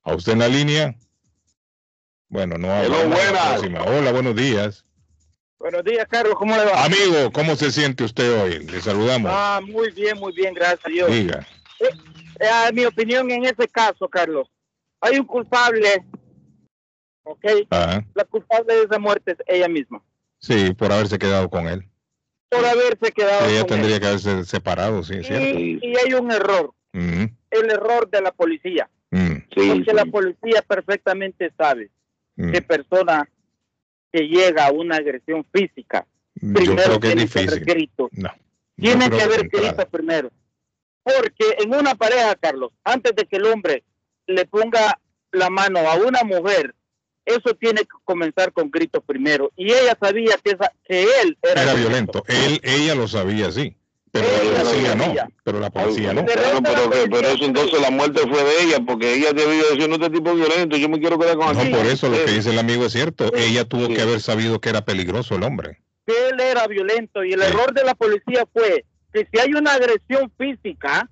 [0.03, 0.95] ¿A usted en la línea?
[2.29, 2.87] Bueno, no habla.
[2.87, 3.49] Hello, Vamos a la buenas.
[3.55, 3.83] próxima.
[3.83, 4.85] Hola, buenos días.
[5.59, 6.85] Buenos días, Carlos, ¿cómo le va?
[6.85, 8.65] Amigo, ¿cómo se siente usted hoy?
[8.67, 9.33] Le saludamos.
[9.35, 11.11] Ah, muy bien, muy bien, gracias a Dios.
[11.11, 11.45] Diga.
[11.81, 11.89] Eh,
[12.41, 14.47] eh, mi opinión en ese caso, Carlos,
[15.01, 16.05] hay un culpable,
[17.25, 17.45] ¿ok?
[17.71, 18.05] Ajá.
[18.15, 20.03] La culpable de esa muerte es ella misma,
[20.39, 21.89] Sí, por haberse quedado con él.
[22.55, 24.01] Por haberse quedado Ella con tendría él.
[24.01, 25.59] que haberse separado, sí, es cierto.
[25.59, 31.91] Y, hay un error, el error de la policía, mm, porque la policía perfectamente sabe
[32.37, 32.53] mm.
[32.53, 33.29] que persona
[34.13, 37.75] que llega a una agresión física, Yo primero creo que es tiene que haber difícil.
[37.75, 38.09] grito.
[38.13, 38.31] No.
[38.77, 39.73] Tiene que haber de entrada.
[39.73, 40.31] grito primero.
[41.03, 43.85] Porque en una pareja, Carlos, antes de que el hombre
[44.27, 44.99] le ponga
[45.33, 46.75] la mano a una mujer,
[47.27, 49.51] eso tiene que comenzar con gritos primero.
[49.57, 52.23] Y ella sabía que, esa- que él era, Era violento.
[52.27, 53.77] Él, ella lo sabía, sí.
[54.13, 55.15] Pero la policía no.
[55.43, 56.23] Pero la policía no.
[56.23, 59.89] Bueno, pero, que- pero eso entonces la muerte fue de ella, porque ella debió decir,
[59.89, 61.73] no, este tipo violento, yo me quiero quedar con No, aquel".
[61.75, 62.35] por eso lo que Sí.
[62.37, 63.33] dice el amigo es cierto.
[63.35, 65.81] Ella tuvo que haber sabido que era peligroso el hombre.
[66.07, 67.25] que él era violento.
[67.25, 71.09] Y el error de la policía fue que si hay una agresión física,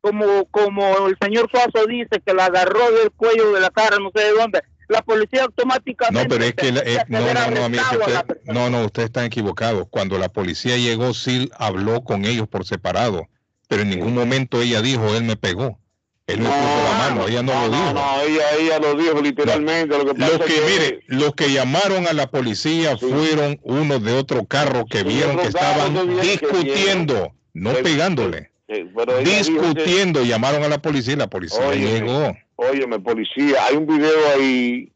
[0.00, 4.10] como, como el señor Suazo dice, que la agarró del cuello de la cara, no
[4.14, 6.22] sé de dónde, la policía automáticamente...
[6.22, 9.24] No, pero es que, la- eh, no, no, no, amigo, usted, no, no, ustedes están
[9.24, 9.86] equivocados.
[9.90, 13.28] Cuando la policía llegó, sí habló con ellos por separado,
[13.68, 15.78] pero en ningún momento ella dijo, él me pegó.
[16.26, 17.92] Él me puso la mano, ella no, lo dijo.
[17.92, 19.98] No, ella, ella lo dijo literalmente.
[19.98, 24.02] Lo que pasa Los es que, mire, los que llamaron a la policía fueron unos
[24.02, 30.62] de otro carro que vieron que estaban que discutiendo, no pegándole, Pero que- discutiendo, llamaron
[30.62, 32.36] a la policía y la policía Óyeme, llegó.
[32.56, 34.90] Óyeme, policía, hay un video ahí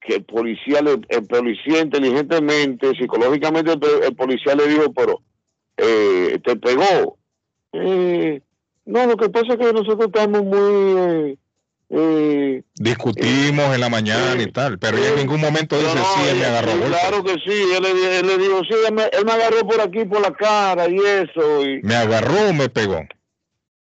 [0.00, 5.20] que el policía, le, el policía inteligentemente, psicológicamente, el, el policía le dijo, pero
[5.76, 7.18] eh, te pegó.
[7.72, 8.40] Eh,
[8.86, 11.38] no, lo que pasa es que nosotros estamos muy...
[11.90, 16.02] eh, eh, Discutimos en la mañana y tal, pero ella en ningún momento dice, no,
[16.02, 17.00] sí, él me agarró a sí, golpes".
[17.00, 19.80] Claro que sí, él le, él le dijo, sí, él me, él me agarró por
[19.80, 21.62] aquí, por la cara y eso.
[21.66, 23.00] Y, ¿Me agarró o me pegó?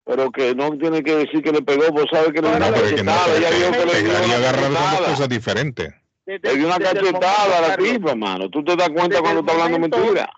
[0.09, 2.85] pero que no tiene que decir que le pegó, pues sabe que No, una pero
[2.87, 5.93] es que no, Ella que que le dio una agarrar son dos cosas diferentes.
[6.25, 8.49] Le dio una cachetada a la tipa, mano.
[8.49, 10.29] Tú te das cuenta Desde cuando está hablando mentira.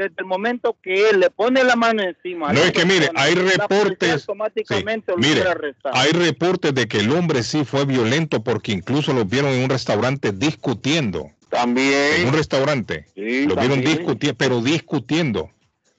[0.00, 2.54] Desde el momento que él le pone la mano encima...
[2.54, 5.94] No es que mire, hay reportes, automáticamente lo mire, hubiera arrestado.
[5.94, 9.68] hay reportes de que el hombre sí fue violento porque incluso lo vieron en un
[9.68, 11.32] restaurante discutiendo.
[11.50, 12.22] También.
[12.22, 13.08] En un restaurante.
[13.14, 15.50] Sí, lo vieron discutiendo, pero discutiendo.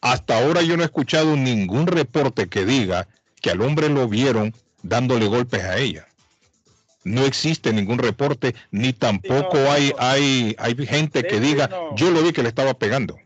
[0.02, 3.08] Hasta ahora yo no he escuchado ningún reporte que diga
[3.40, 6.08] que al hombre lo vieron dándole golpes a ella.
[7.04, 12.32] No existe ningún reporte, ni tampoco hay, hay, hay gente que diga, yo lo vi
[12.32, 13.20] que le estaba pegando.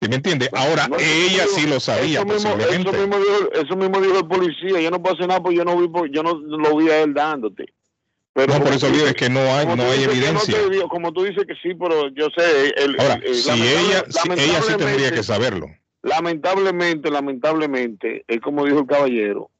[0.00, 0.48] ¿Sí me entiende?
[0.52, 2.90] Ahora, No, ella sí lo sabía, eso mismo, posiblemente.
[2.90, 4.80] Eso mismo, dijo, eso mismo dijo el policía.
[4.80, 7.02] Yo no puedo hacer nada porque yo no, vi, por- yo no lo vi a
[7.02, 7.66] él dándote.
[8.32, 10.56] Pero no, por eso digo, es que no hay, no hay no evidencia.
[10.88, 12.72] como tú dices que sí, pero yo sé.
[12.76, 15.66] El, Ahora, el- el- si ella, si ella sí tendría que saberlo.
[16.02, 19.50] Lamentablemente, lamentablemente, es como dijo el caballero.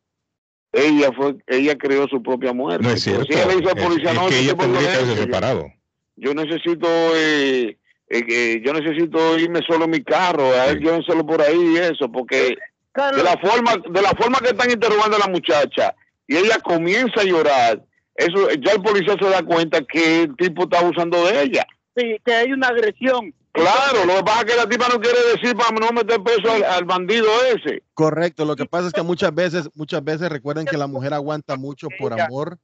[0.73, 2.87] Ella fue, ella creó su propia muerte.
[2.87, 3.25] No es cierto.
[3.25, 4.97] Si ella le dice al Es- policía, es no, que este ella es tendría que
[4.97, 5.73] haberse separado.
[6.15, 6.87] Yo necesito,
[7.17, 7.77] eh,
[8.11, 11.77] eh, eh, yo necesito irme solo en mi carro, a ver, llévenselo por ahí y
[11.77, 12.57] eso, porque
[12.95, 15.95] de la forma, de la forma que están interrogando a la muchacha
[16.27, 17.83] y ella comienza a llorar,
[18.15, 21.67] eso ya el policía se da cuenta que el tipo está abusando de ella.
[21.97, 23.35] Sí, que hay una agresión.
[23.53, 26.53] Claro, lo que pasa es que la tipa no quiere decir para no meter preso
[26.53, 27.83] al, al bandido ese.
[27.95, 31.57] Correcto, lo que pasa es que muchas veces, muchas veces recuerden que la mujer aguanta
[31.57, 32.59] mucho por amor,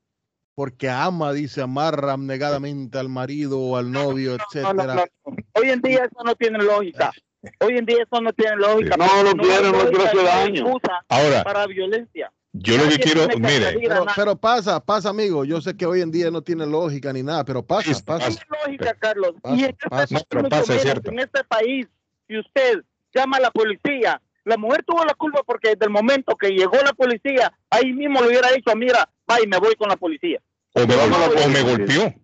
[0.54, 4.94] porque ama, dice, amarra abnegadamente al marido o al novio, No, no, etcétera.
[4.94, 5.36] no, no.
[5.54, 7.12] Hoy en día eso no tiene lógica.
[7.60, 8.96] Hoy en día eso no tiene lógica.
[8.96, 10.66] No, quiere, hay no lógica, hacer daño.
[11.08, 12.32] Ahora, para violencia.
[12.56, 13.76] Yo lo que quiero, que mire,
[14.14, 15.44] Pero, pasa, pasa, amigo.
[15.44, 18.28] Yo sé que hoy en día no tiene lógica ni nada, pero pasa, pasa.
[18.28, 19.34] Tiene lógica, Carlos.
[19.42, 20.06] Pasa, y en este, pasa.
[20.06, 21.86] país, pasa, es en este país,
[22.28, 26.36] si usted llama a la policía, la mujer tuvo la culpa porque desde el momento
[26.36, 29.88] que llegó la policía, ahí mismo le hubiera dicho, mira, va y me voy con
[29.88, 30.40] la policía.
[30.74, 32.14] o me, o me golpeó.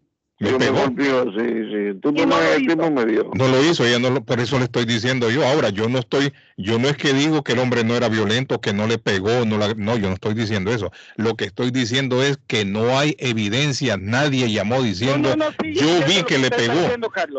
[0.43, 0.79] Me Me pegó.
[0.81, 1.45] golpeó, sí, sí.
[1.45, 3.31] El tipo, Y no me, el dio.
[3.35, 5.47] No lo hizo, ella no lo, por eso le estoy diciendo yo.
[5.47, 8.59] Ahora, yo no estoy, yo no es que digo que el hombre no era violento,
[8.59, 10.93] que no le pegó, no, la- no, yo no estoy diciendo eso.
[11.17, 15.75] Lo que estoy diciendo es que no hay evidencia, nadie llamó diciendo, No, no, sí,
[15.75, 16.73] yo vi que le pegó,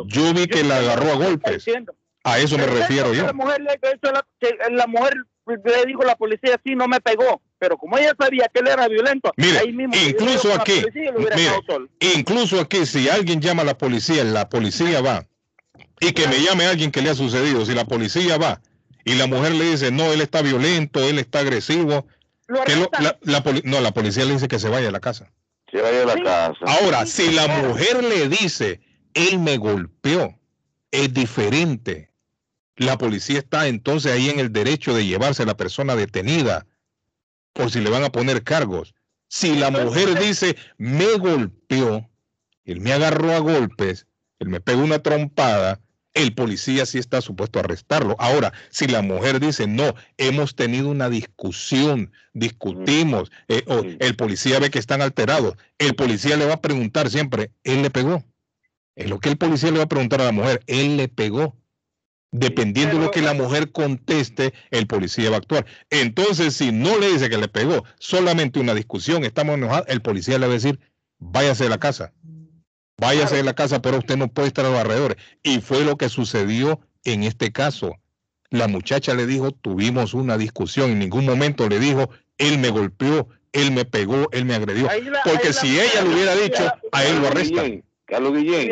[0.06, 1.53] yo vi que la agarró a golpes.
[1.66, 1.95] diciendo.
[2.23, 3.26] A eso me refiero yo.
[3.26, 5.15] La mujer, le, eso la, que la mujer
[5.48, 7.41] le dijo a la policía, sí, no me pegó.
[7.57, 11.52] Pero como ella sabía que él era violento, Mire, ahí mismo incluso aquí, lo mire,
[12.15, 15.26] incluso aquí, si alguien llama a la policía, la policía va.
[15.99, 17.65] Y que me llame alguien que le ha sucedido.
[17.65, 18.61] Si la policía va
[19.03, 22.07] y la mujer le dice, no, él está violento, él está agresivo.
[22.65, 23.19] que la,
[23.64, 25.31] no, la policía le dice que se vaya a la casa.
[25.72, 26.60] Se vaya a la casa.
[26.65, 28.81] Ahora, si la mujer le dice,
[29.14, 30.38] él me golpeó,
[30.91, 32.11] es diferente.
[32.82, 36.66] La policía está entonces ahí en el derecho de llevarse a la persona detenida
[37.53, 38.95] por si le van a poner cargos.
[39.28, 42.10] Si la mujer dice, me golpeó,
[42.66, 44.08] él me agarró a golpes,
[44.40, 45.80] él me pegó una trompada,
[46.16, 48.16] el policía sí está supuesto a arrestarlo.
[48.18, 54.58] Ahora, si la mujer dice, no, hemos tenido una discusión, discutimos, eh, o el policía
[54.58, 58.26] ve que están alterados, el policía le va a preguntar siempre, ¿él le pegó?
[58.95, 61.61] Es lo que el policía le va a preguntar a la mujer, ¿él le pegó?
[62.32, 65.66] Dependiendo de lo que la mujer conteste, el policía va a actuar.
[65.90, 70.40] Entonces, si no le dice que le pegó, solamente una discusión, estamos enojados, el policía
[70.40, 70.80] le va a decir,
[71.20, 72.14] váyase de la casa.
[72.98, 75.18] Váyase de la casa, pero usted no puede estar a los alrededores.
[75.44, 77.98] Y fue lo que sucedió en este caso.
[78.49, 83.28] La muchacha le dijo, tuvimos una discusión, en ningún momento le dijo, él me golpeó,
[83.52, 84.88] él me pegó, él me agredió.
[85.26, 87.84] Porque si ella le hubiera dicho, a él lo arrestan.
[88.12, 88.70] Carlos Guillén.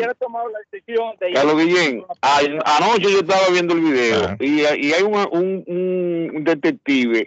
[1.32, 7.26] Carlos Guillén, anoche yo estaba viendo el video y, hay un, un, detective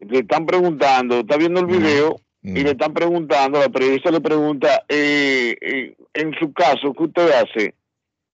[0.00, 4.84] le están preguntando, está viendo el video y le están preguntando, la periodista le pregunta,
[4.88, 7.74] eh, eh, en su caso, ¿qué usted hace?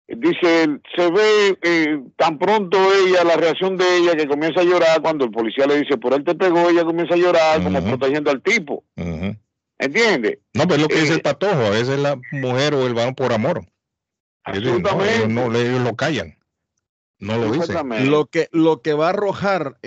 [0.06, 5.02] Dice, se ve eh, tan pronto ella, la reacción de ella, que comienza a llorar
[5.02, 8.30] cuando el policía le dice, por él te pegó, ella comienza a llorar como protegiendo
[8.30, 8.84] al tipo.
[9.82, 10.38] ¿Entiendes?
[10.54, 13.16] No, pero es lo que dice el patojo, a veces la mujer o el varón
[13.16, 13.66] por amor.
[14.46, 16.38] Ellos, no, ellos, lo callan.
[17.18, 18.10] No lo dicen.
[18.10, 19.78] Lo que, lo que va a arrojar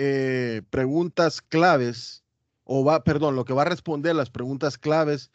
[0.70, 2.24] preguntas claves
[2.64, 5.30] o va, perdón, lo que va a responder las preguntas claves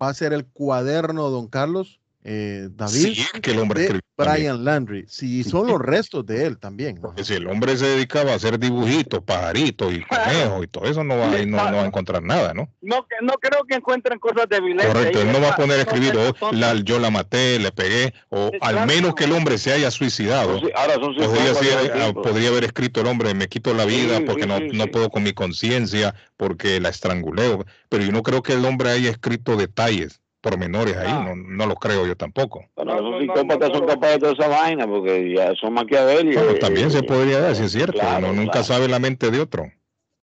[0.00, 5.06] va a ser el cuaderno, don Carlos, eh, David, sí, que el hombre Brian Landry.
[5.08, 6.98] Sí, son los restos de él también.
[7.00, 11.02] Porque si el hombre se dedicaba a hacer dibujitos, pajaritos y conejos y todo eso,
[11.02, 12.68] no va, no, no va a encontrar nada, ¿no?
[12.80, 14.92] No, no creo que encuentren cosas de violencia.
[14.92, 18.14] Correcto, él no va a poner a escribir, oh, la, yo la maté, le pegué,
[18.28, 20.60] o al menos que el hombre se haya suicidado.
[20.76, 24.60] ahora son podría, ah, podría, haber escrito el hombre, me quito la vida porque no,
[24.60, 27.64] no puedo con mi conciencia, porque la estranguleo.
[27.88, 31.76] Pero yo no creo que el hombre haya escrito detalles pormenores ahí, no, no lo
[31.76, 32.66] creo yo tampoco.
[32.74, 36.42] Pero los psicópatas son capaces de toda esa vaina porque ya son maquiavélicos.
[36.42, 39.72] Bueno, también se podría decir, es cierto, uno nunca sabe la mente de otro.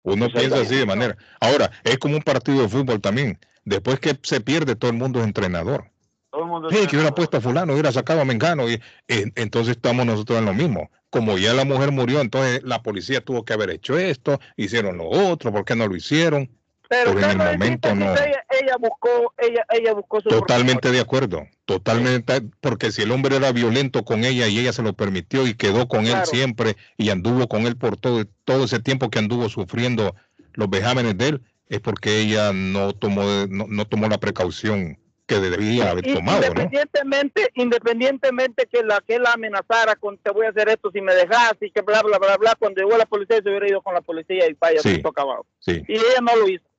[0.04, 1.18] Uno piensa así de manera.
[1.40, 3.40] Ahora, es como un partido de fútbol también.
[3.66, 5.86] Después que se pierde, todo el mundo es entrenador.
[6.30, 8.70] Todo el mundo que hubiera puesto a fulano, hubiera sacado a Mengano.
[8.70, 10.92] Y, entonces estamos nosotros en lo mismo.
[11.10, 15.10] Como ya la mujer murió, entonces la policía tuvo que haber hecho esto, hicieron lo
[15.10, 16.50] otro, ¿por qué no lo hicieron?
[16.94, 18.14] Pero, en el momento no.
[18.14, 23.52] Ella, buscó, ella, ella buscó su Totalmente de acuerdo, totalmente, porque si el hombre era
[23.52, 27.48] violento con ella y ella se lo permitió y quedó con él siempre y anduvo
[27.48, 30.16] con él por todo, todo ese tiempo que anduvo sufriendo
[30.54, 35.90] los vejámenes de él, es porque ella no tomó, no, tomó la precaución que debería
[35.90, 36.44] haber tomado.
[36.46, 41.16] Independientemente, independientemente que la que la amenazara con te voy a hacer esto si me
[41.16, 43.96] dejas y que bla bla bla bla, cuando llegó la policía se hubiera ido con
[43.96, 45.48] la policía y vaya, sí, acabado.
[45.58, 45.84] Sí.
[45.88, 46.73] Y ella no lo hizo.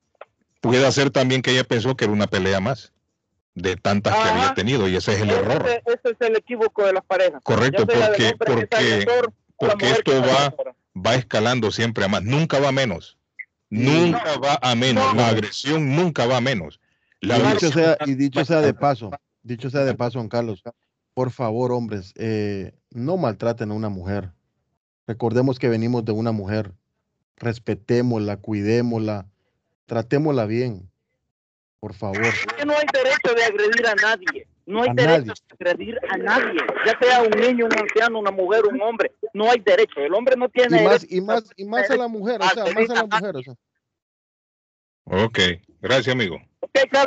[0.64, 2.92] Puede ser también que ella pensó que era una pelea más
[3.54, 5.64] de tantas que había tenido y ese es el error.
[5.68, 7.40] Ese, es el equívoco de las parejas.
[7.42, 9.06] Correcto, porque, porque,
[9.56, 10.54] porque esto va,
[10.94, 13.18] va escalando siempre a más, nunca va a menos.
[13.68, 15.14] Nunca va a menos.
[15.14, 16.80] La agresión nunca va a menos.
[17.20, 19.10] y, dicho sea, y dicho sea de paso,
[19.42, 20.62] dicho sea de paso, don Carlos,
[21.12, 24.32] por favor, hombres, eh, no maltraten a una mujer.
[25.06, 26.72] Recordemos que venimos de una mujer.
[27.36, 29.26] Respetémosla, cuidémosla,
[29.86, 30.90] tratémosla bien,
[31.80, 32.22] por favor.
[32.56, 34.46] que no hay derecho de agredir a nadie.
[34.66, 38.64] No hay derecho de agredir a nadie, ya sea un niño, un anciano, una mujer,
[38.64, 39.12] un hombre.
[39.34, 40.00] No hay derecho.
[40.00, 40.80] El hombre no tiene.
[40.80, 43.36] Y más, y más, y más a la mujer, o sea, más a la mujer,
[43.36, 43.54] o sea.
[45.04, 45.38] Ok,
[45.82, 46.40] gracias, amigo.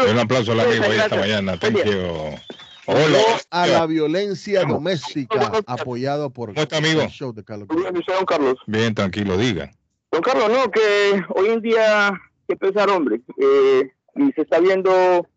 [0.09, 1.57] Un aplauso al amigo ahí esta mañana.
[1.57, 2.37] Thank you.
[2.85, 3.19] Hola.
[3.49, 7.01] A la violencia doméstica, apoyado por ¿Cómo está, amigo?
[7.01, 7.67] el show de Carlos.
[7.69, 8.55] Bien, Carlos.
[8.65, 9.71] Bien, tranquilo, diga.
[10.11, 12.13] Don Carlos, no, que hoy en día
[12.47, 13.21] que pensar, hombre.
[13.37, 15.27] Eh, y se está viendo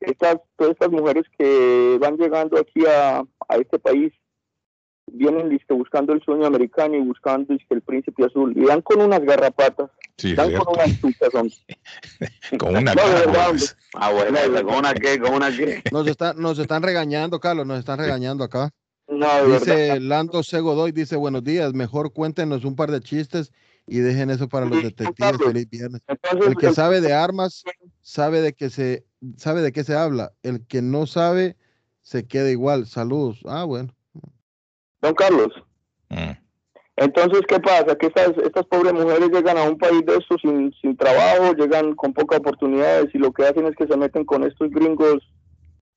[0.00, 3.18] estas, todas estas mujeres que van llegando aquí a,
[3.48, 4.12] a este país,
[5.12, 9.20] vienen listo, buscando el sueño americano y buscando el príncipe azul, y dan con unas
[9.20, 9.90] garrapatas.
[10.16, 11.30] Sí, dan con unas tuchas,
[12.58, 13.02] con una no,
[13.94, 15.18] Ah, bueno, ¿con una qué?
[15.18, 15.82] ¿Con una qué?
[15.92, 18.70] Nos, está, nos están regañando, Carlos, nos están regañando acá.
[19.06, 19.98] No, dice verdad.
[20.00, 23.52] Lando Segodoy, dice buenos días, mejor cuéntenos un par de chistes
[23.88, 25.38] y dejen eso para los detectives.
[25.38, 26.02] Feliz viernes.
[26.46, 27.64] el que sabe de armas
[28.02, 29.04] sabe de que se
[29.36, 30.32] sabe de qué se habla.
[30.42, 31.56] El que no sabe
[32.02, 32.86] se queda igual.
[32.86, 33.40] Saludos.
[33.46, 33.94] Ah, bueno.
[35.00, 35.52] Don Carlos.
[36.08, 36.32] Mm.
[36.96, 37.94] Entonces, ¿qué pasa?
[37.96, 41.94] Que estas, estas pobres mujeres llegan a un país de estos sin, sin trabajo, llegan
[41.94, 45.18] con pocas oportunidades y lo que hacen es que se meten con estos gringos.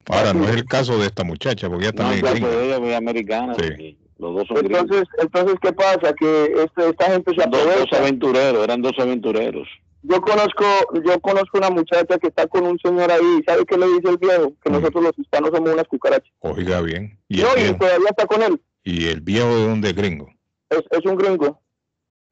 [0.08, 2.64] Ahora, no es el caso de esta muchacha, porque ella No, también claro, es gringa.
[2.78, 3.56] ella es americana.
[3.56, 3.98] Sí.
[4.22, 4.82] Y Los dos son gringos.
[4.82, 6.14] Entonces, entonces ¿qué pasa?
[6.14, 7.98] Que este, esta gente se Dos, dos aprovecha.
[7.98, 9.68] aventureros, eran dos aventureros.
[10.04, 10.66] Yo conozco,
[11.06, 14.18] yo conozco una muchacha que está con un señor ahí, ¿sabe qué le dice el
[14.18, 14.54] viejo?
[14.64, 16.32] Que nosotros los hispanos somos unas cucarachas.
[16.40, 17.20] Oiga bien.
[17.28, 18.62] ¿Y el, No, y viejo, todavía está con él.
[18.84, 20.28] ¿Y el viejo de dónde es gringo?
[20.72, 21.62] Es, es un gringo.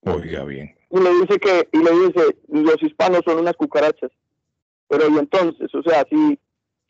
[0.02, 0.76] Oiga bien.
[0.92, 4.10] y le dice que y le dice los hispanos son unas cucarachas
[4.88, 6.40] pero y entonces o sea si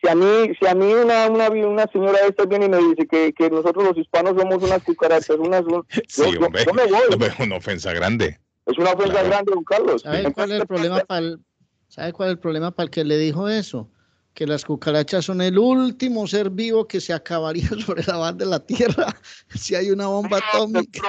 [0.02, 2.78] si a mí si a mí una una, una señora de estas viene y me
[2.78, 6.66] dice que, que nosotros los hispanos somos unas cucarachas unas un- Sí, yo, yo- hombre.
[6.66, 8.40] yo me voy Es una ofensa grande.
[8.66, 9.28] es una ofensa Claro.
[9.30, 11.40] grande don Carlos ¿Sabe cuál es el problema para el,
[11.88, 13.90] ¿sabe cuál es el problema para el que le dijo eso?
[14.34, 18.46] Que las cucarachas son el último ser vivo que se acabaría sobre la base de
[18.46, 19.08] la tierra
[19.56, 21.02] si hay una bomba atómica.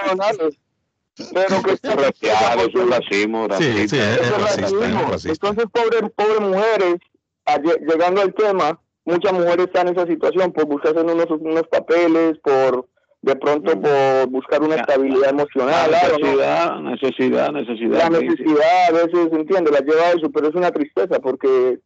[1.34, 5.02] pero que Es racial, es un racismo, Sí, sí, es, es racista, racismo.
[5.10, 5.48] racista.
[5.48, 6.94] Entonces, pobres pobres mujeres,
[7.88, 12.86] llegando al tema, muchas mujeres están en esa situación por buscarse unos, unos papeles, por
[13.22, 15.90] de pronto por buscar una estabilidad emocional.
[15.90, 16.26] claro, ¿no?
[16.28, 17.98] necesidad, necesidad, necesidad.
[17.98, 21.78] La necesidad a veces, entiende, la lleva a eso, pero es una tristeza porque,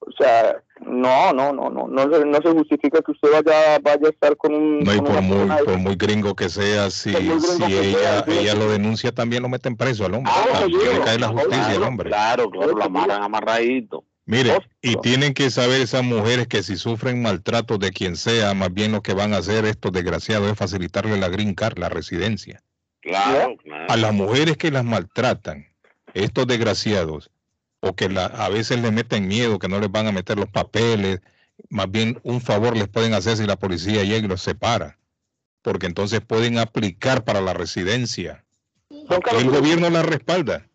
[0.00, 4.06] o sea, no, no, no, no, no se, no se justifica que usted vaya, vaya
[4.06, 4.80] a estar con un...
[4.80, 8.24] No, y con por una muy, por muy gringo que sea, si, si que ella,
[8.24, 10.32] sea, ella lo denuncia, también lo meten preso al hombre.
[10.34, 10.80] Ah, seguro.
[10.80, 12.08] Tiene que caer la justicia al Claro, hombre.
[12.10, 14.04] claro, claro, lo amarran amarradito.
[14.30, 18.72] Mire, y tienen que saber esas mujeres que si sufren maltratos de quien sea, más
[18.72, 22.62] bien lo que van a hacer estos desgraciados es facilitarle la green card, la residencia.
[23.00, 23.86] Claro, claro.
[23.88, 25.66] A las mujeres que las maltratan,
[26.14, 27.32] estos desgraciados,
[27.80, 30.48] o que la- a veces les meten miedo, que no les van a meter los
[30.48, 31.18] papeles,
[31.68, 34.96] más bien un favor les pueden hacer si la policía llega y los separa,
[35.60, 38.44] porque entonces pueden aplicar para la residencia.
[39.36, 40.68] El gobierno las respalda,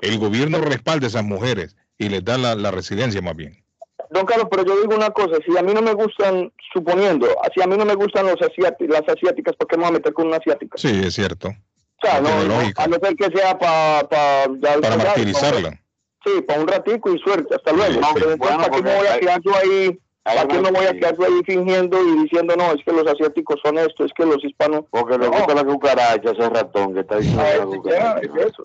[0.00, 3.62] el gobierno respalda a esas mujeres y les da la, la residencia más bien.
[4.10, 7.62] Don Carlos, pero yo digo una cosa, si a mí no me gustan, suponiendo, si
[7.62, 10.12] a mí no me gustan los asiáti- las asiáticas, ¿por qué me voy a meter
[10.12, 10.76] con una asiática?
[10.78, 11.48] Sí, es cierto.
[11.48, 15.80] O sea, no, no, a no ser que sea para Para martirizarla.
[16.24, 17.92] Sí, para un ratico y suerte, hasta luego.
[17.94, 18.10] Sí, sí.
[18.14, 19.98] pero entonces, Bueno, ¿para qué me voy a quedar yo ahí?
[20.22, 23.06] ¿Para qué me voy a quedar yo ahí fingiendo y diciendo, no, es que los
[23.06, 24.84] asiáticos son esto, es que los hispanos...
[24.90, 25.32] Porque le No.
[25.32, 28.20] gusta la cucaracha, ese ratón que está diciendo Ah, la cucaracha.
[28.20, 28.64] es eso.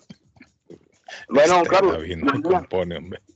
[1.28, 3.20] Bueno, Carlos, no compone, hombre.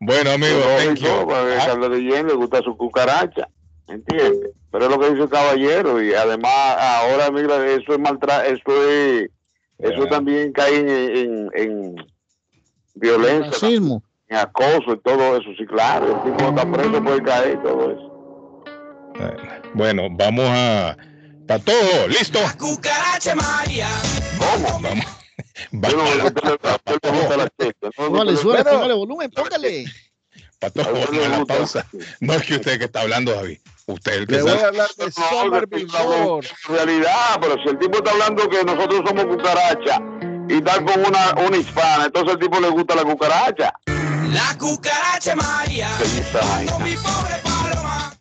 [0.00, 1.08] Bueno, amigo, thank you.
[1.24, 3.48] Porque Ah, Carlos de Yen le gusta su cucaracha,
[3.88, 4.50] ¿entiendes?
[4.70, 8.88] Pero es lo que dice el caballero y además ahora mira eso es maltrato, eso
[8.88, 9.28] es,
[9.78, 11.96] eso también cae en, en, en
[12.94, 14.04] violencia, Racismo.
[14.28, 17.90] en acoso y todo eso, sí claro, el tipo está preso puede caer y todo
[17.90, 18.64] eso.
[19.74, 20.96] Bueno, vamos a...
[21.48, 22.38] Patojo, listo.
[22.58, 23.88] Cucaracha María.
[24.38, 24.80] ¿Cómo?
[24.80, 25.17] Vamos.
[27.96, 29.84] Póngale suerte, póngale volumen, póngale.
[30.60, 31.86] La pausa.
[32.20, 33.58] No es que usted que está hablando, David.
[33.86, 34.62] Usted es el que Le voy sabe.
[34.64, 34.88] a hablar
[35.68, 40.00] de No, en realidad, pero si el tipo está hablando que nosotros somos cucaracha
[40.48, 43.72] y está con una, una hispana, entonces al tipo le gusta la cucaracha.
[44.32, 45.88] La cucaracha María.
[46.80, 47.57] Mi pobre.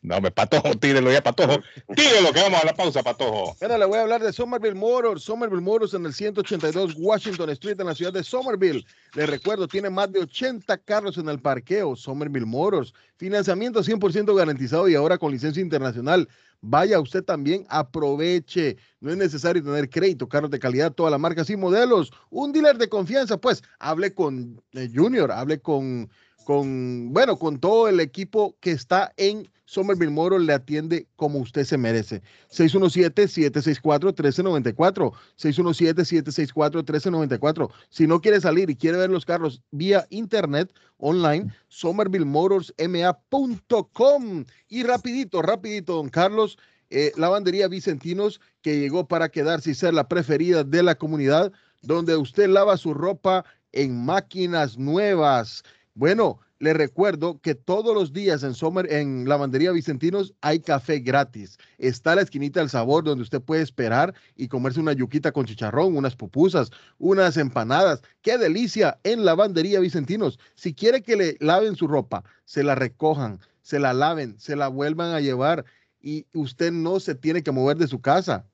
[0.08, 1.60] No, me Patojo, tírelo ya, Patojo.
[1.94, 3.58] Tírelo, que vamos a la pausa, Patojo.
[3.60, 5.22] Bueno, le voy a hablar de Somerville Motors.
[5.24, 8.86] Somerville Motors en el 182 Washington Street en la ciudad de Somerville.
[9.16, 11.98] Les recuerdo, tiene más de 80 carros en el parqueo.
[11.98, 12.94] Somerville Motors.
[13.18, 16.30] Financiamiento 100% garantizado y ahora con licencia internacional.
[16.62, 18.78] Vaya usted también, aproveche.
[19.02, 22.14] No es necesario tener crédito, carros de calidad, todas las marcas y modelos.
[22.30, 26.10] Un dealer de confianza, pues hable con eh, Junior, hable con,
[26.46, 31.66] con, bueno, con todo el equipo que está en Somerville Motors, le atiende como usted
[31.66, 32.22] se merece.
[32.52, 35.12] 617-764-1394.
[35.38, 37.70] 617-764-1394.
[37.90, 44.46] Si no quiere salir y quiere ver los carros vía internet, online, somervillemotorsma.com.
[44.70, 46.58] Y rapidito, rapidito, don Carlos,
[46.90, 52.16] eh, lavandería Vicentinos, que llegó para quedarse y ser la preferida de la comunidad, donde
[52.16, 55.66] usted lava su ropa en máquinas nuevas.
[55.94, 61.58] Bueno, le recuerdo que todos los días en Somer, en Lavandería Vicentinos, hay café gratis.
[61.78, 65.96] Está la esquinita del sabor donde usted puede esperar y comerse una yuquita con chicharrón,
[65.96, 68.02] unas pupusas, unas empanadas.
[68.22, 69.00] ¡Qué delicia!
[69.04, 70.40] En Lavandería Vicentinos.
[70.56, 74.68] Si quiere que le laven su ropa, se la recojan, se la laven, se la
[74.68, 75.66] vuelvan a llevar
[76.02, 78.46] y usted no se tiene que mover de su casa.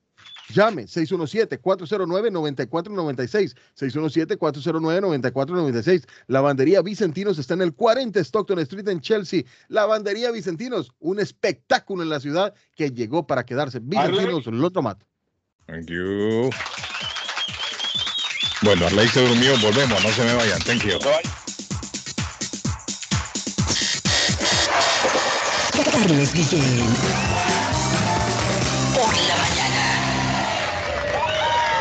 [0.49, 3.56] Llame 617-409-9496.
[3.80, 6.06] 617-409-9496.
[6.28, 9.44] Lavandería Vicentinos está en el 40 Stockton Street en Chelsea.
[9.68, 13.80] Lavandería Vicentinos, un espectáculo en la ciudad que llegó para quedarse.
[13.80, 15.02] Vicentinos Lotomat.
[15.68, 16.49] Thank you.
[18.64, 20.60] Bueno, Arley se durmió, volvemos, no se me vayan.
[20.61, 20.98] Thank you.
[25.84, 27.32] Carlos Guillén.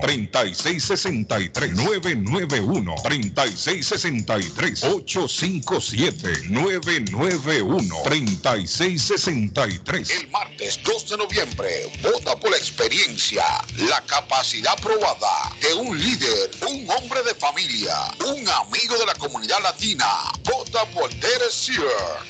[0.00, 13.44] 3663 991 3663 857 991 3663 El martes 2 de noviembre, vota por la experiencia,
[13.76, 17.96] la capacidad probada de un líder, un hombre de familia,
[18.26, 20.06] un amigo de la comunidad latina.
[20.44, 21.44] Vota por Derek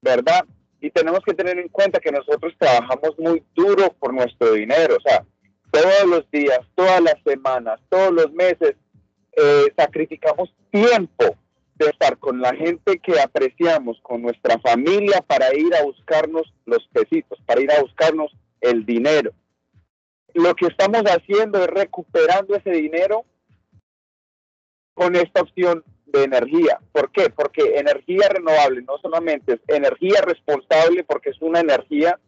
[0.01, 0.45] ¿verdad?
[0.81, 5.01] Y tenemos que tener en cuenta que nosotros trabajamos muy duro por nuestro dinero, o
[5.01, 5.25] sea,
[5.71, 8.75] todos los días, todas las semanas, todos los meses,
[9.37, 11.37] eh, sacrificamos tiempo
[11.77, 16.87] de estar con la gente que apreciamos, con nuestra familia, para ir a buscarnos los
[16.93, 18.33] pesitos, para ir a buscarnos
[18.63, 19.33] el dinero.
[20.35, 23.27] Lo que estamos haciendo es recuperando ese dinero
[24.95, 26.81] con esta opción de energía.
[26.93, 27.29] ¿Por qué?
[27.29, 32.19] Porque energía renovable no solamente es energía responsable, porque es una energía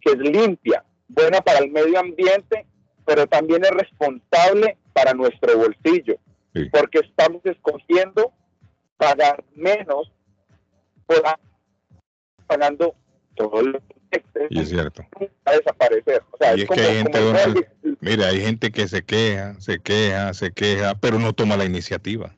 [0.00, 2.66] que es limpia, buena para el medio ambiente
[3.08, 6.18] pero también es responsable para nuestro bolsillo,
[6.70, 8.34] porque estamos escogiendo
[8.98, 10.12] pagar menos
[11.06, 11.22] por
[12.46, 12.94] pagando
[13.34, 13.94] todo lo que
[14.50, 15.04] y es cierto.
[15.44, 16.22] a desaparecer.
[16.30, 17.18] O sea, y es, que hay gente,
[18.00, 22.34] mira, hay gente que se queja, se queja, se queja, pero no toma la iniciativa.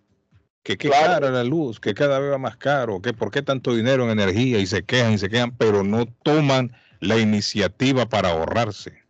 [0.63, 3.75] Que qué cara la luz, que cada vez va más caro, que por qué tanto
[3.75, 8.31] dinero en energía y se quejan y se quejan, pero no toman la iniciativa para
[8.31, 9.01] ahorrarse.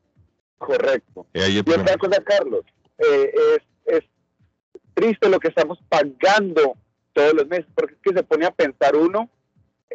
[0.59, 1.27] Correcto.
[1.32, 2.65] Y otra cosa, Carlos,
[2.99, 3.32] eh,
[3.87, 4.05] es,
[4.95, 6.77] triste lo que estamos pagando
[7.15, 9.31] todos los meses, porque es que se pone a pensar uno,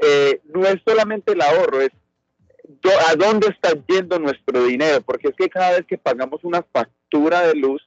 [0.01, 1.91] eh, no es solamente el ahorro, es
[3.07, 7.41] a dónde está yendo nuestro dinero, porque es que cada vez que pagamos una factura
[7.47, 7.81] de luz,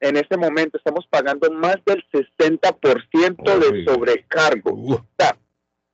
[0.00, 4.72] en este momento estamos pagando más del 60% de sobrecargo.
[4.72, 5.38] O sea,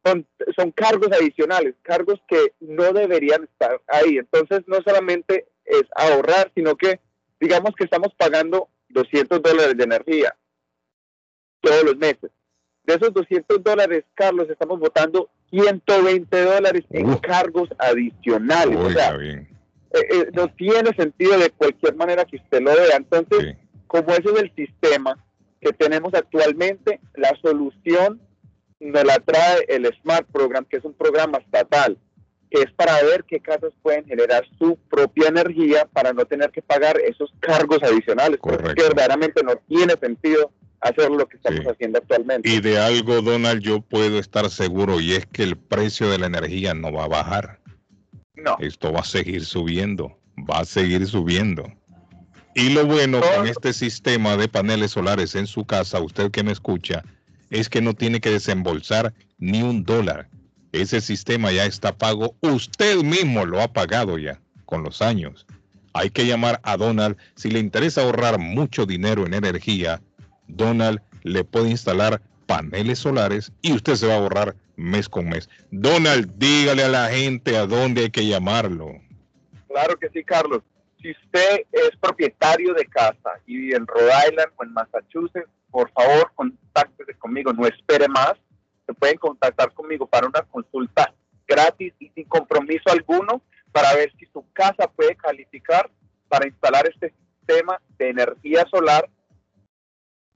[0.04, 0.26] son,
[0.56, 4.16] son cargos adicionales, cargos que no deberían estar ahí.
[4.16, 7.00] Entonces, no solamente es ahorrar, sino que
[7.40, 10.34] digamos que estamos pagando 200 dólares de energía
[11.60, 12.30] todos los meses.
[12.84, 18.76] De esos 200 dólares, Carlos, estamos votando 120 dólares en cargos adicionales.
[18.76, 19.46] o sea, eh,
[19.92, 22.96] eh, no tiene sentido de cualquier manera que usted lo vea.
[22.96, 23.56] Entonces,
[23.86, 25.18] como ese es el sistema
[25.60, 28.20] que tenemos actualmente, la solución
[28.80, 31.98] nos la trae el Smart Program, que es un programa estatal
[32.50, 36.62] que es para ver qué casas pueden generar su propia energía para no tener que
[36.62, 40.50] pagar esos cargos adicionales, porque verdaderamente no tiene sentido
[40.80, 42.48] hacer lo que estamos haciendo actualmente.
[42.48, 46.26] Y de algo, Donald, yo puedo estar seguro, y es que el precio de la
[46.26, 47.60] energía no va a bajar.
[48.34, 48.56] No.
[48.60, 51.64] Esto va a seguir subiendo, va a seguir subiendo.
[52.54, 56.52] Y lo bueno con este sistema de paneles solares en su casa, usted que me
[56.52, 57.04] escucha,
[57.50, 60.28] es que no tiene que desembolsar ni un dólar
[60.72, 62.34] ese sistema ya está pago.
[62.40, 65.46] Usted mismo lo ha pagado ya con los años.
[65.94, 67.16] Hay que llamar a Donald.
[67.34, 70.02] Si le interesa ahorrar mucho dinero en energía,
[70.48, 75.48] Donald le puede instalar paneles solares y usted se va a ahorrar mes con mes.
[75.70, 78.92] Donald, dígale a la gente a dónde hay que llamarlo.
[79.68, 80.62] Claro que sí, Carlos.
[81.00, 85.90] Si usted es propietario de casa y vive en Rhode Island o en Massachusetts, por
[85.92, 88.34] favor, contáctese conmigo, no espere más
[88.88, 91.12] se pueden contactar conmigo para una consulta
[91.46, 95.90] gratis y sin compromiso alguno para ver si su casa puede calificar
[96.26, 99.08] para instalar este sistema de energía solar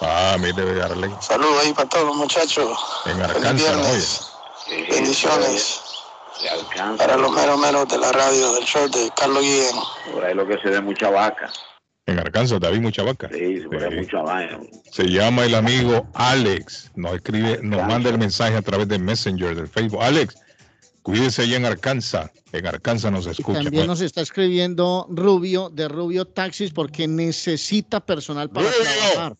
[0.00, 1.10] Ah, mire, Arley.
[1.20, 2.70] Saludos ahí para todos los muchachos.
[3.04, 4.22] En Arkansas, viernes.
[4.88, 5.89] Bendiciones.
[6.96, 9.76] Para los meros meros de la radio del show de Carlos Guillén.
[10.12, 11.50] Por ahí lo que se ve mucha vaca.
[12.06, 13.28] En Arkansas, David Mucha Vaca.
[13.32, 14.58] Sí, se ve mucha vaca.
[14.90, 16.90] Se llama el amigo Alex.
[16.96, 20.02] Nos escribe, nos manda el mensaje a través de Messenger del Facebook.
[20.02, 20.34] Alex,
[21.02, 22.30] cuídese allá en Arkansas.
[22.52, 23.62] En Arkansas nos escucha.
[23.62, 29.36] También nos está escribiendo Rubio de Rubio Taxis porque necesita personal para trabajar.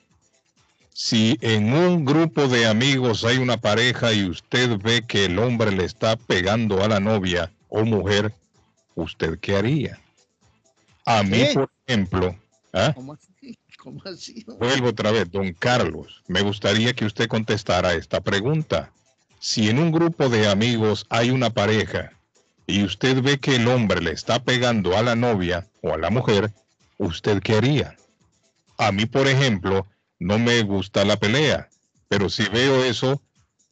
[0.95, 5.71] Si en un grupo de amigos hay una pareja y usted ve que el hombre
[5.71, 8.33] le está pegando a la novia o mujer,
[8.95, 10.01] ¿usted qué haría?
[11.05, 11.51] A mí, ¿Qué?
[11.53, 12.35] por ejemplo,
[12.73, 12.93] ¿ah?
[12.95, 13.59] ¿Cómo así?
[13.77, 14.43] ¿Cómo así?
[14.59, 16.23] Vuelvo otra vez, don Carlos.
[16.27, 18.91] Me gustaría que usted contestara esta pregunta.
[19.41, 22.16] Si en un grupo de amigos hay una pareja
[22.67, 26.11] y usted ve que el hombre le está pegando a la novia o a la
[26.11, 26.53] mujer,
[26.99, 27.97] ¿usted qué haría?
[28.79, 29.87] A mí, por ejemplo,
[30.19, 31.69] no me gusta la pelea,
[32.09, 33.23] pero si veo eso,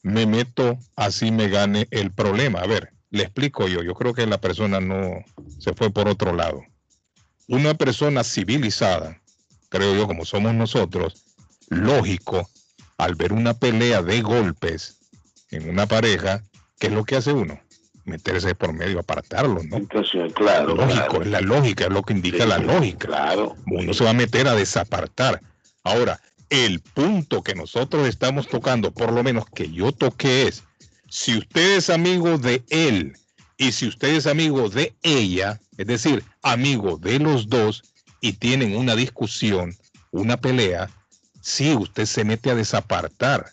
[0.03, 2.61] me meto así me gane el problema.
[2.61, 3.83] A ver, le explico yo.
[3.83, 5.25] Yo creo que la persona no
[5.59, 6.63] se fue por otro lado.
[7.49, 9.21] Una persona civilizada,
[9.69, 11.25] creo yo, como somos nosotros,
[11.69, 12.49] lógico,
[12.97, 14.99] al ver una pelea de golpes
[15.51, 16.43] en una pareja,
[16.79, 17.61] ¿qué es lo que hace uno?
[18.05, 19.77] Meterse por medio, apartarlo, ¿no?
[19.77, 20.75] Entonces, claro.
[20.75, 23.09] Lógico, es la lógica, es lo que indica la lógica.
[23.09, 23.57] Claro.
[23.67, 25.41] Uno se va a meter a desapartar.
[25.85, 26.21] Ahora,
[26.51, 30.63] el punto que nosotros estamos tocando, por lo menos que yo toqué, es
[31.09, 33.17] si usted es amigo de él
[33.57, 37.85] y si usted es amigo de ella, es decir, amigo de los dos,
[38.21, 39.77] y tienen una discusión,
[40.11, 40.89] una pelea,
[41.43, 43.53] sí, usted se mete a desapartar.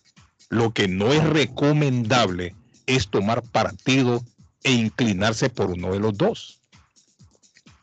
[0.50, 2.56] Lo que no es recomendable
[2.88, 4.24] es tomar partido
[4.64, 6.60] e inclinarse por uno de los dos.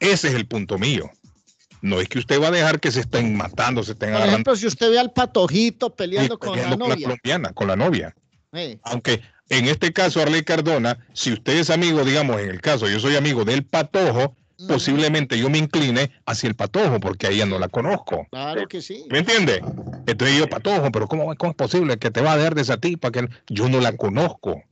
[0.00, 1.10] Ese es el punto mío.
[1.80, 4.56] No es que usted va a dejar que se estén matando, se estén Por ejemplo,
[4.56, 7.06] si usted ve al patojito peleando, con peleando la con la novia.
[7.06, 8.14] colombiana, con la novia.
[8.82, 13.00] Aunque en este caso, Arley Cardona, si usted es amigo, digamos, en el caso, yo
[13.00, 14.36] soy amigo del patojo,
[14.66, 18.26] posiblemente yo me incline hacia el patojo porque a ella no la conozco.
[18.30, 19.04] claro que sí.
[19.08, 19.62] ¿Me entiende?
[20.06, 22.76] Entonces yo, patojo, pero ¿cómo, cómo es posible que te va a dejar de esa
[22.78, 24.62] tipa que yo no la conozco?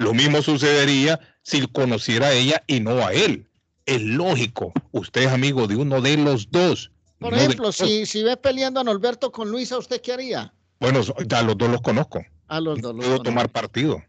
[0.00, 3.46] Lo mismo sucedería si conociera a ella y no a él.
[3.84, 6.90] Es lógico, usted es amigo de uno de los dos.
[7.18, 10.54] Por no de ejemplo, si, si ve peleando a Norberto con Luisa, ¿usted qué haría?
[10.78, 12.24] Bueno, ya los dos los conozco.
[12.48, 12.94] A los dos.
[12.94, 13.30] No los puedo conoce.
[13.30, 14.02] tomar partido.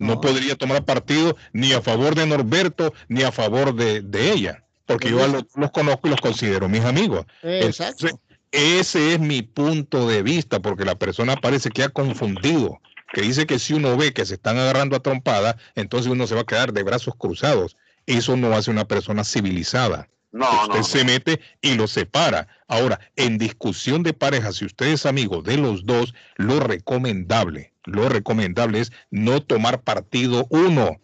[0.00, 4.64] No, podría tomar partido ni a favor de Norberto ni a favor de, de ella,
[4.86, 7.26] porque yo a los, los conozco y los considero mis amigos.
[7.42, 8.08] Exacto.
[8.08, 8.20] Entonces,
[8.50, 12.80] ese es mi punto de vista, porque la persona parece que ha confundido,
[13.12, 16.34] que dice que si uno ve que se están agarrando a trompada, entonces uno se
[16.34, 17.76] va a quedar de brazos cruzados.
[18.06, 20.08] Eso no hace una persona civilizada.
[20.30, 22.48] No, usted no, se mete y lo separa.
[22.66, 28.08] Ahora, en discusión de pareja, si usted es amigo de los dos, lo recomendable, lo
[28.08, 31.00] recomendable es no tomar partido uno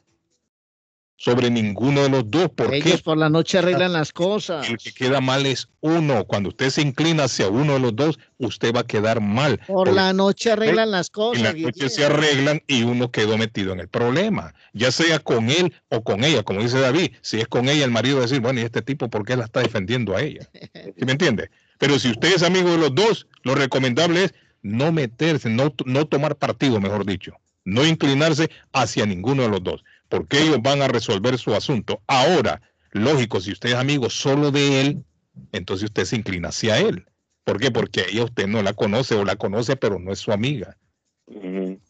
[1.16, 2.50] sobre ninguno de los dos.
[2.50, 3.02] ¿Por Ellos qué?
[3.02, 4.68] por la noche arreglan las cosas.
[4.68, 6.24] El que queda mal es uno.
[6.24, 9.60] Cuando usted se inclina hacia uno de los dos, usted va a quedar mal.
[9.66, 11.42] Por la noche arreglan las en cosas.
[11.42, 15.72] la noche se arreglan y uno quedó metido en el problema, ya sea con él
[15.88, 18.40] o con ella, como dice David, si es con ella el marido va a decir,
[18.40, 20.48] bueno, ¿y este tipo por qué la está defendiendo a ella?
[20.98, 21.50] ¿Sí me entiende?
[21.78, 26.06] Pero si usted es amigo de los dos, lo recomendable es no meterse, no, no
[26.06, 27.34] tomar partido, mejor dicho,
[27.64, 29.84] no inclinarse hacia ninguno de los dos,
[30.14, 32.00] porque ellos van a resolver su asunto.
[32.06, 32.62] Ahora,
[32.92, 35.04] lógico, si usted es amigo solo de él,
[35.50, 37.04] entonces usted se inclina hacia él.
[37.42, 37.72] ¿Por qué?
[37.72, 40.76] Porque ella usted no la conoce o la conoce, pero no es su amiga.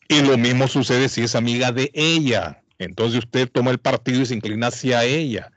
[0.08, 2.62] Y lo mismo sucede si es amiga de ella.
[2.78, 5.52] Entonces usted toma el partido y se inclina hacia ella.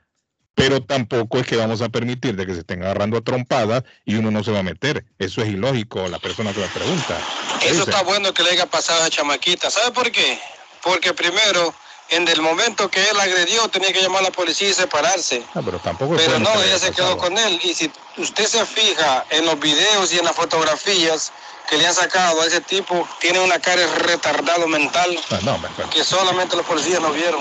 [0.54, 4.16] Pero tampoco es que vamos a permitir de que se estén agarrando a trompadas y
[4.16, 5.06] uno no se va a meter.
[5.18, 7.18] Eso es ilógico, la persona que me pregunta.
[7.62, 9.70] Eso Dice, está bueno que le haya pasado a esa chamaquita.
[9.70, 10.38] ¿Sabe por qué?
[10.82, 11.74] Porque primero,
[12.10, 15.42] en el momento que él agredió, tenía que llamar a la policía y separarse.
[15.54, 17.18] "Ah, pero tampoco Pero no, ella se quedó pasado".
[17.18, 17.60] con él.
[17.62, 21.32] Y si usted se fija en los videos y en las fotografías
[21.68, 25.58] que le han sacado a ese tipo, tiene una cara de retardado mental Ah, no,
[25.58, 27.40] me- me- que solamente los policías no vieron.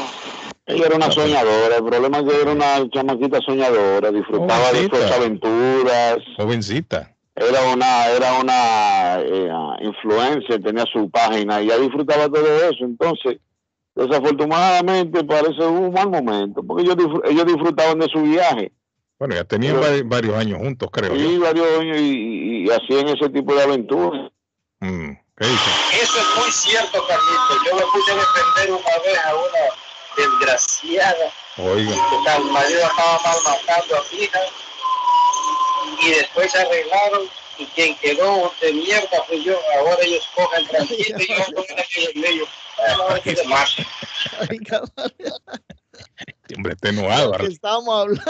[0.66, 4.98] Ella era una soñadora, el problema es que era una chamaquita soñadora, disfrutaba de Jovencita.
[5.08, 6.18] sus aventuras.
[6.36, 7.14] Jovencita.
[7.38, 9.50] Era una, era una eh,
[9.82, 12.84] influencer, tenía su página y ella disfrutaba todo eso.
[12.84, 13.38] Entonces,
[13.98, 18.72] desafortunadamente parece un mal momento, porque ellos, disfr- ellos disfrutaban de su viaje.
[19.20, 21.30] Bueno, ya tenían Pero- vari- varios años juntos, creo yo.
[21.32, 24.32] Y varios años y, y- y hacían ese tipo de aventuras.
[24.80, 25.72] Mm, ¿Qué dice?
[26.02, 27.66] Eso es muy cierto, Carlito.
[27.66, 29.74] Yo me puse a defender una vez a una
[30.16, 31.32] desgraciada.
[31.58, 31.92] Oiga.
[31.92, 34.40] que El marido estaba mal matando a mi hija.
[36.04, 37.22] Y después se arreglaron.
[37.60, 39.58] Y quien quedó de mierda fui yo.
[39.80, 42.46] Ahora ellos cogen tranquilo y yo en aquel medio.
[46.56, 46.76] Hombre,
[47.36, 47.54] Arley.
[47.54, 48.24] estábamos hablando.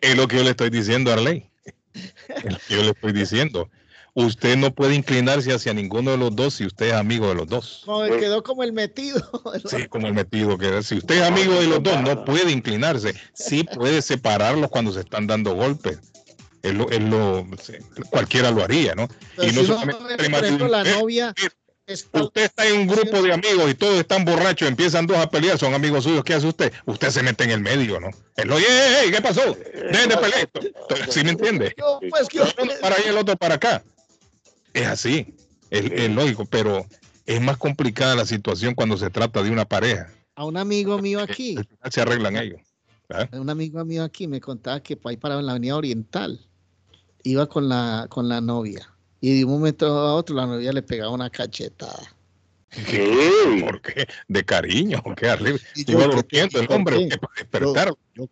[0.00, 1.48] Es lo que yo le estoy diciendo, Arley.
[1.92, 3.70] Es lo que yo le estoy diciendo.
[4.16, 7.48] Usted no puede inclinarse hacia ninguno de los dos si usted es amigo de los
[7.48, 7.82] dos.
[8.20, 9.20] Quedó como el metido.
[9.68, 10.82] Sí, como el metido que.
[10.84, 13.14] Si usted es amigo de los dos, no puede inclinarse.
[13.32, 15.98] Sí puede separarlos cuando se están dando golpes.
[16.62, 17.46] Es lo, es lo-
[18.10, 19.08] cualquiera lo haría, ¿no?
[19.36, 21.02] Pero y no solamente entre por ejemplo, la matrimonios.
[21.02, 21.56] novia está
[21.86, 25.58] Usted está en un grupo de amigos y todos están borrachos, empiezan dos a pelear,
[25.58, 26.24] son amigos suyos.
[26.24, 26.72] ¿Qué hace usted?
[26.86, 28.08] Usted se mete en el medio, ¿no?
[28.36, 29.54] Él lo, "Ey, ey, ey, ¿qué pasó?
[29.92, 30.48] Dejen de pelear.
[31.10, 31.74] ¿Sí me entiende?
[32.08, 33.84] Pues, Uno para allá el otro para acá.
[34.72, 35.34] Es así,
[35.70, 36.86] es, es lógico, pero
[37.26, 40.10] es más complicada la situación cuando se trata de una pareja.
[40.36, 41.56] a un amigo mío aquí,
[41.90, 42.60] se arreglan ellos.
[43.10, 43.28] ¿ah?
[43.32, 46.40] un amigo mío aquí me contaba que ahí parado en la avenida Oriental
[47.22, 48.90] iba con la, con la novia
[49.30, 52.14] y de un momento a otro la novia le pegaba una cachetada.
[52.70, 52.98] Sí.
[53.60, 54.06] ¿Por qué?
[54.28, 55.28] De cariño, ¿qué?
[55.28, 55.58] Arriba.
[55.76, 57.08] Y Iba yo, durmiendo el ¿por hombre, qué?
[57.08, 57.18] ¿qué?
[57.18, 57.88] para despertar.
[57.88, 58.28] Yo, yo,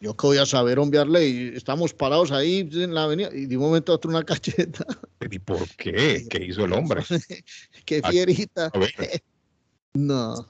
[0.00, 3.56] yo que voy a saber, hombre, Arley, estamos parados ahí en la avenida y de
[3.56, 4.84] un momento a otro una cacheta.
[5.28, 6.26] ¿Y por qué?
[6.30, 7.02] ¿Qué hizo el hombre?
[7.84, 8.70] Qué fierita.
[8.72, 8.92] A ver,
[9.94, 10.46] No.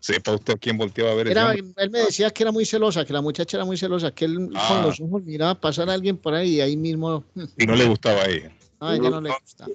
[0.00, 3.12] sepa usted quién volteaba a ver Era, él me decía que era muy celosa, que
[3.12, 4.66] la muchacha era muy celosa, que él Ah.
[4.68, 7.22] con los ojos miraba pasar a alguien por ahí y ahí mismo.
[7.56, 8.50] Y no le gustaba a ella.
[8.80, 9.66] A ella no le gusta.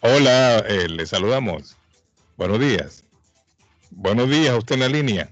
[0.00, 1.76] Hola, eh, le saludamos.
[2.36, 3.04] Buenos días.
[3.90, 5.30] Buenos días, usted en la línea.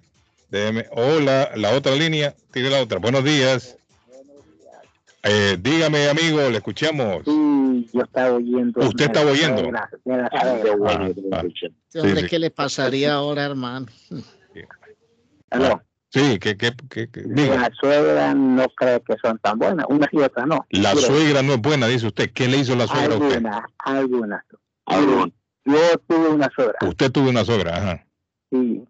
[0.50, 0.86] Déjeme.
[0.92, 2.34] Hola, la otra línea.
[2.50, 2.98] Tire la otra.
[2.98, 3.76] Buenos días.
[5.22, 7.24] Eh, dígame, amigo, le escuchamos.
[7.24, 8.80] Sí, yo estaba oyendo.
[8.86, 9.62] Usted estaba oyendo.
[9.62, 10.68] De la- de la suegra.
[10.86, 11.42] Ah, ah.
[12.00, 12.26] Hombre, sí.
[12.28, 13.86] ¿qué le pasaría ahora, hermano?
[15.50, 15.80] Aló.
[16.14, 17.56] Sí, que, que, que, que- De diga.
[17.56, 20.64] La suegra no cree que son tan buenas, una y otra no.
[20.70, 22.30] La suegra no es buena, dice usted.
[22.32, 23.42] ¿Qué le hizo la suegra a usted?
[23.78, 24.44] Algunas,
[24.86, 25.30] algunas.
[25.64, 28.06] Yo tuve una suegra, Usted tuvo una suegra, ajá,
[28.52, 28.84] sí.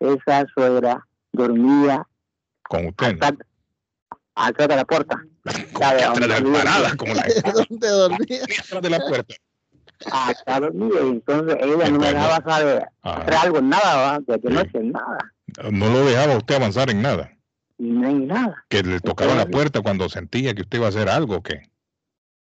[0.00, 2.04] Esa suegra dormía
[2.68, 3.16] con usted.
[3.18, 3.26] ¿no?
[4.34, 5.22] atrás, de la puerta.
[5.44, 7.24] Atrás de la parada, como la
[7.68, 8.40] ¿Dónde dormía?
[8.64, 9.34] atrás de la puerta.
[10.10, 14.18] Acá dormía y entonces ella no me dejaba saber hacer algo, nada, ¿va?
[14.26, 14.54] de que Sí.
[14.54, 15.32] noche, nada.
[15.70, 17.32] No lo dejaba usted avanzar en nada.
[17.78, 18.64] No hay nada.
[18.68, 21.62] Que le tocaba la puerta cuando sentía que usted iba a hacer algo, ¿qué?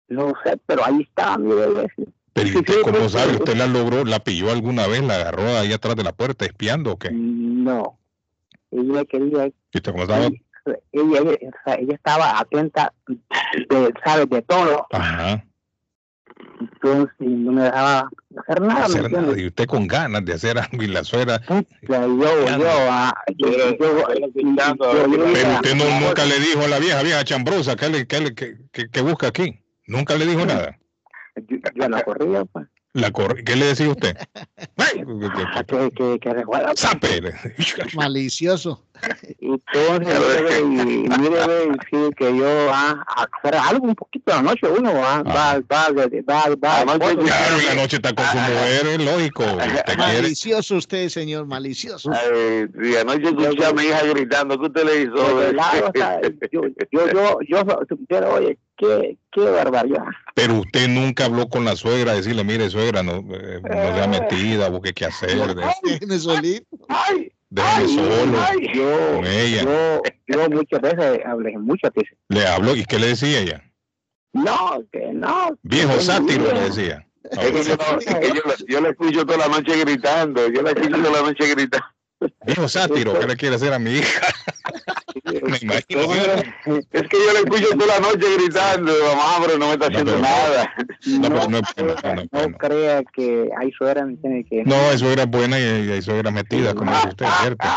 [0.08, 1.88] No sé, pero ahí estaba mi bebé.
[2.34, 3.34] Pero ¿y usted cómo sabe?
[3.34, 6.94] ¿Usted la logró, la pilló alguna vez, la agarró ahí atrás de la puerta espiando
[6.94, 7.12] o qué?
[7.12, 8.00] No.
[8.72, 10.40] Ella quería ¿Y usted cómo ella,
[10.92, 14.30] ella, estaba atenta, de, ¿sabes?
[14.30, 14.86] De todo.
[14.92, 15.44] Ajá,
[16.62, 18.88] Entonces no me dejaba hacer nada.
[19.40, 21.42] Y usted con ganas de hacer algo y la suegra.
[21.48, 22.58] Yo, yo, yo, yo,
[23.38, 27.90] yo, yo- yo- Pero usted no, nunca le dijo a la vieja, vieja chambrosa, ¿qué,
[27.90, 29.60] le, qué, le- qué- qué- qué busca aquí?
[29.88, 30.78] Nunca le dijo nada.
[31.48, 32.68] yo, yo la corría, pues.
[32.94, 34.18] La corre- ¿Qué le decía usted?
[34.78, 36.46] Ah, Que, que.
[36.76, 37.22] ¡Sape!
[37.96, 38.86] Malicioso.
[39.40, 44.38] Entonces, mire, y, mire, ve, sí, que yo ah, a hacer algo un poquito de
[44.38, 48.26] la noche, uno ah, va, va, va, va, va, va, Claro, la noche está con
[48.26, 49.44] su mujer, es lógico.
[49.44, 49.98] Usted quiere.
[49.98, 52.12] Malicioso usted, señor, malicioso.
[52.12, 54.60] Ay, sí, anoche escuché a mi hija gritando.
[54.60, 55.40] ¿Qué usted le hizo?
[55.40, 56.22] de lado, o sea,
[56.52, 56.62] yo,
[56.92, 57.66] yo, yo, yo,
[58.08, 60.04] pero, oye, qué, qué barbaridad.
[60.36, 64.70] Pero usted nunca habló con la suegra, decirle, mire, suegra, no, eh, no sea metida,
[64.70, 66.66] busque qué hacer, de- Déjeme solito.
[67.52, 68.38] Déjeme solo
[68.74, 69.64] Yo, con ella.
[69.64, 72.18] yo, yo muchas veces hablé, muchas veces.
[72.30, 73.64] Le habló, ¿y qué le decía ella?
[74.34, 75.58] No, que no.
[75.62, 77.06] Viejo sátiro le decía.
[77.30, 77.76] Es que yo,
[78.34, 80.48] yo, yo la escucho toda la noche gritando.
[80.48, 81.86] Yo la escucho toda la noche gritando.
[82.46, 84.22] Viejo sátiro, ¿qué le quiere hacer a mi hija?
[85.26, 86.02] Me imagino.
[86.92, 88.92] Es que yo la escucho toda la noche gritando.
[88.92, 90.74] Mamá, pero no me está haciendo nada.
[92.32, 94.46] No, crea que hay suegra, ¿me entiende?
[94.50, 97.68] Que No, hay suegra buena y hay suegra metida, como dice usted, ¿cierto?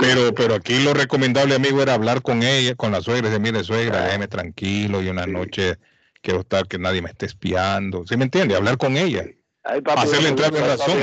[0.00, 3.40] Pero, pero aquí lo recomendable, amigo, era hablar con ella, con la suegra, y decir,
[3.40, 5.76] mire, suegra, déjeme tranquilo y una noche
[6.22, 8.04] quiero estar, que nadie me esté espiando.
[8.06, 8.54] ¿Sí me entiende?
[8.56, 9.24] Hablar con ella.
[9.64, 10.96] Ay, papi, Hacerle entrar en razón.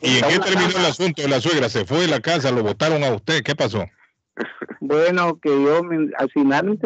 [0.00, 1.68] ¿Y en qué terminó el asunto de la suegra?
[1.68, 2.50] ¿Se fue de la casa?
[2.50, 3.42] ¿Lo votaron a usted?
[3.42, 3.86] ¿Qué pasó?
[4.80, 5.82] Bueno, que yo
[6.18, 6.78] al final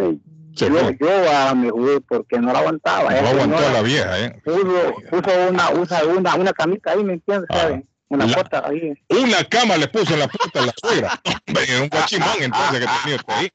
[0.54, 3.10] Se yo, ah, me jugué porque no la aguantaba.
[3.10, 4.40] No Esa aguantó a la vieja, ¿eh?
[4.44, 7.48] Puso, puso una, usa una, una camita ahí, ¿me entiendes?
[7.50, 7.58] Ah.
[7.58, 7.84] ¿sabe?
[8.08, 8.92] Una La- puerta ahí.
[9.08, 11.20] Una cama le puso en la puerta a la suegra.
[11.46, 13.50] Era un guachimán entonces que tenía usted ahí.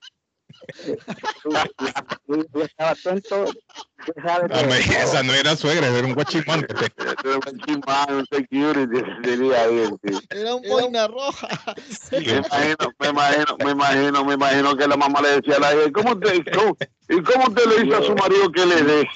[2.27, 3.45] Yo, yo estaba atento.
[4.23, 6.65] sabe que- Hombre, esa no era suegra, era un guachimán.
[7.23, 8.99] Era un chimán, un security,
[10.03, 10.19] sí.
[10.29, 11.47] Era un boina roja.
[12.11, 15.73] Me imagino, me imagino, me imagino, me imagino que la mamá le decía a la
[15.73, 16.77] hija, ¿cómo te, cómo,
[17.09, 19.07] ¿y cómo usted le dice a su marido que le dé?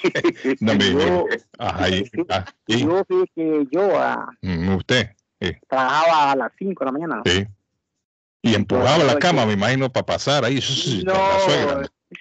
[0.60, 1.26] No, me- Yo-
[1.58, 5.10] Ajá, y- ah, y- Yo fui que yo ah, mm, usted,
[5.40, 7.22] sí, trabajaba a las 5 de la mañana.
[7.24, 7.46] sí.
[8.44, 10.60] Y empujaba la cama, me imagino, para pasar ahí.
[11.04, 11.12] No,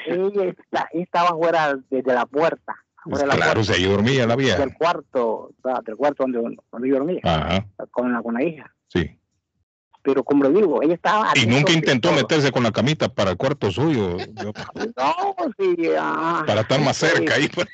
[0.08, 0.56] ella,
[0.94, 2.76] estaba fuera desde la puerta.
[3.04, 4.58] Fuera de la Claro, puerta si ahí dormía la vieja.
[4.60, 5.52] del cuarto,
[5.86, 8.74] del cuarto donde, donde yo dormía, Ajá, con la, con la hija.
[8.88, 9.20] sí.
[10.04, 11.32] Pero como le digo, ella estaba...
[11.36, 14.52] Y nunca intentó meterse con la camita para el cuarto suyo, yo-
[14.98, 17.48] No, sí, ah, para estar más cerca ahí.
[17.48, 17.68] pues.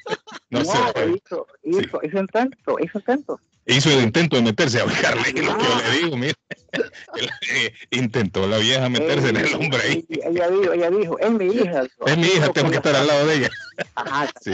[0.52, 0.78] No, No, sé.
[1.16, 3.40] hizo, hizo, hizo intento, hizo intento.
[3.66, 6.34] Hizo el intento de meterse a Carly, lo que yo le digo, mire.
[6.72, 10.06] Él, eh, Intentó la vieja meterse en el hombre ahí.
[10.10, 11.84] Ella dijo, ella dijo, es mi hija.
[12.06, 13.50] Es mi hija, tengo que estar al lado de ella.
[13.96, 14.52] Ajá, Sí,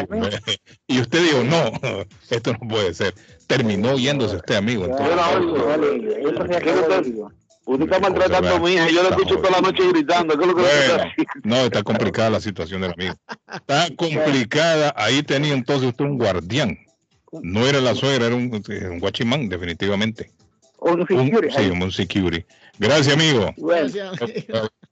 [0.88, 1.72] y usted dijo, no,
[2.30, 3.14] esto no puede ser.
[3.48, 4.86] Terminó yéndose usted, amigo.
[4.86, 5.08] entonces.
[5.10, 7.32] Yo la oigo.
[7.66, 10.38] Usted está maltratando a mi hija, yo la escucho toda la noche gritando.
[10.38, 13.16] ¿Qué es lo que usted está Bueno, no, está complicada la situación del amigo.
[13.52, 14.94] Está complicada.
[14.96, 16.78] Ahí tenía entonces usted un guardián.
[17.42, 20.32] No era la suegra, era un, un guachimán, definitivamente.
[20.80, 21.56] Un security.
[21.56, 22.46] sí, un security.
[22.78, 23.54] Gracias, amigo.
[23.58, 24.12] Gracias.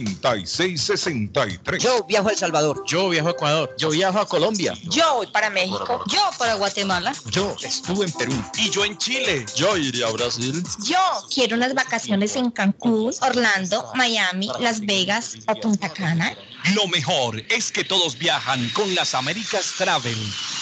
[0.00, 1.78] 857-991-3663.
[1.78, 2.82] Yo viajo a El Salvador.
[2.86, 3.74] Yo viajo a Ecuador.
[3.78, 4.74] Yo viajo a Colombia.
[4.90, 6.02] Yo voy para México.
[6.06, 7.14] Yo para Guatemala.
[7.30, 8.32] Yo estuve en Perú.
[8.56, 9.44] Y yo en Chile.
[9.56, 10.62] Yo iría a Brasil.
[10.84, 10.98] Yo
[11.32, 16.36] quiero unas vacaciones en Cancún, Orlando, Miami, Las Vegas o Punta Cana.
[16.74, 20.16] Lo mejor es que todos viajan con las Américas Travel.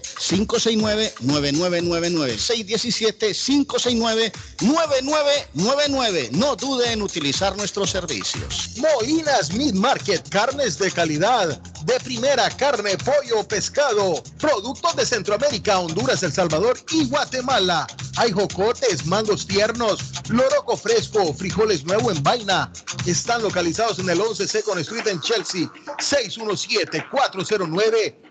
[0.21, 2.37] 617-569-9999.
[4.61, 6.31] 617-569-9999.
[6.31, 8.77] No dude en utilizar nuestros servicios.
[8.77, 16.21] Moinas Meat Market, carnes de calidad, de primera carne, pollo, pescado, productos de Centroamérica, Honduras,
[16.23, 17.87] El Salvador y Guatemala.
[18.17, 22.71] Hay jocotes, mangos tiernos, loroco fresco, frijoles nuevo en vaina.
[23.05, 28.30] Están localizados en el 11 Second Street en Chelsea, 617 409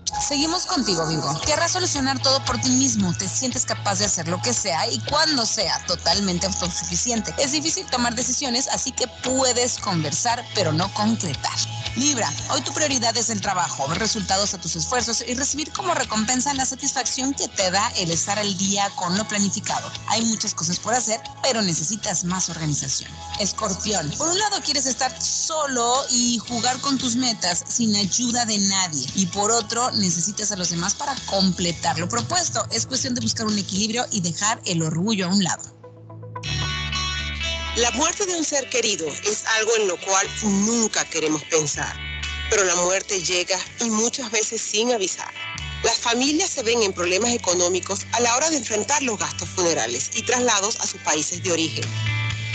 [0.19, 1.39] Seguimos contigo, Bingo.
[1.41, 3.13] Querrás solucionar todo por ti mismo.
[3.13, 7.33] Te sientes capaz de hacer lo que sea y cuando sea totalmente autosuficiente.
[7.37, 11.57] Es difícil tomar decisiones, así que puedes conversar, pero no concretar.
[11.95, 15.93] Libra, hoy tu prioridad es el trabajo, ver resultados a tus esfuerzos y recibir como
[15.93, 19.91] recompensa la satisfacción que te da el estar al día con lo planificado.
[20.07, 23.11] Hay muchas cosas por hacer, pero necesitas más organización.
[23.39, 28.57] Escorpión, por un lado quieres estar solo y jugar con tus metas sin ayuda de
[28.59, 32.65] nadie y por otro necesitas a los demás para completar lo propuesto.
[32.71, 35.63] Es cuestión de buscar un equilibrio y dejar el orgullo a un lado.
[37.77, 41.95] La muerte de un ser querido es algo en lo cual nunca queremos pensar,
[42.49, 45.31] pero la muerte llega y muchas veces sin avisar.
[45.83, 50.11] Las familias se ven en problemas económicos a la hora de enfrentar los gastos funerales
[50.13, 51.85] y traslados a sus países de origen.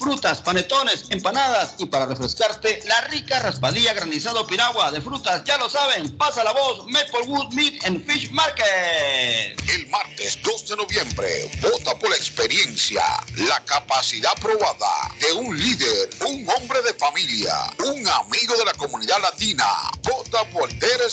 [0.00, 5.68] frutas, panetones, empanadas y para refrescarte, la rica raspadilla granizado piragua de frutas, ya lo
[5.68, 9.60] saben, pasa la voz, Maplewood Meat and Fish Market.
[9.68, 13.02] El martes 2 de noviembre, vota por la experiencia,
[13.36, 19.20] la capacidad probada de un líder, un hombre de familia, un amigo de la comunidad
[19.20, 19.66] latina.
[20.02, 21.10] Vota por Derek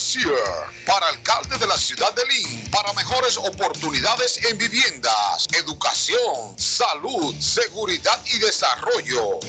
[0.86, 8.20] para alcalde de la ciudad de Lynn, para mejores oportunidades en viviendas, educación, salud, seguridad
[8.26, 9.40] y desarrollo desarrollo.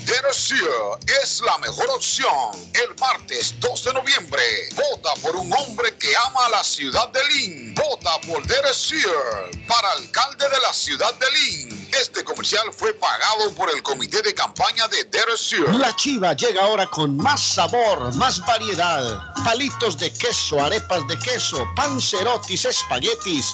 [1.21, 2.69] es la mejor opción.
[2.73, 4.41] El martes 2 de noviembre,
[4.75, 7.75] vota por un hombre que ama la ciudad de Lynn.
[7.75, 9.11] Vota por Deresier
[9.67, 11.89] para alcalde de la ciudad de Lynn.
[11.91, 15.69] Este comercial fue pagado por el comité de campaña de Deresier.
[15.75, 19.33] La chiva llega ahora con más sabor, más variedad.
[19.43, 23.53] Palitos de queso, arepas de queso, pancerotis, espaguetis,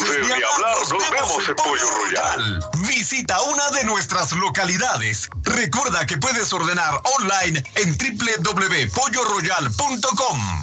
[0.03, 2.59] ni hablar, nos, vemos en Pollo Royal.
[2.87, 5.29] Visita una de nuestras localidades.
[5.43, 10.61] Recuerda que puedes ordenar online en www.polloroyal.com.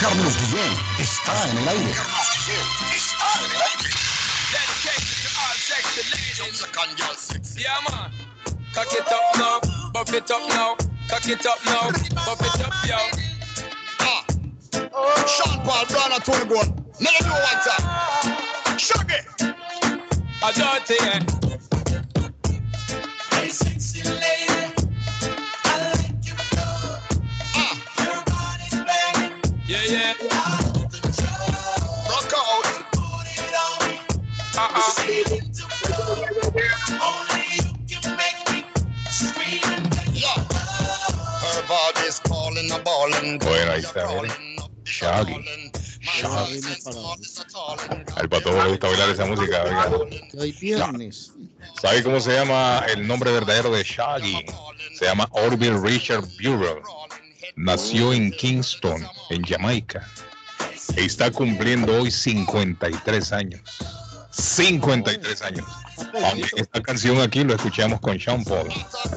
[0.00, 1.92] Carlos Guillén está en el aire.
[1.92, 3.90] Carlos Guillén está en el aire.
[7.56, 8.12] Yeah, man.
[8.76, 9.58] Cock it up now,
[9.90, 10.76] buff it up now,
[11.08, 11.90] cock it up now,
[12.26, 12.98] buff it up, yo.
[14.00, 14.35] Ah.
[14.72, 16.84] Sean Paul Brown at Tony Gold.
[17.00, 18.78] Never know what's up.
[18.78, 19.20] Shaggy.
[20.42, 21.30] I don't think
[23.32, 24.74] Hey, sexy lady.
[25.64, 27.00] I like you good.
[27.54, 27.74] Ah.
[28.04, 29.42] Your body's banging.
[29.66, 30.14] Yeah, yeah.
[32.08, 32.82] Rock out.
[34.58, 34.92] Uh-uh.
[37.02, 37.44] Only
[37.88, 38.64] you can make me
[39.10, 40.44] scream and yeah.
[41.42, 43.38] Her body's calling a ballin'.
[43.38, 44.55] Bueno, ahí está, miren.
[44.96, 45.36] Shaggy.
[46.00, 46.60] Shaggy.
[48.16, 49.64] Al patojo le gusta bailar esa música.
[50.38, 51.32] Hoy viernes.
[51.82, 54.46] ¿Sabe cómo se llama el nombre verdadero de Shaggy?
[54.98, 56.80] Se llama Orville Richard Bureau.
[57.56, 60.08] Nació en Kingston, en Jamaica.
[60.96, 63.60] E está cumpliendo hoy 53 años.
[64.30, 65.66] 53 años.
[66.24, 68.68] Aunque esta canción aquí lo escuchamos con Sean Paul.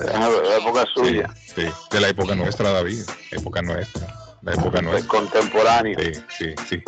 [0.05, 1.33] La época suya.
[1.55, 3.03] Sí, sí, de la época nuestra, David.
[3.31, 4.18] Época nuestra.
[4.41, 5.07] La época nuestra.
[5.09, 5.97] Contemporáneo.
[5.99, 6.83] Sí, sí, sí.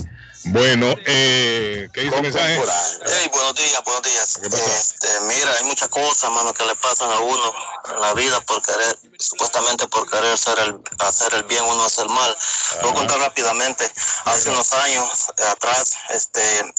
[0.45, 2.59] Bueno, eh, ¿qué dice el mensaje?
[3.05, 4.39] Hey, buenos días, buenos días.
[4.41, 7.53] Este, mira, hay muchas cosas, mano, que le pasan a uno
[7.93, 12.01] en la vida por querer, supuestamente por querer hacer el, hacer el bien, uno hace
[12.01, 12.35] el mal.
[12.81, 13.91] Voy a contar rápidamente.
[14.25, 16.73] Hace unos años atrás, este,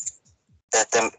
[0.73, 1.12] este,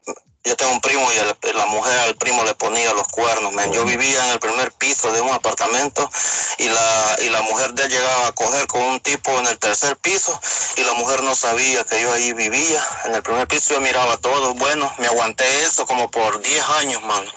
[0.44, 3.54] yo tengo un primo y el- la mujer al primo le ponía los cuernos.
[3.54, 3.72] man.
[3.72, 6.10] Yo vivía en el primer piso de un apartamento
[6.58, 9.58] y la, y la mujer de él llegaba a coger con un tipo en el
[9.58, 10.40] tercer piso
[10.76, 12.86] y la mujer no sabía que yo ahí vivía.
[13.06, 14.54] En el primer piso yo miraba todo.
[14.56, 17.32] Bueno, me aguanté eso como por 10 años, mano.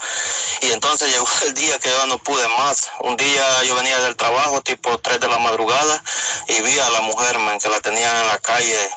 [0.62, 2.90] Y entonces llegó el día que yo no pude más.
[3.00, 6.02] Un día yo venía del trabajo, tipo 3 de la madrugada,
[6.48, 8.90] y vi a la mujer, man, que la tenían en la calle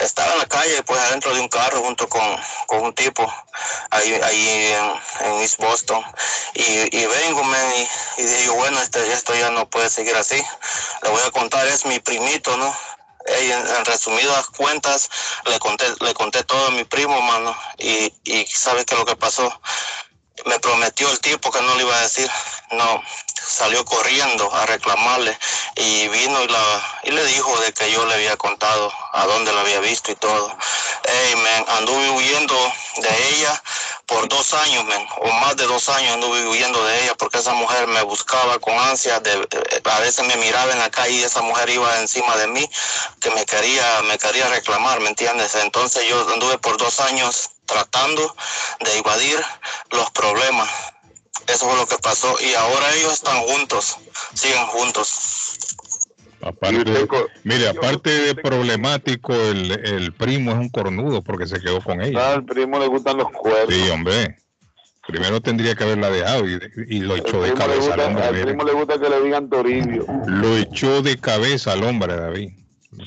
[0.00, 2.22] estaba en la calle, pues adentro de un carro junto con,
[2.66, 3.32] con un tipo
[3.90, 6.04] ahí, ahí en, en East Boston.
[6.54, 10.42] Y, y vengo, man, y, y digo, bueno, este, esto ya no puede seguir así.
[11.02, 12.74] Le voy a contar, es mi primito, ¿no?
[13.24, 15.08] En, resumidas cuentas,
[15.46, 17.56] le conté, le conté todo a mi primo, mano.
[17.78, 19.60] Y, y ¿sabe qué es lo que pasó?
[20.46, 22.28] me prometió el tipo que no le iba a decir,
[22.72, 23.02] no,
[23.46, 25.38] salió corriendo a reclamarle
[25.76, 29.52] y vino y, la, y le dijo de que yo le había contado a dónde
[29.52, 30.56] la había visto y todo.
[31.04, 32.54] Ey, man, anduve huyendo
[32.98, 33.62] de ella
[34.06, 37.52] por dos años, man, o más de dos años anduve huyendo de ella porque esa
[37.54, 39.48] mujer me buscaba con ansia, de,
[39.84, 42.68] a veces me miraba en la calle y esa mujer iba encima de mí
[43.20, 45.54] que me quería, me quería reclamar, ¿me entiendes?
[45.54, 48.34] Entonces yo anduve por dos años tratando
[48.80, 49.42] de evadir
[49.90, 50.68] los problemas.
[51.48, 53.96] Eso fue lo que pasó y ahora ellos están juntos,
[54.34, 55.58] siguen juntos.
[56.40, 57.06] Aparte,
[57.44, 62.32] mire, aparte de problemático, el, el primo es un cornudo porque se quedó con ella.
[62.32, 63.74] Al primo le gustan los cuernos.
[63.74, 64.38] Sí, hombre.
[65.06, 68.24] Primero tendría que haberla dejado y, y lo echó de cabeza al hombre.
[68.24, 70.06] al primo le gusta que le digan Toribio.
[70.26, 72.50] Lo echó de cabeza al hombre, David.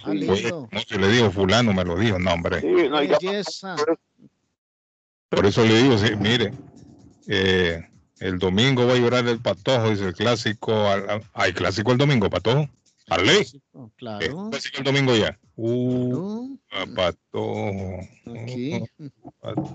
[0.04, 2.62] Pues, no se le dijo, fulano me lo dijo, no, hombre.
[2.62, 3.76] Belleza.
[5.30, 6.54] Por eso le digo, sí, mire,
[7.28, 7.88] eh,
[8.20, 10.86] el domingo va a llorar el patojo, dice el clásico.
[11.34, 12.70] ¿Hay clásico el domingo, patojo?
[13.08, 13.46] ¿Arley?
[13.98, 14.50] Claro.
[14.52, 15.38] ¿Qué el domingo ya?
[15.58, 16.58] Uh,
[16.96, 18.00] Patojo.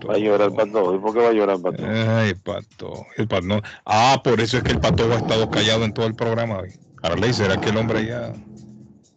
[0.08, 0.94] Va a llorar el patojo.
[0.94, 1.88] ¿Y por qué va a llorar el patojo?
[1.88, 3.06] Ay, pato.
[3.16, 3.46] El pato.
[3.46, 3.62] no.
[3.84, 6.72] Ah, por eso es que el patojo ha estado callado en todo el programa hoy.
[7.02, 8.34] Arley, ¿será que el hombre ya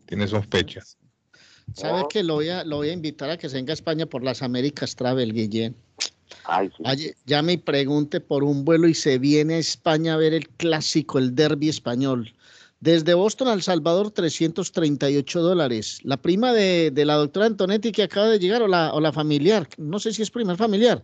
[0.05, 0.97] tiene sospechas?
[1.73, 4.05] ¿Sabe que lo voy, a, lo voy a invitar a que se venga a España
[4.05, 5.75] por las Américas Travel, Guillén?
[6.45, 6.69] Ay,
[7.25, 11.19] ya me pregunte por un vuelo y se viene a España a ver el clásico,
[11.19, 12.33] el derby español.
[12.79, 15.99] Desde Boston a El Salvador, 338 dólares.
[16.03, 19.13] La prima de, de la doctora Antonetti que acaba de llegar o la, o la
[19.13, 21.01] familiar, no sé si es prima, es familiar.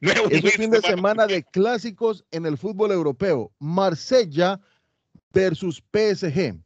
[0.00, 3.52] No es un Es un fin de semana de clásicos en el fútbol europeo.
[3.60, 4.60] Marsella
[5.32, 6.56] versus PSG.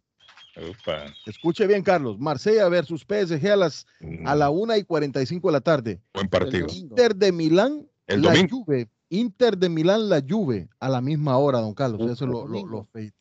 [0.57, 1.13] Upa.
[1.27, 2.19] Escuche bien, Carlos.
[2.19, 3.87] Marsella versus PSG a las
[4.25, 6.01] a la 1 y 45 de la tarde.
[6.15, 6.69] Buen partido.
[6.73, 8.65] Inter de Milán, El la domingo.
[8.65, 8.89] Juve.
[9.19, 12.01] Inter de Milán, la Juve, a la misma hora, don Carlos.
[12.11, 13.13] Eso lo, lo, lo fe-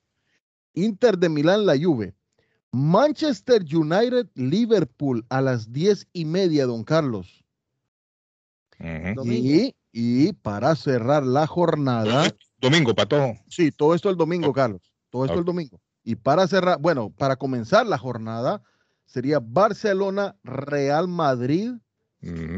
[0.74, 2.16] Inter de Milán, la Juve.
[2.72, 7.44] Manchester United, Liverpool, a las 10 y media, don Carlos.
[9.38, 12.34] Y, y para cerrar la jornada.
[12.60, 13.38] Domingo, Patojo.
[13.48, 14.82] Sí, todo esto el domingo, Carlos.
[15.10, 15.80] Todo esto el domingo.
[16.04, 18.62] Y para cerrar, bueno, para comenzar la jornada,
[19.06, 21.74] sería Barcelona, Real Madrid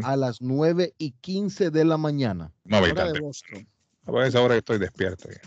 [0.03, 2.51] a las 9 y 15 de la mañana.
[2.65, 3.31] No, ve tanto.
[4.07, 5.29] A esa hora estoy despierto.
[5.29, 5.41] Ya.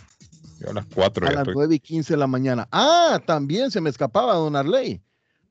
[0.61, 1.55] Yo a las 4 A ya las estoy.
[1.55, 2.69] 9 y 15 de la mañana.
[2.73, 5.01] Ah, también se me escapaba, don Arley.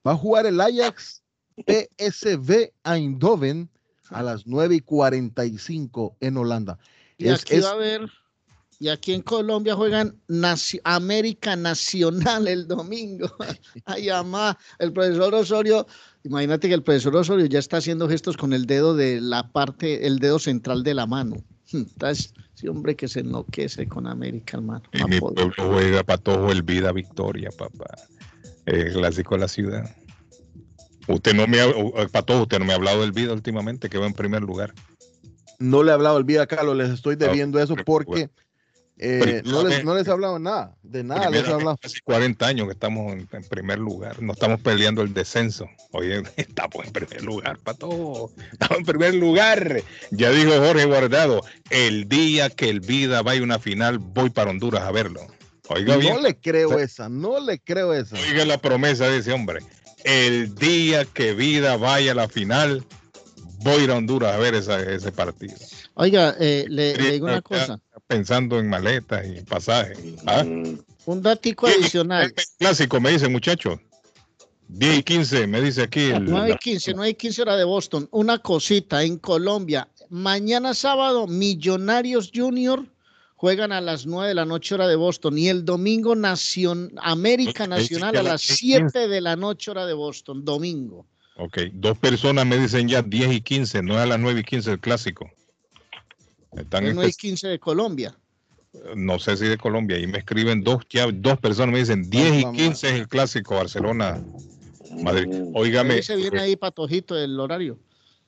[0.05, 1.23] Va a jugar el Ajax
[1.65, 3.69] PSV Eindhoven
[4.09, 6.77] a las 9 y 45 en Holanda.
[7.17, 8.09] Y Es- aquí es- va a haber,
[8.79, 13.27] y aquí en Colombia juegan Naci- América Nacional el domingo.
[13.85, 15.87] Ay, amá, el profesor Osorio,
[16.23, 20.05] imagínate que el profesor Osorio ya está haciendo gestos con el dedo de la parte,
[20.07, 21.35] el dedo central de la mano.
[21.73, 24.83] Entonces, sí, hombre que se enloquece con América, hermano.
[24.93, 27.85] Y mi pueblo juega Patojo el Vida Victoria, papá.
[28.65, 29.89] El clásico de la ciudad.
[31.07, 33.97] Usted no me ha, o- Patojo, usted no me ha hablado del Vida últimamente, que
[33.97, 34.73] va en primer lugar.
[35.59, 38.29] no le he hablado el vida, Carlos, les estoy debiendo eso porque
[38.99, 41.77] eh, no, les, no les he hablado nada, de nada les he hablado.
[41.77, 44.21] casi 40 años que estamos en, en primer lugar.
[44.21, 45.67] No estamos peleando el descenso.
[45.91, 48.31] Oye, estamos en primer lugar, Patojo.
[48.51, 49.81] Estamos en primer lugar.
[50.11, 54.49] Ya dijo Jorge Guardado, el día que el Vida vaya a una final, voy para
[54.51, 55.21] Honduras a verlo.
[55.69, 56.23] Oiga No bien.
[56.23, 58.15] le creo esa, no le creo esa.
[58.15, 59.59] Oiga la promesa de ese hombre.
[60.05, 62.85] El día que Vida vaya a la final,
[63.59, 65.55] voy a ir a Honduras a ver esa- ese partido.
[65.95, 67.79] Oiga, eh, le, le digo una cosa,
[68.17, 69.97] Pensando en maletas y pasajes.
[70.25, 70.43] ¿ah?
[71.05, 72.33] un datico adicional.
[72.57, 73.79] Clásico, me dice muchacho.
[74.69, 75.99] 10 y 15, me dice aquí.
[76.11, 78.07] el- 9 y 15, 9 y 15 hora de Boston.
[78.11, 82.85] Una cosita, en Colombia, mañana sábado, Millonarios Junior
[83.35, 87.67] juegan a las 9 de la noche hora de Boston y el domingo Nación, América
[87.67, 91.05] Nacional a las 7 de la noche hora de Boston, domingo.
[91.37, 94.43] Ok, dos personas me dicen ya 10 y 15, no es a las 9 y
[94.43, 95.29] 15 el clásico.
[96.55, 98.17] Están 9 y 15 de Colombia.
[98.95, 102.39] No sé si de Colombia, y me escriben dos, ya, dos personas me dicen 10
[102.41, 104.23] y 15 es el clásico Barcelona.
[105.01, 105.27] Madrid.
[105.53, 106.01] Óigame.
[106.01, 107.79] se viene ahí patojito el horario.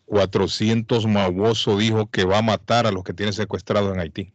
[0.05, 4.33] 400 Mabuoso dijo que va a matar a los que tienen secuestrados en Haití.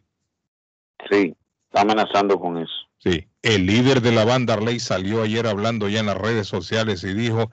[1.10, 1.34] Sí,
[1.66, 2.72] está amenazando con eso.
[2.98, 7.02] Sí, el líder de la banda Arley salió ayer hablando ya en las redes sociales
[7.04, 7.50] y dijo,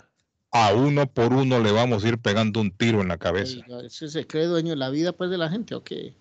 [0.51, 3.65] a uno por uno le vamos a ir pegando un tiro en la cabeza.
[3.83, 6.13] ¿Ese se cree dueño de la vida pues de la gente o qué?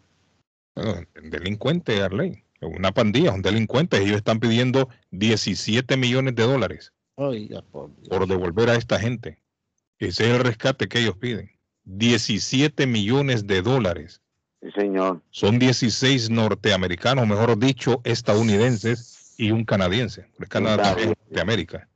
[1.23, 2.45] Delincuente, Arley.
[2.61, 3.99] Una pandilla, un delincuente.
[3.99, 6.93] Ellos están pidiendo 17 millones de dólares
[7.71, 9.39] por, por devolver a esta gente.
[9.99, 11.51] Ese es el rescate que ellos piden.
[11.85, 14.23] 17 millones de dólares.
[14.63, 15.23] Sí, señor.
[15.31, 20.27] Son 16 norteamericanos, mejor dicho, estadounidenses y un canadiense.
[20.39, 21.89] El Canadá de América.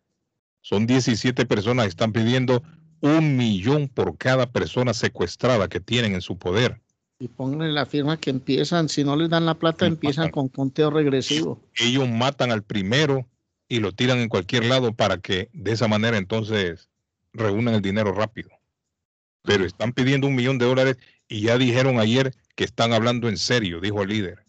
[0.62, 2.62] Son 17 personas que están pidiendo
[3.00, 6.80] un millón por cada persona secuestrada que tienen en su poder.
[7.18, 10.90] Y pónganle la firma que empiezan, si no les dan la plata, empiezan con conteo
[10.90, 11.62] regresivo.
[11.78, 13.26] Ellos matan al primero
[13.68, 16.90] y lo tiran en cualquier lado para que de esa manera entonces
[17.32, 18.50] reúnan el dinero rápido.
[19.42, 20.96] Pero están pidiendo un millón de dólares
[21.28, 24.44] y ya dijeron ayer que están hablando en serio, dijo el líder.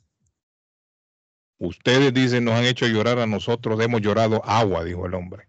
[1.57, 5.47] Ustedes dicen, nos han hecho llorar a nosotros, hemos llorado agua, dijo el hombre.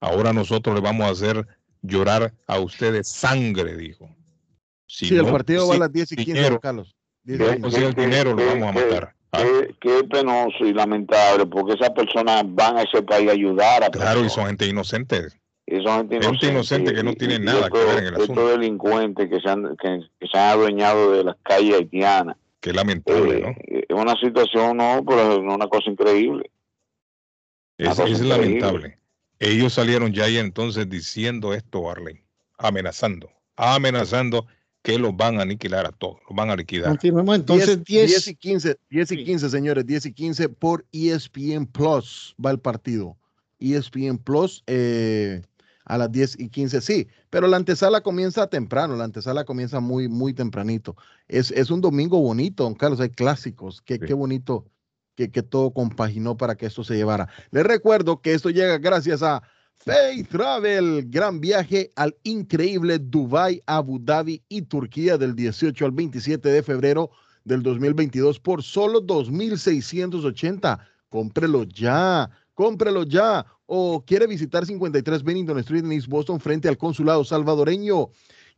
[0.00, 1.46] Ahora nosotros le vamos a hacer
[1.82, 4.14] llorar a ustedes sangre, dijo.
[4.94, 6.94] Si el partido va a las 10 y 15, Carlos.
[7.26, 9.14] Si el dinero lo vamos a matar.
[9.32, 9.42] Ah.
[9.80, 14.24] Qué, penoso y lamentable, porque esas personas van a ese país a ayudar a Claro,
[14.24, 15.26] y son gente inocente.
[15.66, 18.48] Y son gente inocente, que no tiene nada que ver en el asunto.
[18.48, 20.00] delincuentes que se, han, que,
[20.30, 22.36] se han adueñado de las calles haitianas.
[22.60, 23.48] Qué lamentable, ¿no?
[23.48, 26.50] Eh, es una situación, no, pero es una cosa increíble.
[27.78, 28.98] Es, es lamentable.
[29.40, 32.22] Ellos salieron ya y entonces diciendo esto, Arley,
[32.58, 34.46] amenazando, amenazando
[34.84, 36.90] que los van a aniquilar a todos, los van a liquidar.
[36.90, 41.64] Confirmemos entonces 10, 10, y 15, 10 y 15, señores, 10 y 15 por ESPN
[41.64, 43.16] Plus va el partido.
[43.58, 45.40] ESPN Plus eh,
[45.86, 50.06] a las 10 y 15, sí, pero la antesala comienza temprano, la antesala comienza muy,
[50.06, 50.96] muy tempranito.
[51.28, 54.66] Es, es un domingo bonito, don Carlos, hay clásicos, qué, qué bonito
[55.14, 57.30] que, que todo compaginó para que esto se llevara.
[57.52, 59.44] Les recuerdo que esto llega gracias a
[59.78, 66.48] Faith Travel, gran viaje al increíble Dubai, Abu Dhabi y Turquía del 18 al 27
[66.48, 67.10] de febrero
[67.44, 70.78] del 2022 por solo 2.680.
[71.10, 73.44] Cómprelo ya, cómprelo ya.
[73.66, 78.10] O quiere visitar 53 Bennington Street en Boston frente al consulado salvadoreño.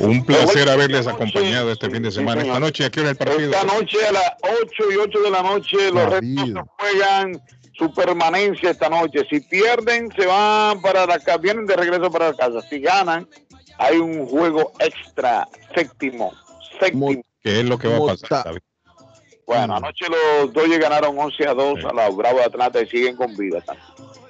[0.00, 2.40] Un placer haberles acompañado este fin de semana.
[2.40, 3.52] Esta noche, ¿a qué hora el partido?
[3.52, 6.14] Esta noche a las 8 y 8 de la noche los
[6.78, 7.42] juegan
[7.76, 9.26] su permanencia esta noche.
[9.28, 12.60] Si pierden, se van para la casa, vienen de regreso para la casa.
[12.68, 13.28] Si ganan,
[13.78, 16.32] hay un juego extra, séptimo
[16.80, 17.22] séptimo.
[17.42, 18.62] ¿Qué es lo que va a pasar?
[19.46, 23.16] Bueno, anoche los Dodgers ganaron 11 a 2 a los Bravos de Atlanta y siguen
[23.16, 23.62] con vida.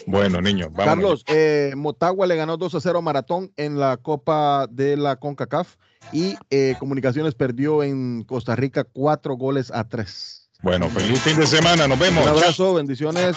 [0.06, 0.84] Bueno, niños, vamos.
[0.84, 5.16] Carlos, eh, Motagua le ganó 2 a 0 a Maratón en la Copa de la
[5.16, 5.76] CONCACAF
[6.12, 10.43] y eh, Comunicaciones perdió en Costa Rica 4 goles a 3.
[10.65, 12.25] Bueno, feliz fin de semana, nos vemos.
[12.25, 13.36] Un abrazo, bendiciones.